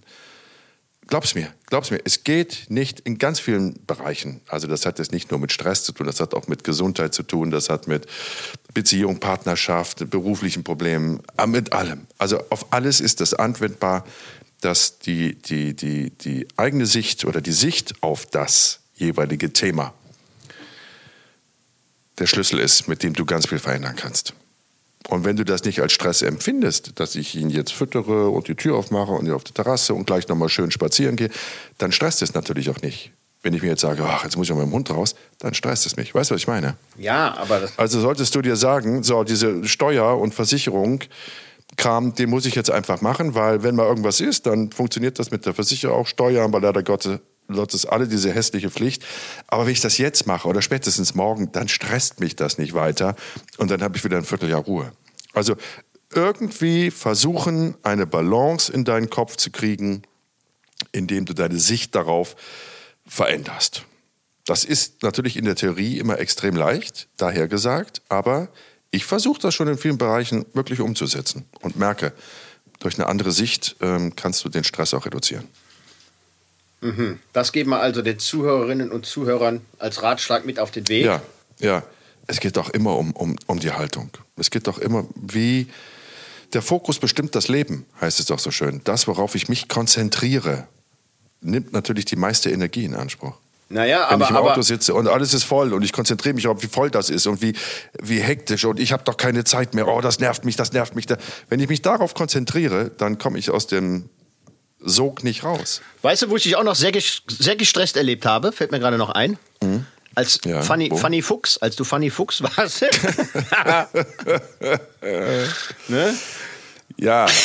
Glaub's 1.08 1.36
mir, 1.36 1.48
glaub's 1.68 1.90
mir, 1.90 2.02
es 2.04 2.26
geht 2.26 2.66
nicht 2.68 3.00
in 3.00 3.18
ganz 3.18 3.40
vielen 3.40 3.86
Bereichen. 3.86 4.42
Also 4.50 4.68
das 4.68 4.86
hat 4.86 5.00
jetzt 5.00 5.14
nicht 5.14 5.32
nur 5.32 5.40
mit 5.40 5.54
Stress 5.54 5.86
zu 5.86 5.94
tun, 5.94 6.06
das 6.06 6.20
hat 6.20 6.34
auch 6.34 6.50
mit 6.50 6.66
Gesundheit 6.66 7.14
zu 7.14 7.24
tun, 7.24 7.50
das 7.50 7.70
hat 7.70 7.88
mit 7.88 8.08
Beziehung, 8.74 9.22
Partnerschaft, 9.22 10.10
beruflichen 10.10 10.66
Problemen, 10.66 11.22
mit 11.46 11.72
allem. 11.72 12.08
Also 12.18 12.42
auf 12.50 12.74
alles 12.74 13.00
ist 13.00 13.22
das 13.22 13.34
anwendbar, 13.34 14.04
dass 14.62 15.00
die, 15.00 15.36
die, 15.36 15.76
die, 15.76 16.10
die 16.10 16.48
eigene 16.58 16.86
Sicht 16.86 17.26
oder 17.26 17.42
die 17.42 17.52
Sicht 17.52 18.02
auf 18.02 18.26
das 18.26 18.80
jeweilige 18.96 19.54
Thema 19.54 19.94
der 22.18 22.26
Schlüssel 22.26 22.60
ist, 22.60 22.88
mit 22.88 23.04
dem 23.04 23.14
du 23.14 23.26
ganz 23.26 23.48
viel 23.48 23.60
verändern 23.60 23.96
kannst. 23.96 24.34
Und 25.08 25.24
wenn 25.24 25.38
du 25.38 25.46
das 25.46 25.64
nicht 25.64 25.82
als 25.82 25.94
Stress 25.94 26.22
empfindest, 26.22 27.00
dass 27.00 27.16
ich 27.16 27.36
ihn 27.36 27.50
jetzt 27.50 27.72
füttere 27.72 28.30
und 28.30 28.48
die 28.48 28.56
Tür 28.56 28.76
aufmache 28.76 29.12
und 29.12 29.26
ihn 29.26 29.32
auf 29.32 29.44
die 29.44 29.54
Terrasse 29.54 29.94
und 29.94 30.06
gleich 30.06 30.28
nochmal 30.28 30.50
schön 30.50 30.72
spazieren 30.72 31.16
gehe, 31.16 31.30
dann 31.78 31.92
stresst 31.92 32.22
es 32.22 32.34
natürlich 32.34 32.70
auch 32.70 32.82
nicht. 32.82 33.12
Wenn 33.44 33.54
ich 33.54 33.62
mir 33.62 33.70
jetzt 33.70 33.82
sage, 33.82 34.04
ach, 34.04 34.24
jetzt 34.24 34.36
muss 34.36 34.50
ich 34.50 34.56
mit 34.56 34.66
dem 34.66 34.74
Hund 34.74 34.90
raus, 34.90 35.16
dann 35.38 35.54
stresst 35.54 35.86
es 35.86 35.96
mich. 35.96 36.14
Weißt 36.14 36.32
du, 36.32 36.36
was 36.36 36.42
ich 36.42 36.48
meine? 36.48 36.76
Ja, 36.98 37.36
aber 37.38 37.70
Also 37.78 38.02
solltest 38.02 38.36
du 38.36 38.42
dir 38.42 38.58
sagen, 38.58 39.04
so 39.04 39.24
diese 39.24 39.66
Steuer- 39.66 40.18
und 40.18 40.34
Versicherung, 40.34 41.02
Kram, 41.78 42.14
den 42.16 42.30
muss 42.30 42.46
ich 42.46 42.56
jetzt 42.56 42.72
einfach 42.72 43.02
machen, 43.02 43.36
weil 43.36 43.64
wenn 43.64 43.76
mal 43.76 43.86
irgendwas 43.86 44.20
ist, 44.20 44.48
dann 44.48 44.72
funktioniert 44.72 45.20
das 45.20 45.32
mit 45.32 45.46
der 45.46 45.54
Versicherung 45.54 46.00
auch 46.00 46.08
Steuern, 46.08 46.52
weil 46.52 46.62
leider 46.62 46.84
Gottes, 46.84 47.20
Gottes 47.48 47.86
alle 47.86 48.08
diese 48.08 48.34
hässliche 48.34 48.70
Pflicht. 48.70 49.06
Aber 49.48 49.66
wenn 49.66 49.74
ich 49.74 49.82
das 49.82 49.98
jetzt 50.00 50.26
mache 50.26 50.48
oder 50.48 50.62
spätestens 50.62 51.16
morgen, 51.16 51.52
dann 51.52 51.68
stresst 51.68 52.20
mich 52.20 52.36
das 52.36 52.58
nicht 52.58 52.74
weiter 52.74 53.16
und 53.58 53.72
dann 53.72 53.82
habe 53.84 53.96
ich 53.96 54.04
wieder 54.04 54.18
ein 54.18 54.26
Vierteljahr 54.26 54.62
Ruhe. 54.62 54.92
Also 55.34 55.56
irgendwie 56.14 56.90
versuchen, 56.90 57.76
eine 57.84 58.08
Balance 58.08 58.72
in 58.72 58.84
deinen 58.84 59.10
Kopf 59.10 59.36
zu 59.36 59.52
kriegen, 59.52 60.02
indem 60.92 61.26
du 61.26 61.34
deine 61.34 61.60
Sicht 61.60 61.94
darauf 61.96 62.36
veränderst. 63.06 63.84
Das 64.46 64.64
ist 64.64 65.04
natürlich 65.04 65.38
in 65.38 65.46
der 65.46 65.56
Theorie 65.56 66.00
immer 66.00 66.20
extrem 66.20 66.56
leicht, 66.56 67.10
daher 67.18 67.48
gesagt, 67.48 68.02
aber 68.10 68.50
ich 68.98 69.06
versuche 69.06 69.40
das 69.40 69.54
schon 69.54 69.68
in 69.68 69.78
vielen 69.78 70.00
Bereichen 70.00 70.48
wirklich 70.54 70.82
umzusetzen 70.82 71.46
und 71.62 71.78
merke, 71.78 72.14
durch 72.80 72.96
eine 72.98 73.08
andere 73.08 73.32
Sicht 73.32 73.76
ähm, 73.80 74.16
kannst 74.16 74.44
du 74.44 74.50
den 74.50 74.64
Stress 74.64 74.96
auch 74.96 75.06
reduzieren. 75.06 75.48
das 77.32 77.52
geben 77.52 77.70
wir 77.70 77.80
also 77.80 78.02
den 78.02 78.18
Zuhörerinnen 78.18 78.92
und 78.92 79.06
Zuhörern 79.06 79.62
als 79.78 80.02
Ratschlag 80.02 80.46
mit 80.46 80.60
auf 80.60 80.72
den 80.72 80.88
Weg. 80.88 81.06
Ja, 81.06 81.22
ja. 81.60 81.84
Es 82.26 82.40
geht 82.40 82.58
doch 82.58 82.72
immer 82.72 82.98
um, 82.98 83.12
um, 83.12 83.36
um 83.46 83.60
die 83.60 83.72
Haltung. 83.72 84.10
Es 84.36 84.50
geht 84.50 84.68
doch 84.68 84.80
immer, 84.80 85.08
wie 85.16 85.68
der 86.54 86.62
Fokus 86.64 87.00
bestimmt 87.00 87.36
das 87.36 87.48
Leben, 87.48 87.86
heißt 88.02 88.20
es 88.20 88.26
doch 88.26 88.40
so 88.40 88.52
schön. 88.52 88.82
Das, 88.84 89.08
worauf 89.08 89.36
ich 89.36 89.48
mich 89.48 89.68
konzentriere, 89.68 90.68
nimmt 91.40 91.72
natürlich 91.72 92.06
die 92.06 92.16
meiste 92.16 92.50
Energie 92.50 92.84
in 92.84 92.96
Anspruch. 92.96 93.38
Naja, 93.70 94.06
Wenn 94.10 94.14
aber, 94.22 94.24
ich 94.26 94.30
im 94.30 94.38
Auto 94.38 94.62
sitze 94.62 94.94
und 94.94 95.08
alles 95.10 95.34
ist 95.34 95.44
voll 95.44 95.74
und 95.74 95.82
ich 95.84 95.92
konzentriere 95.92 96.34
mich 96.36 96.48
auf, 96.48 96.64
wie 96.64 96.68
voll 96.68 96.90
das 96.90 97.10
ist 97.10 97.28
und 97.28 97.42
wie, 97.42 97.54
wie 98.02 98.22
hektisch 98.22 98.64
und 98.64 98.80
ich 98.80 98.94
habe 98.94 99.04
doch 99.04 99.18
keine 99.18 99.44
Zeit 99.44 99.74
mehr, 99.74 99.88
oh, 99.90 100.00
das 100.00 100.20
nervt 100.20 100.46
mich, 100.46 100.56
das 100.56 100.72
nervt 100.72 100.96
mich. 100.96 101.06
Wenn 101.50 101.60
ich 101.60 101.68
mich 101.68 101.82
darauf 101.82 102.14
konzentriere, 102.14 102.92
dann 102.98 103.18
komme 103.18 103.38
ich 103.40 103.50
aus 103.52 103.68
dem 103.68 104.10
Sog 104.80 105.24
nicht 105.26 105.44
raus. 105.44 105.82
weißt 106.04 106.22
du, 106.22 106.30
wo 106.30 106.38
ich 106.38 106.44
dich 106.44 106.56
auch 106.56 106.64
noch 106.64 106.76
sehr, 106.76 106.94
sehr 107.28 107.56
gestresst 107.58 107.98
erlebt 107.98 108.26
habe? 108.26 108.52
Fällt 108.54 108.72
mir 108.72 108.80
gerade 108.80 108.98
noch 108.98 109.10
ein. 109.10 109.38
Als 110.16 110.40
Ja, 110.46 110.62
Fanny, 110.62 110.90
wo? 110.90 110.96
Fanny 110.98 111.22
Fuchs, 111.22 111.58
als 111.58 111.76
du 111.76 111.84
Fanny 111.84 112.10
Fuchs 112.10 112.42
warst. 112.42 112.82
ne? 115.90 116.16
Ja. 116.98 117.26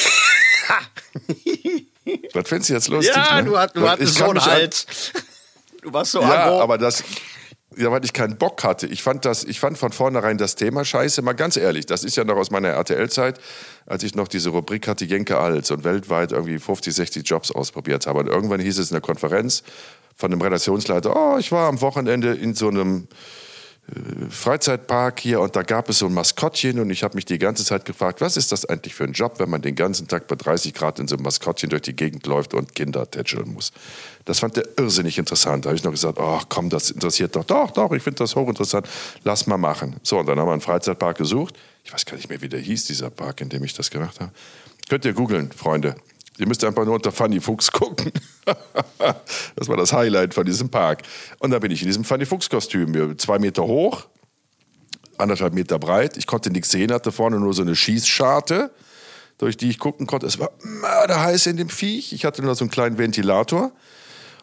Was 2.33 2.49
findest 2.49 2.71
du 2.71 2.75
jetzt 2.75 2.89
lustig? 2.89 3.15
Ja, 3.17 3.41
ne? 3.41 3.45
du, 3.45 3.59
hat, 3.59 3.77
du 3.77 3.89
hattest 3.89 4.15
so 4.17 4.25
einen 4.25 4.35
mich 4.35 4.43
an- 4.45 4.51
Hals. 4.51 4.87
Du 5.83 5.93
warst 5.93 6.13
so 6.13 6.21
Ja, 6.21 6.45
aggro. 6.47 6.61
aber 6.63 6.79
das, 6.79 7.03
Ja, 7.77 7.91
weil 7.91 8.05
ich 8.05 8.13
keinen 8.13 8.37
Bock 8.37 8.65
hatte. 8.65 8.87
Ich 8.87 9.03
fand 9.03 9.25
das, 9.25 9.45
ich 9.45 9.59
fand 9.59 9.79
von 9.79 9.93
vornherein 9.93 10.37
das 10.39 10.55
Thema 10.57 10.85
scheiße. 10.85 11.23
Mal 11.23 11.33
ganz 11.33 11.57
ehrlich, 11.57 11.87
das 11.87 12.05
ist 12.05 12.17
ja 12.17 12.25
noch 12.25 12.37
aus 12.37 12.51
meiner 12.51 12.69
RTL-Zeit, 12.69 13.41
als 13.87 14.03
ich 14.03 14.15
noch 14.15 14.29
diese 14.29 14.51
Rubrik 14.51 14.87
hatte, 14.87 15.05
Jenke 15.07 15.39
Als 15.39 15.71
und 15.71 15.83
weltweit 15.83 16.33
irgendwie 16.33 16.59
50, 16.59 16.95
60 16.95 17.27
Jobs 17.29 17.51
ausprobiert 17.51 18.07
habe. 18.07 18.21
Und 18.21 18.27
irgendwann 18.29 18.61
hieß 18.61 18.79
es 18.79 18.91
in 18.91 18.95
der 18.95 19.01
Konferenz 19.01 19.63
von 20.15 20.31
dem 20.31 20.41
Redaktionsleiter, 20.43 21.17
oh, 21.17 21.39
ich 21.39 21.51
war 21.51 21.67
am 21.69 21.81
Wochenende 21.81 22.35
in 22.35 22.55
so 22.55 22.69
einem 22.69 23.09
Freizeitpark 24.31 25.19
hier 25.19 25.41
und 25.41 25.57
da 25.57 25.63
gab 25.63 25.89
es 25.89 25.99
so 25.99 26.07
ein 26.07 26.15
Maskottchen 26.15 26.79
und 26.79 26.91
ich 26.91 27.03
habe 27.03 27.17
mich 27.17 27.25
die 27.25 27.39
ganze 27.39 27.65
Zeit 27.65 27.85
gefragt, 27.85 28.21
was 28.21 28.37
ist 28.37 28.53
das 28.53 28.65
eigentlich 28.65 28.95
für 28.95 29.05
ein 29.05 29.13
Job, 29.13 29.41
wenn 29.41 29.51
man 29.51 29.61
den 29.61 29.75
ganzen 29.75 30.07
Tag 30.07 30.29
bei 30.29 30.37
30 30.37 30.73
Grad 30.73 31.01
in 31.01 31.09
so 31.09 31.17
einem 31.17 31.25
Maskottchen 31.25 31.69
durch 31.69 31.83
die 31.83 31.95
Gegend 31.95 32.25
läuft 32.27 32.55
und 32.55 32.77
Kinder 32.77 33.11
tätscheln 33.11 33.53
muss. 33.53 33.73
Das 34.25 34.39
fand 34.39 34.57
er 34.57 34.65
irrsinnig 34.79 35.19
interessant. 35.19 35.65
Da 35.65 35.71
habe 35.71 35.77
ich 35.77 35.83
noch 35.83 35.91
gesagt, 35.91 36.19
oh 36.21 36.41
komm, 36.49 36.71
das 36.71 36.93
interessiert 36.93 37.35
doch. 37.35 37.45
Doch, 37.45 37.73
doch, 37.73 37.91
ich 37.93 38.03
finde 38.03 38.19
das 38.19 38.37
hochinteressant. 38.37 38.89
Lass 39.25 39.49
mal 39.49 39.59
machen. 39.59 39.97
So, 40.05 40.21
und 40.21 40.27
dann 40.27 40.39
haben 40.39 40.47
wir 40.47 40.53
einen 40.53 40.61
Freizeitpark 40.61 41.19
gesucht. 41.19 41.59
Ich 41.85 41.93
weiß 41.93 42.07
gar 42.07 42.17
nicht 42.17 42.29
mehr, 42.29 42.41
wie 42.41 42.49
der 42.49 42.61
hieß, 42.61 42.85
dieser 42.85 43.11
Park, 43.11 43.41
in 43.41 43.49
dem 43.49 43.65
ich 43.65 43.75
das 43.75 43.91
gemacht 43.91 44.21
habe. 44.21 44.31
Könnt 44.89 45.05
ihr 45.05 45.13
googeln, 45.13 45.51
Freunde. 45.51 45.97
Ihr 46.39 46.49
müsst 46.49 46.65
einfach 46.65 46.85
nur 46.85 46.95
unter 46.95 47.13
Fanny 47.13 47.41
Fuchs 47.41 47.71
gucken. 47.71 48.11
das 49.57 49.69
war 49.69 49.77
das 49.77 49.93
Highlight 49.93 50.35
von 50.35 50.47
diesem 50.47 50.71
Park. 50.71 51.03
Und 51.39 51.51
da 51.51 51.59
bin 51.59 51.71
ich 51.71 51.83
in 51.83 51.89
diesem 51.89 52.05
Fanny 52.05 52.25
Fuchs-Kostüm, 52.25 53.19
zwei 53.19 53.39
Meter 53.39 53.65
hoch, 53.65 54.09
anderthalb 55.19 55.53
Meter 55.53 55.79
breit. 55.79 56.17
Ich 56.17 56.27
konnte 56.27 56.51
nichts 56.51 56.71
sehen, 56.71 56.93
hatte 56.93 57.13
vorne 57.13 57.39
nur 57.39 57.53
so 57.53 57.63
eine 57.63 57.77
Schießscharte, 57.77 58.71
durch 59.39 59.57
die 59.57 59.69
ich 59.69 59.79
gucken 59.79 60.07
konnte. 60.07 60.27
Es 60.27 60.39
war 60.39 60.51
mörderheiß 60.63 61.47
in 61.47 61.59
dem 61.59 61.69
Viech. 61.69 62.13
Ich 62.13 62.25
hatte 62.25 62.43
nur 62.43 62.55
so 62.55 62.65
einen 62.65 62.71
kleinen 62.71 62.97
Ventilator. 62.97 63.73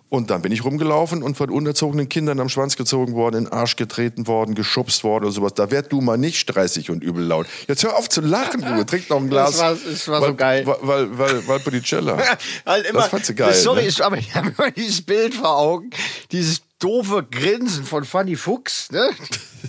Und 0.10 0.32
dann 0.32 0.41
bin 0.41 0.51
ich 0.51 0.64
rumgelaufen 0.64 1.22
und 1.22 1.38
von 1.38 1.51
unerzogenen 1.51 2.10
Kindern 2.10 2.39
am 2.39 2.49
Schwanz 2.49 2.76
gezogen 2.76 3.14
worden, 3.14 3.38
in 3.38 3.43
den 3.45 3.53
Arsch 3.53 3.76
getreten 3.76 4.26
worden, 4.26 4.55
geschubst 4.55 5.03
worden 5.03 5.26
oder 5.26 5.32
sowas. 5.32 5.53
Da 5.53 5.70
werd 5.70 5.91
du 5.91 6.01
mal 6.01 6.18
nicht 6.18 6.39
stressig 6.39 6.89
und 6.89 7.03
übel 7.03 7.24
laut. 7.24 7.45
Jetzt 7.68 7.84
hör 7.84 7.95
auf 7.95 8.10
zu 8.10 8.22
lachen, 8.22 8.62
du. 8.62 8.84
Trink 8.86 9.07
noch 9.12 9.18
ein 9.18 9.30
Glas. 9.30 9.51
Das 9.51 9.60
war, 9.60 9.76
das 9.76 10.07
war 10.07 10.26
so 10.26 10.36
geil. 10.36 10.66
Weil, 10.66 10.78
weil, 10.82 11.18
weil, 11.18 11.47
weil 11.47 11.60
Botticella. 11.60 12.18
halt 12.66 12.88
immer, 12.88 13.01
das 13.01 13.10
fand 13.10 13.26
sie 13.26 13.36
geil. 13.36 13.53
Sorry, 13.53 13.84
ne? 13.84 13.88
ich, 13.88 14.03
aber 14.03 14.18
ich 14.18 14.34
habe 14.36 14.51
immer 14.57 14.72
dieses 14.72 15.03
Bild 15.03 15.36
vor 15.36 15.57
Augen. 15.57 15.91
Dieses 16.32 16.62
doofe 16.80 17.24
Grinsen 17.30 17.84
von 17.84 18.03
Fanny 18.03 18.36
Fuchs, 18.36 18.89
ne? 18.91 19.12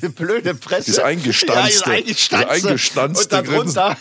Die 0.01 0.09
blöde 0.09 0.55
Presse. 0.55 0.84
Dieses 0.84 1.01
eingestanzte. 1.01 1.91
Ja, 1.91 1.97
eingestanzte. 1.97 2.49
Eingestanzte 2.49 3.38
Und 3.38 3.49
darunter, 3.49 3.97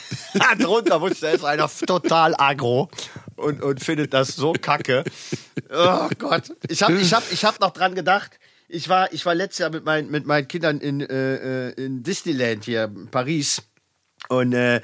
darunter 0.60 1.02
wusste, 1.02 1.26
da 1.26 1.32
ist 1.32 1.44
einer 1.44 1.70
total 1.86 2.36
agro 2.38 2.90
und, 3.40 3.62
und 3.62 3.84
findet 3.84 4.14
das 4.14 4.36
so 4.36 4.54
kacke. 4.54 5.04
Oh 5.72 6.10
Gott. 6.18 6.52
Ich 6.68 6.84
habe 6.84 6.96
ich 6.96 7.14
hab, 7.14 7.24
ich 7.32 7.46
hab 7.46 7.60
noch 7.60 7.72
dran 7.72 7.96
gedacht. 7.96 8.40
Ich 8.68 8.88
war, 8.90 9.12
ich 9.12 9.26
war 9.26 9.34
letztes 9.34 9.60
Jahr 9.60 9.72
mit, 9.72 9.84
mein, 9.84 10.10
mit 10.10 10.26
meinen 10.26 10.48
Kindern 10.48 10.80
in, 10.80 11.02
äh, 11.02 11.70
in 11.72 12.04
Disneyland 12.04 12.66
hier, 12.66 12.84
in 12.84 13.08
Paris. 13.08 13.64
Und 14.28 14.54
äh, 14.54 14.82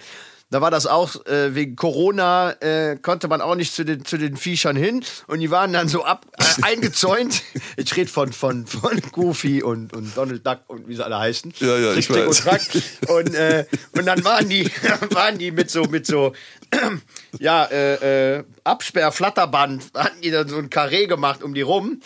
da 0.56 0.62
war 0.62 0.72
das 0.72 0.88
auch 0.88 1.26
äh, 1.26 1.53
wegen 1.53 1.76
Corona, 1.76 2.51
äh, 2.62 2.95
konnte 2.95 3.28
man 3.28 3.41
auch 3.41 3.56
nicht 3.56 3.76
zu 3.76 3.84
den, 3.84 4.06
zu 4.06 4.18
den 4.18 4.38
Viechern 4.38 4.78
hin. 4.78 5.03
Und 5.28 5.41
die 5.41 5.51
waren 5.51 5.74
dann 5.74 5.89
so 5.89 6.06
ab, 6.06 6.26
äh, 6.39 6.45
eingezäunt. 6.62 7.43
Ich 7.76 7.93
rede 7.97 8.10
von, 8.10 8.32
von, 8.32 8.66
von 8.66 9.01
Goofy 9.12 9.62
und, 9.62 9.91
und 9.91 10.16
Donald 10.16 10.47
Duck 10.47 10.60
und 10.68 10.88
wie 10.88 10.95
sie 10.95 11.03
alle 11.03 11.20
heißen. 11.20 11.53
Ja, 11.60 11.78
ja, 11.78 11.93
ich 11.95 12.10
weiß. 12.10 12.26
Und, 12.26 12.38
Track. 12.38 12.62
und, 13.10 13.36
äh, 13.36 13.66
und 13.97 14.06
dann 14.06 14.24
waren 14.24 14.47
die, 14.47 14.72
waren 15.10 15.38
die 15.38 15.51
mit 15.51 15.70
so, 15.70 15.84
mit 15.84 16.06
so, 16.06 16.32
ja, 17.39 17.66
äh, 17.66 18.38
äh, 18.38 18.43
Absperr-Flatterband, 18.64 19.91
hatten 19.93 20.22
die 20.22 20.32
dann 20.32 20.47
so 20.47 20.58
ein 20.58 20.70
Karree 20.70 21.08
gemacht 21.08 21.43
um 21.43 21.53
die 21.53 21.64
rum. 21.64 21.99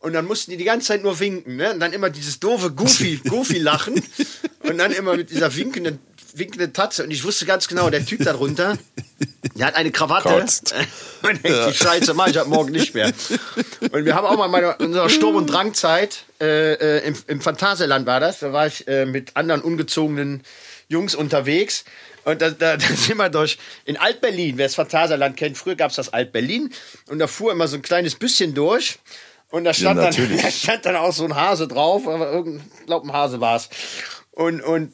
Und 0.00 0.14
dann 0.14 0.26
mussten 0.26 0.50
die 0.50 0.56
die 0.56 0.64
ganze 0.64 0.88
Zeit 0.88 1.02
nur 1.04 1.20
winken, 1.20 1.56
ne? 1.56 1.72
Und 1.72 1.80
dann 1.80 1.92
immer 1.92 2.10
dieses 2.10 2.40
doofe 2.40 2.72
Goofy, 2.72 3.20
Goofy-Lachen. 3.28 4.02
Und 4.64 4.78
dann 4.78 4.90
immer 4.90 5.16
mit 5.16 5.30
dieser 5.30 5.54
winkenden, 5.54 6.00
winkenden 6.34 6.72
Tatze. 6.72 7.04
Und 7.04 7.10
ich 7.10 7.24
wusste 7.24 7.46
ganz 7.46 7.68
genau, 7.68 7.90
der 7.90 8.04
Typ 8.04 8.24
da 8.24 8.32
drunter, 8.32 8.76
der 9.54 9.66
hat 9.66 9.76
eine 9.76 9.90
Krawatte. 9.90 10.28
Kotzt. 10.28 10.74
Und 11.22 11.42
denkt, 11.42 11.58
die 11.68 11.74
Scheiße, 11.74 12.12
mach 12.14 12.28
ich 12.28 12.38
ab 12.38 12.48
morgen 12.48 12.72
nicht 12.72 12.94
mehr. 12.94 13.12
Und 13.92 14.04
wir 14.04 14.14
haben 14.14 14.26
auch 14.26 14.48
mal 14.48 14.76
in 14.78 14.86
unserer 14.86 15.08
Sturm- 15.08 15.36
und 15.36 15.46
Drangzeit, 15.46 16.24
äh, 16.40 16.74
äh, 16.74 17.06
im, 17.06 17.16
im 17.28 17.40
Phantasialand 17.40 18.06
war 18.06 18.20
das, 18.20 18.40
da 18.40 18.52
war 18.52 18.66
ich 18.66 18.86
äh, 18.88 19.06
mit 19.06 19.34
anderen 19.34 19.62
ungezogenen 19.62 20.42
Jungs 20.88 21.14
unterwegs. 21.14 21.84
Und 22.24 22.42
da, 22.42 22.50
da, 22.50 22.76
da 22.76 22.86
sind 22.86 23.16
wir 23.16 23.28
durch, 23.30 23.58
in 23.84 23.96
Alt-Berlin, 23.96 24.58
wer 24.58 24.66
das 24.66 24.74
Phantasialand 24.74 25.36
kennt, 25.36 25.56
früher 25.56 25.76
gab 25.76 25.90
es 25.90 25.96
das 25.96 26.12
Alt-Berlin. 26.12 26.70
Und 27.08 27.18
da 27.18 27.26
fuhr 27.26 27.52
immer 27.52 27.68
so 27.68 27.76
ein 27.76 27.82
kleines 27.82 28.16
bisschen 28.16 28.54
durch. 28.54 28.98
Und 29.50 29.64
da 29.64 29.72
stand, 29.72 29.98
dann, 29.98 30.06
natürlich. 30.06 30.42
da 30.42 30.50
stand 30.50 30.84
dann 30.84 30.96
auch 30.96 31.12
so 31.12 31.24
ein 31.24 31.36
Hase 31.36 31.68
drauf, 31.68 32.08
aber 32.08 32.32
irgendein, 32.32 32.68
ich 32.80 32.86
glaube, 32.86 33.06
ein 33.06 33.12
Hase 33.12 33.40
war 33.40 33.56
es. 33.56 33.68
Und, 34.36 34.62
und 34.62 34.92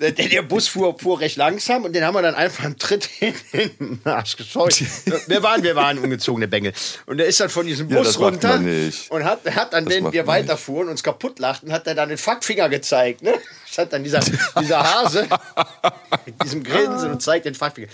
der, 0.00 0.12
der 0.12 0.40
Bus 0.40 0.66
fuhr, 0.66 0.98
fuhr 0.98 1.20
recht 1.20 1.36
langsam 1.36 1.84
und 1.84 1.92
den 1.92 2.04
haben 2.04 2.14
wir 2.14 2.22
dann 2.22 2.34
einfach 2.34 2.64
einen 2.64 2.78
Tritt 2.78 3.10
in 3.20 3.34
den 3.78 4.00
Arsch 4.04 4.36
gescheut. 4.36 4.82
Wir 5.26 5.42
waren, 5.42 5.62
wir 5.62 5.76
waren 5.76 5.98
ungezogene 5.98 6.48
Bengel. 6.48 6.72
Und 7.04 7.18
der 7.18 7.26
ist 7.26 7.38
dann 7.38 7.50
von 7.50 7.66
diesem 7.66 7.90
Ja, 7.90 7.98
Bus 7.98 8.18
macht 8.18 8.32
runter 8.44 8.60
und 9.10 9.24
hat, 9.24 9.40
hat 9.54 9.72
wenn 9.72 10.04
macht 10.04 10.14
wir 10.14 10.24
man 10.24 10.36
nicht. 10.36 10.48
weiterfuhren, 10.48 10.88
uns 10.88 11.02
kaputt 11.02 11.38
lachten, 11.38 11.70
hat 11.70 11.86
er 11.86 11.94
dann 11.94 12.08
den 12.08 12.16
Fuckfinger 12.16 12.70
gezeigt. 12.70 13.22
Ne? 13.22 13.34
Das 13.68 13.76
hat 13.78 13.92
dann 13.92 14.04
dieser, 14.04 14.20
dieser 14.60 14.82
Hase 14.82 15.28
mit 16.24 16.42
diesem 16.42 16.62
Grinsen 16.62 17.10
und 17.10 17.20
zeigt 17.22 17.44
den 17.44 17.54
Fuckfinger. 17.54 17.88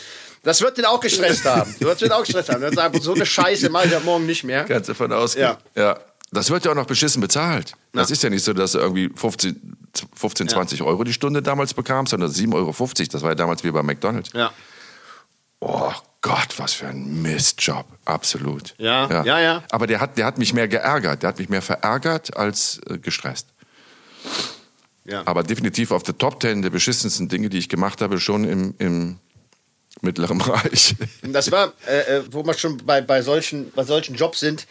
Das 0.45 0.61
wird 0.61 0.79
den 0.79 0.85
auch 0.85 1.01
gestresst 1.01 1.45
haben. 1.45 1.75
Das 1.81 1.89
wird 1.89 2.03
den 2.03 2.13
auch 2.13 2.23
gestresst 2.23 2.51
haben. 2.51 2.61
Das 2.61 2.71
ist 2.73 2.79
einfach 2.79 3.03
so 3.03 3.15
eine 3.15 3.27
Scheiße, 3.27 3.69
mach 3.69 3.85
ich 3.85 3.97
ab 3.97 4.05
morgen 4.05 4.27
nicht 4.27 4.45
mehr. 4.45 4.65
Kannst 4.65 4.89
du 4.89 4.93
davon 4.93 5.13
ausgehen. 5.13 5.57
Ja. 5.75 5.83
ja. 5.83 6.01
Das 6.31 6.51
wird 6.51 6.65
ja 6.65 6.71
auch 6.71 6.77
noch 6.77 6.87
beschissen 6.87 7.21
bezahlt. 7.21 7.73
Das 7.93 8.11
ist 8.13 8.23
ja 8.23 8.31
nicht 8.31 8.45
so, 8.45 8.53
dass 8.53 8.73
du 8.73 8.79
irgendwie 8.79 9.09
15, 9.99 10.09
15 10.15 10.49
20 10.49 10.83
Euro 10.83 11.05
die 11.05 11.13
Stunde 11.13 11.43
damals 11.43 11.75
bekamst, 11.75 12.11
sondern 12.11 12.31
7,50 12.31 12.55
Euro. 12.55 12.75
Das 13.13 13.23
war 13.23 13.31
ja 13.31 13.35
damals 13.35 13.65
wie 13.65 13.71
bei 13.71 13.83
McDonalds. 13.83 14.31
Ja. 14.33 14.53
Oh 15.61 15.93
Gott, 16.21 16.59
was 16.59 16.73
für 16.73 16.87
ein 16.87 17.23
Mistjob. 17.23 17.87
Absolut. 18.05 18.75
Ja, 18.79 19.25
ja, 19.25 19.41
ja. 19.41 19.63
Aber 19.71 19.87
der 19.87 20.01
hat, 20.01 20.19
der 20.19 20.27
hat 20.27 20.39
mich 20.39 20.53
mehr 20.53 20.69
geärgert. 20.69 21.23
Der 21.23 21.29
hat 21.29 21.39
mich 21.39 21.49
mehr 21.49 21.63
verärgert 21.63 22.37
als 22.37 22.81
äh, 22.89 22.99
gestresst. 22.99 23.49
Ja. 25.05 25.23
Aber 25.27 25.43
definitiv 25.43 25.91
auf 25.91 26.03
der 26.03 26.17
Top 26.17 26.41
10 26.41 26.63
der 26.63 26.71
beschissensten 26.71 27.29
Dinge, 27.29 27.51
die 27.51 27.59
ich 27.59 27.69
gemacht 27.69 28.01
habe, 28.01 28.19
schon 28.19 28.45
im, 28.45 28.75
im 28.79 29.19
mittleren 30.01 30.39
Bereich. 30.39 30.95
Das 31.23 31.51
war, 31.51 31.73
äh, 31.87 32.17
äh, 32.19 32.23
wo 32.31 32.43
wir 32.45 32.55
schon 32.55 32.79
bei, 32.79 33.01
bei, 33.01 33.23
solchen, 33.23 33.71
bei 33.73 33.85
solchen 33.85 34.15
Jobs 34.15 34.41
sind. 34.41 34.67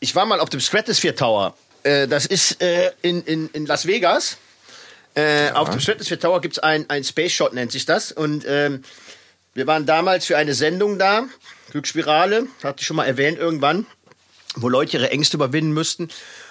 Ich 0.00 0.14
war 0.14 0.26
mal 0.26 0.40
auf 0.40 0.48
dem 0.48 0.60
Stratosphere 0.60 1.14
Tower. 1.14 1.54
Äh, 1.82 2.08
das 2.08 2.26
ist 2.26 2.60
äh, 2.62 2.90
in, 3.02 3.22
in, 3.22 3.48
in 3.52 3.66
Las 3.66 3.86
Vegas. 3.86 4.38
Äh, 5.20 5.50
Auf 5.52 5.70
dem 5.70 5.80
Stratosphere 5.80 6.18
Tower 6.18 6.40
gibt 6.40 6.54
es 6.54 6.58
ein, 6.58 6.88
ein 6.88 7.04
Space 7.04 7.32
Shot, 7.32 7.52
nennt 7.52 7.72
sich 7.72 7.84
das. 7.84 8.12
Und 8.12 8.44
ähm, 8.46 8.82
wir 9.54 9.66
waren 9.66 9.84
damals 9.84 10.26
für 10.26 10.36
eine 10.36 10.54
Sendung 10.54 10.98
da. 10.98 11.24
Glücksspirale, 11.70 12.46
hatte 12.64 12.80
ich 12.80 12.86
schon 12.86 12.96
mal 12.96 13.04
erwähnt 13.04 13.38
irgendwann, 13.38 13.86
wo 14.56 14.68
Leute 14.68 14.96
ihre 14.96 15.10
Ängste 15.10 15.36
überwinden 15.36 15.72
müssten. 15.72 16.08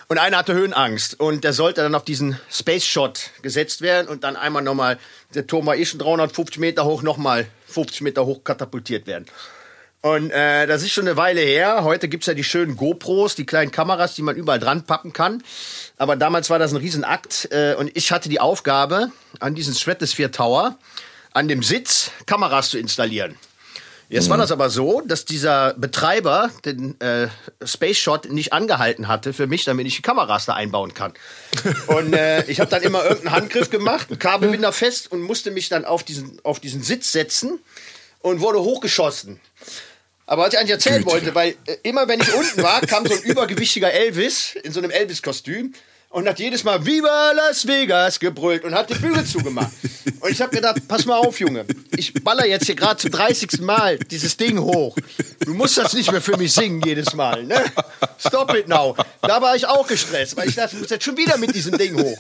Und 0.08 0.18
einer 0.18 0.38
hatte 0.38 0.54
Höhenangst 0.54 1.20
und 1.20 1.44
der 1.44 1.54
sollte 1.54 1.82
dann 1.82 1.94
auf 1.94 2.04
diesen 2.04 2.40
Space 2.50 2.86
Shot 2.86 3.32
gesetzt 3.42 3.82
werden 3.82 4.08
und 4.08 4.24
dann 4.24 4.36
einmal 4.36 4.64
nochmal, 4.64 4.98
der 5.36 5.46
Turm 5.46 5.66
war 5.66 5.76
eh 5.76 5.86
schon 5.86 6.00
350 6.00 6.58
Meter 6.58 6.86
hoch, 6.86 7.04
nochmal 7.04 7.46
50 7.68 8.02
Meter 8.02 8.26
hoch 8.26 8.44
katapultiert 8.44 9.06
werden. 9.06 9.26
Und 10.02 10.32
äh, 10.32 10.66
das 10.66 10.82
ist 10.82 10.92
schon 10.92 11.08
eine 11.08 11.18
Weile 11.18 11.42
her. 11.42 11.84
Heute 11.84 12.08
gibt's 12.08 12.28
ja 12.28 12.34
die 12.34 12.44
schönen 12.44 12.78
GoPros, 12.78 13.36
die 13.36 13.46
kleinen 13.46 13.72
Kameras, 13.72 14.16
die 14.16 14.22
man 14.22 14.36
überall 14.36 14.60
dran 14.60 14.84
pappen 14.84 15.12
kann. 15.12 15.44
Aber 15.98 16.16
damals 16.16 16.50
war 16.50 16.58
das 16.58 16.72
ein 16.72 16.78
Riesenakt. 16.78 17.50
Äh, 17.52 17.76
und 17.76 17.92
ich 17.96 18.12
hatte 18.12 18.30
die 18.30 18.40
Aufgabe, 18.40 19.12
an 19.42 19.56
diesen 19.56 19.76
Stratosphere 19.76 20.32
Tower, 20.32 20.78
an 21.34 21.50
dem 21.50 21.64
Sitz 21.64 22.12
Kameras 22.26 22.70
zu 22.70 22.78
installieren. 22.78 23.36
Jetzt 24.12 24.28
war 24.28 24.38
das 24.38 24.52
aber 24.52 24.72
so, 24.72 25.02
dass 25.02 25.26
dieser 25.26 25.76
Betreiber 25.76 26.50
den 26.66 27.00
äh, 27.00 27.28
Space 27.64 28.00
Shot 28.00 28.28
nicht 28.32 28.54
angehalten 28.54 29.08
hatte 29.08 29.34
für 29.34 29.46
mich, 29.46 29.66
damit 29.66 29.86
ich 29.86 29.98
die 29.98 30.02
Kameras 30.02 30.46
da 30.48 30.54
einbauen 30.54 30.96
kann. 30.96 31.14
Und 31.88 32.14
äh, 32.14 32.44
ich 32.46 32.60
habe 32.60 32.72
dann 32.72 32.82
immer 32.82 33.04
irgendeinen 33.04 33.36
Handgriff 33.36 33.70
gemacht, 33.70 34.08
einen 34.10 34.18
Kabelbinder 34.18 34.72
fest 34.72 35.12
und 35.12 35.22
musste 35.22 35.52
mich 35.52 35.70
dann 35.70 35.86
auf 35.86 36.04
diesen, 36.04 36.40
auf 36.44 36.60
diesen 36.60 36.82
Sitz 36.82 37.12
setzen 37.12 37.60
und 38.22 38.42
wurde 38.42 38.62
hochgeschossen. 38.62 39.40
Aber 40.30 40.44
was 40.44 40.54
ich 40.54 40.60
eigentlich 40.60 40.74
erzählen 40.74 40.98
Güte. 40.98 41.12
wollte, 41.12 41.34
weil 41.34 41.56
äh, 41.66 41.78
immer 41.82 42.08
wenn 42.08 42.20
ich 42.20 42.32
unten 42.36 42.62
war, 42.62 42.82
kam 42.82 43.04
so 43.04 43.16
ein 43.16 43.22
übergewichtiger 43.24 43.92
Elvis 43.92 44.54
in 44.62 44.72
so 44.72 44.80
einem 44.80 44.92
Elvis-Kostüm 44.92 45.74
und 46.10 46.28
hat 46.28 46.40
jedes 46.40 46.64
Mal 46.64 46.84
Viva 46.86 47.32
Las 47.32 47.68
Vegas 47.68 48.20
gebrüllt 48.20 48.64
und 48.64 48.74
hat 48.74 48.90
die 48.90 48.96
Bügel 48.96 49.26
zugemacht. 49.26 49.72
Und 50.22 50.32
ich 50.32 50.42
habe 50.42 50.54
gedacht, 50.54 50.86
pass 50.86 51.06
mal 51.06 51.18
auf, 51.18 51.40
Junge, 51.40 51.66
ich 51.96 52.14
baller 52.14 52.46
jetzt 52.46 52.66
hier 52.66 52.76
gerade 52.76 52.98
zum 52.98 53.12
30. 53.12 53.62
Mal 53.62 53.98
dieses 53.98 54.36
Ding 54.36 54.60
hoch 54.60 54.94
Du 55.46 55.54
musst 55.54 55.78
das 55.78 55.94
nicht 55.94 56.12
mehr 56.12 56.22
für 56.22 56.38
mich 56.38 56.54
singen 56.54 56.82
jedes 56.86 57.14
Mal, 57.14 57.44
ne? 57.44 57.64
Stop 58.18 58.54
it 58.54 58.68
now. 58.68 58.96
Da 59.22 59.42
war 59.42 59.56
ich 59.56 59.66
auch 59.66 59.88
gestresst, 59.88 60.36
weil 60.36 60.50
ich 60.50 60.56
dachte, 60.56 60.76
du 60.76 60.80
musst 60.80 60.92
jetzt 60.92 61.06
schon 61.06 61.16
wieder 61.16 61.38
mit 61.38 61.56
diesem 61.56 61.78
Ding 61.78 61.98
hoch. 61.98 62.18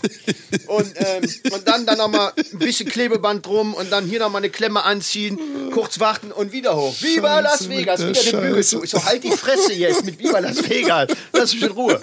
Und, 0.67 0.93
ähm, 0.95 1.29
und 1.51 1.67
dann, 1.67 1.85
dann 1.85 1.97
nochmal 1.97 2.31
ein 2.37 2.59
bisschen 2.59 2.87
Klebeband 2.87 3.45
drum 3.45 3.73
und 3.73 3.91
dann 3.91 4.05
hier 4.05 4.19
nochmal 4.19 4.41
eine 4.41 4.49
Klemme 4.49 4.83
anziehen, 4.83 5.37
kurz 5.73 5.99
warten 5.99 6.31
und 6.31 6.53
wieder 6.53 6.75
hoch. 6.77 6.95
Viva 7.01 7.41
Las 7.41 7.67
Vegas, 7.67 7.99
wieder 8.07 8.23
den 8.23 8.41
Bügel 8.41 8.63
zu. 8.63 8.83
Ich 8.83 8.91
so, 8.91 9.03
halt 9.03 9.23
die 9.23 9.31
Fresse 9.31 9.73
jetzt 9.73 10.05
mit 10.05 10.17
Viva 10.17 10.39
Las 10.39 10.67
Vegas. 10.69 11.09
Lass 11.33 11.53
mich 11.53 11.63
in 11.63 11.71
Ruhe. 11.71 12.01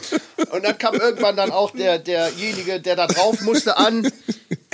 Und 0.51 0.65
dann 0.65 0.77
kam 0.77 0.95
irgendwann 0.95 1.37
dann 1.37 1.51
auch 1.51 1.73
der, 1.77 1.99
derjenige, 1.99 2.81
der 2.81 2.97
da 2.97 3.07
drauf 3.07 3.41
musste, 3.43 3.77
an. 3.77 4.11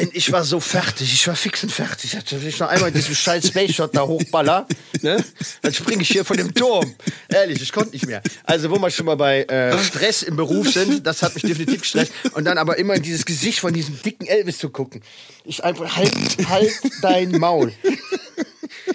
Und 0.00 0.16
ich 0.16 0.32
war 0.32 0.42
so 0.42 0.58
fertig, 0.58 1.12
ich 1.12 1.28
war 1.28 1.36
fix 1.36 1.62
und 1.62 1.70
fertig. 1.70 2.16
Wenn 2.30 2.48
ich 2.48 2.58
noch 2.58 2.68
einmal 2.68 2.90
diesen 2.90 3.14
scheiß 3.14 3.48
Space 3.48 3.74
Shot 3.74 3.94
da 3.94 4.02
hochballer, 4.02 4.66
ne, 5.02 5.22
dann 5.60 5.74
springe 5.74 6.02
ich 6.02 6.08
hier 6.08 6.24
von 6.24 6.36
dem 6.36 6.54
Turm. 6.54 6.94
Ehrlich, 7.28 7.62
ich 7.62 7.72
konnte 7.72 7.90
nicht 7.92 8.06
mehr. 8.06 8.22
Also, 8.44 8.70
wo 8.70 8.78
wir 8.78 8.90
schon 8.90 9.06
mal 9.06 9.16
bei 9.16 9.44
äh, 9.44 9.78
Stress 9.78 10.22
im 10.22 10.36
Beruf 10.36 10.72
sind, 10.72 11.06
das 11.06 11.22
hat 11.22 11.34
mich 11.34 11.42
definitiv 11.44 11.82
gestresst. 11.82 12.12
Und 12.32 12.44
dann 12.44 12.58
aber 12.58 12.78
immer 12.78 12.94
in 12.94 13.02
dieses 13.02 13.24
Gesicht 13.24 13.60
von 13.60 13.72
diesem 13.72 14.00
dicken 14.02 14.26
Elvis 14.26 14.58
zu 14.58 14.70
gucken. 14.70 15.02
Ich 15.44 15.62
einfach, 15.62 15.96
halt, 15.96 16.12
halt 16.48 16.72
dein 17.02 17.32
Maul. 17.32 17.72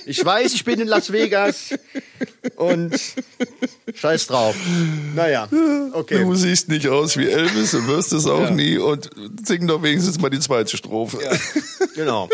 Ich 0.09 0.23
weiß, 0.23 0.53
ich 0.53 0.63
bin 0.63 0.79
in 0.79 0.87
Las 0.87 1.11
Vegas 1.11 1.73
und 2.55 2.97
scheiß 3.93 4.27
drauf. 4.27 4.55
Naja, 5.13 5.49
okay. 5.91 6.19
Du 6.23 6.33
siehst 6.33 6.69
nicht 6.69 6.87
aus 6.87 7.17
wie 7.17 7.27
Elvis 7.27 7.73
und 7.73 7.87
wirst 7.87 8.13
es 8.13 8.25
auch 8.25 8.43
Ja. 8.45 8.51
nie 8.51 8.77
und 8.77 9.09
sing 9.45 9.67
doch 9.67 9.83
wenigstens 9.83 10.17
mal 10.19 10.29
die 10.29 10.39
zweite 10.39 10.77
Strophe. 10.77 11.19
Ja, 11.21 11.37
genau. 11.95 12.29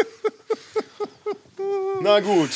Na 2.02 2.20
gut. 2.20 2.52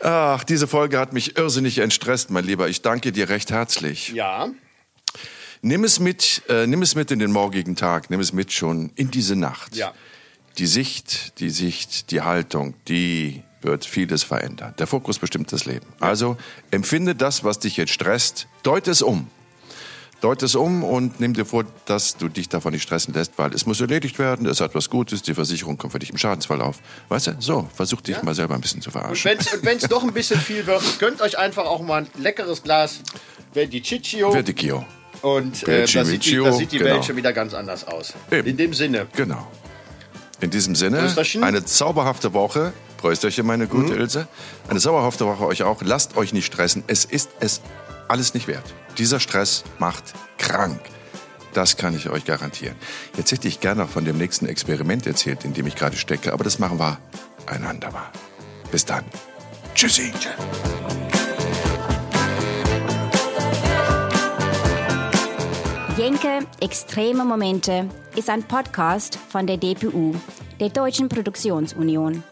Ach, 0.00 0.44
diese 0.44 0.66
Folge 0.66 0.98
hat 0.98 1.14
mich 1.14 1.38
irrsinnig 1.38 1.78
entstresst, 1.78 2.30
mein 2.30 2.44
Lieber. 2.44 2.68
Ich 2.68 2.82
danke 2.82 3.12
dir 3.12 3.30
recht 3.30 3.50
herzlich. 3.50 4.10
Ja. 4.10 4.50
Nimm 5.62 5.84
es 5.84 5.98
mit, 6.00 6.42
äh, 6.50 6.66
nimm 6.66 6.82
es 6.82 6.94
mit 6.94 7.10
in 7.10 7.18
den 7.18 7.32
morgigen 7.32 7.76
Tag, 7.76 8.10
nimm 8.10 8.20
es 8.20 8.34
mit 8.34 8.52
schon 8.52 8.90
in 8.96 9.10
diese 9.10 9.36
Nacht. 9.36 9.74
Ja. 9.74 9.94
Die 10.58 10.66
Sicht, 10.66 11.40
die 11.40 11.48
Sicht, 11.48 12.10
die 12.10 12.20
Haltung, 12.20 12.74
die 12.86 13.42
wird 13.64 13.84
vieles 13.84 14.22
verändern. 14.22 14.74
Der 14.78 14.86
Fokus 14.86 15.18
bestimmt 15.18 15.52
das 15.52 15.64
Leben. 15.64 15.86
Also 16.00 16.36
empfinde 16.70 17.14
das, 17.14 17.44
was 17.44 17.58
dich 17.58 17.76
jetzt 17.76 17.92
stresst, 17.92 18.46
deut 18.62 18.88
es 18.88 19.02
um. 19.02 19.28
Deut 20.20 20.42
es 20.42 20.54
um 20.54 20.84
und 20.84 21.20
nimm 21.20 21.34
dir 21.34 21.44
vor, 21.44 21.64
dass 21.84 22.16
du 22.16 22.28
dich 22.28 22.48
davon 22.48 22.72
nicht 22.72 22.82
stressen 22.82 23.12
lässt, 23.12 23.32
weil 23.36 23.52
es 23.52 23.66
muss 23.66 23.80
erledigt 23.80 24.18
werden, 24.18 24.46
es 24.46 24.60
hat 24.60 24.74
was 24.74 24.88
Gutes, 24.88 25.20
die 25.20 25.34
Versicherung 25.34 25.76
kommt 25.76 25.92
für 25.92 25.98
dich 25.98 26.10
im 26.10 26.16
Schadensfall 26.16 26.62
auf. 26.62 26.78
Weißt 27.10 27.26
du, 27.26 27.36
so, 27.40 27.68
versuch 27.74 28.00
dich 28.00 28.22
mal 28.22 28.34
selber 28.34 28.54
ein 28.54 28.62
bisschen 28.62 28.80
zu 28.80 28.90
verarschen. 28.90 29.32
Und 29.32 29.64
wenn 29.64 29.76
es 29.76 29.88
doch 29.88 30.02
ein 30.02 30.14
bisschen 30.14 30.40
viel 30.40 30.66
wird, 30.66 30.82
gönnt 30.98 31.20
euch 31.20 31.38
einfach 31.38 31.66
auch 31.66 31.82
mal 31.82 32.02
ein 32.02 32.22
leckeres 32.22 32.62
Glas 32.62 33.00
Verdiciccio. 33.52 34.32
Verdicchio. 34.32 34.86
Und 35.20 35.66
äh, 35.68 35.86
da 35.86 35.86
sieht 35.86 36.24
die, 36.24 36.36
Verdicchio, 36.36 36.44
da 36.44 36.52
sieht 36.52 36.72
die 36.72 36.78
genau. 36.78 36.90
Welt 36.94 37.04
schon 37.04 37.16
wieder 37.16 37.32
ganz 37.32 37.54
anders 37.54 37.86
aus. 37.86 38.14
Eben. 38.30 38.48
In 38.48 38.56
dem 38.56 38.74
Sinne. 38.74 39.06
Genau. 39.14 39.46
In 40.40 40.50
diesem 40.50 40.74
Sinne, 40.74 41.14
eine 41.40 41.64
zauberhafte 41.64 42.32
Woche. 42.32 42.72
Prösterchen, 43.04 43.44
meine 43.44 43.66
gute 43.66 43.92
Ilse. 43.92 44.28
Eine 44.66 44.80
zauberhafte 44.80 45.26
Woche 45.26 45.44
euch 45.44 45.62
auch. 45.62 45.82
Lasst 45.82 46.16
euch 46.16 46.32
nicht 46.32 46.46
stressen. 46.46 46.84
Es 46.86 47.04
ist 47.04 47.28
es 47.38 47.60
alles 48.08 48.32
nicht 48.32 48.48
wert. 48.48 48.64
Dieser 48.96 49.20
Stress 49.20 49.62
macht 49.78 50.14
krank. 50.38 50.80
Das 51.52 51.76
kann 51.76 51.94
ich 51.94 52.08
euch 52.08 52.24
garantieren. 52.24 52.76
Jetzt 53.18 53.30
hätte 53.30 53.46
ich 53.46 53.60
gerne 53.60 53.82
noch 53.82 53.90
von 53.90 54.06
dem 54.06 54.16
nächsten 54.16 54.46
Experiment 54.46 55.06
erzählt, 55.06 55.44
in 55.44 55.52
dem 55.52 55.66
ich 55.66 55.76
gerade 55.76 55.98
stecke, 55.98 56.32
aber 56.32 56.44
das 56.44 56.58
machen 56.58 56.78
wir 56.78 56.96
ein 57.44 57.64
andermal. 57.64 58.06
Bis 58.72 58.86
dann. 58.86 59.04
Tschüssi. 59.74 60.10
Jenke 65.98 66.38
Extreme 66.62 67.26
Momente 67.26 67.86
ist 68.16 68.30
ein 68.30 68.42
Podcast 68.44 69.18
von 69.28 69.46
der 69.46 69.58
DPU, 69.58 70.14
der 70.58 70.70
Deutschen 70.70 71.10
Produktionsunion. 71.10 72.24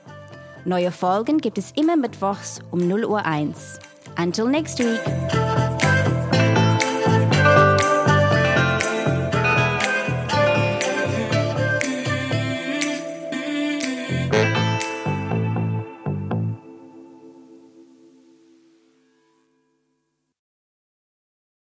Neue 0.65 0.93
Folgen 0.93 1.39
gibt 1.39 1.59
es 1.59 1.73
immer 1.73 1.97
mittwochs 1.97 2.61
um 2.71 2.87
0 2.87 3.05
Uhr 3.05 3.27
1. 3.27 3.81
Until 4.17 4.47
next 4.47 4.79
week. 4.79 5.01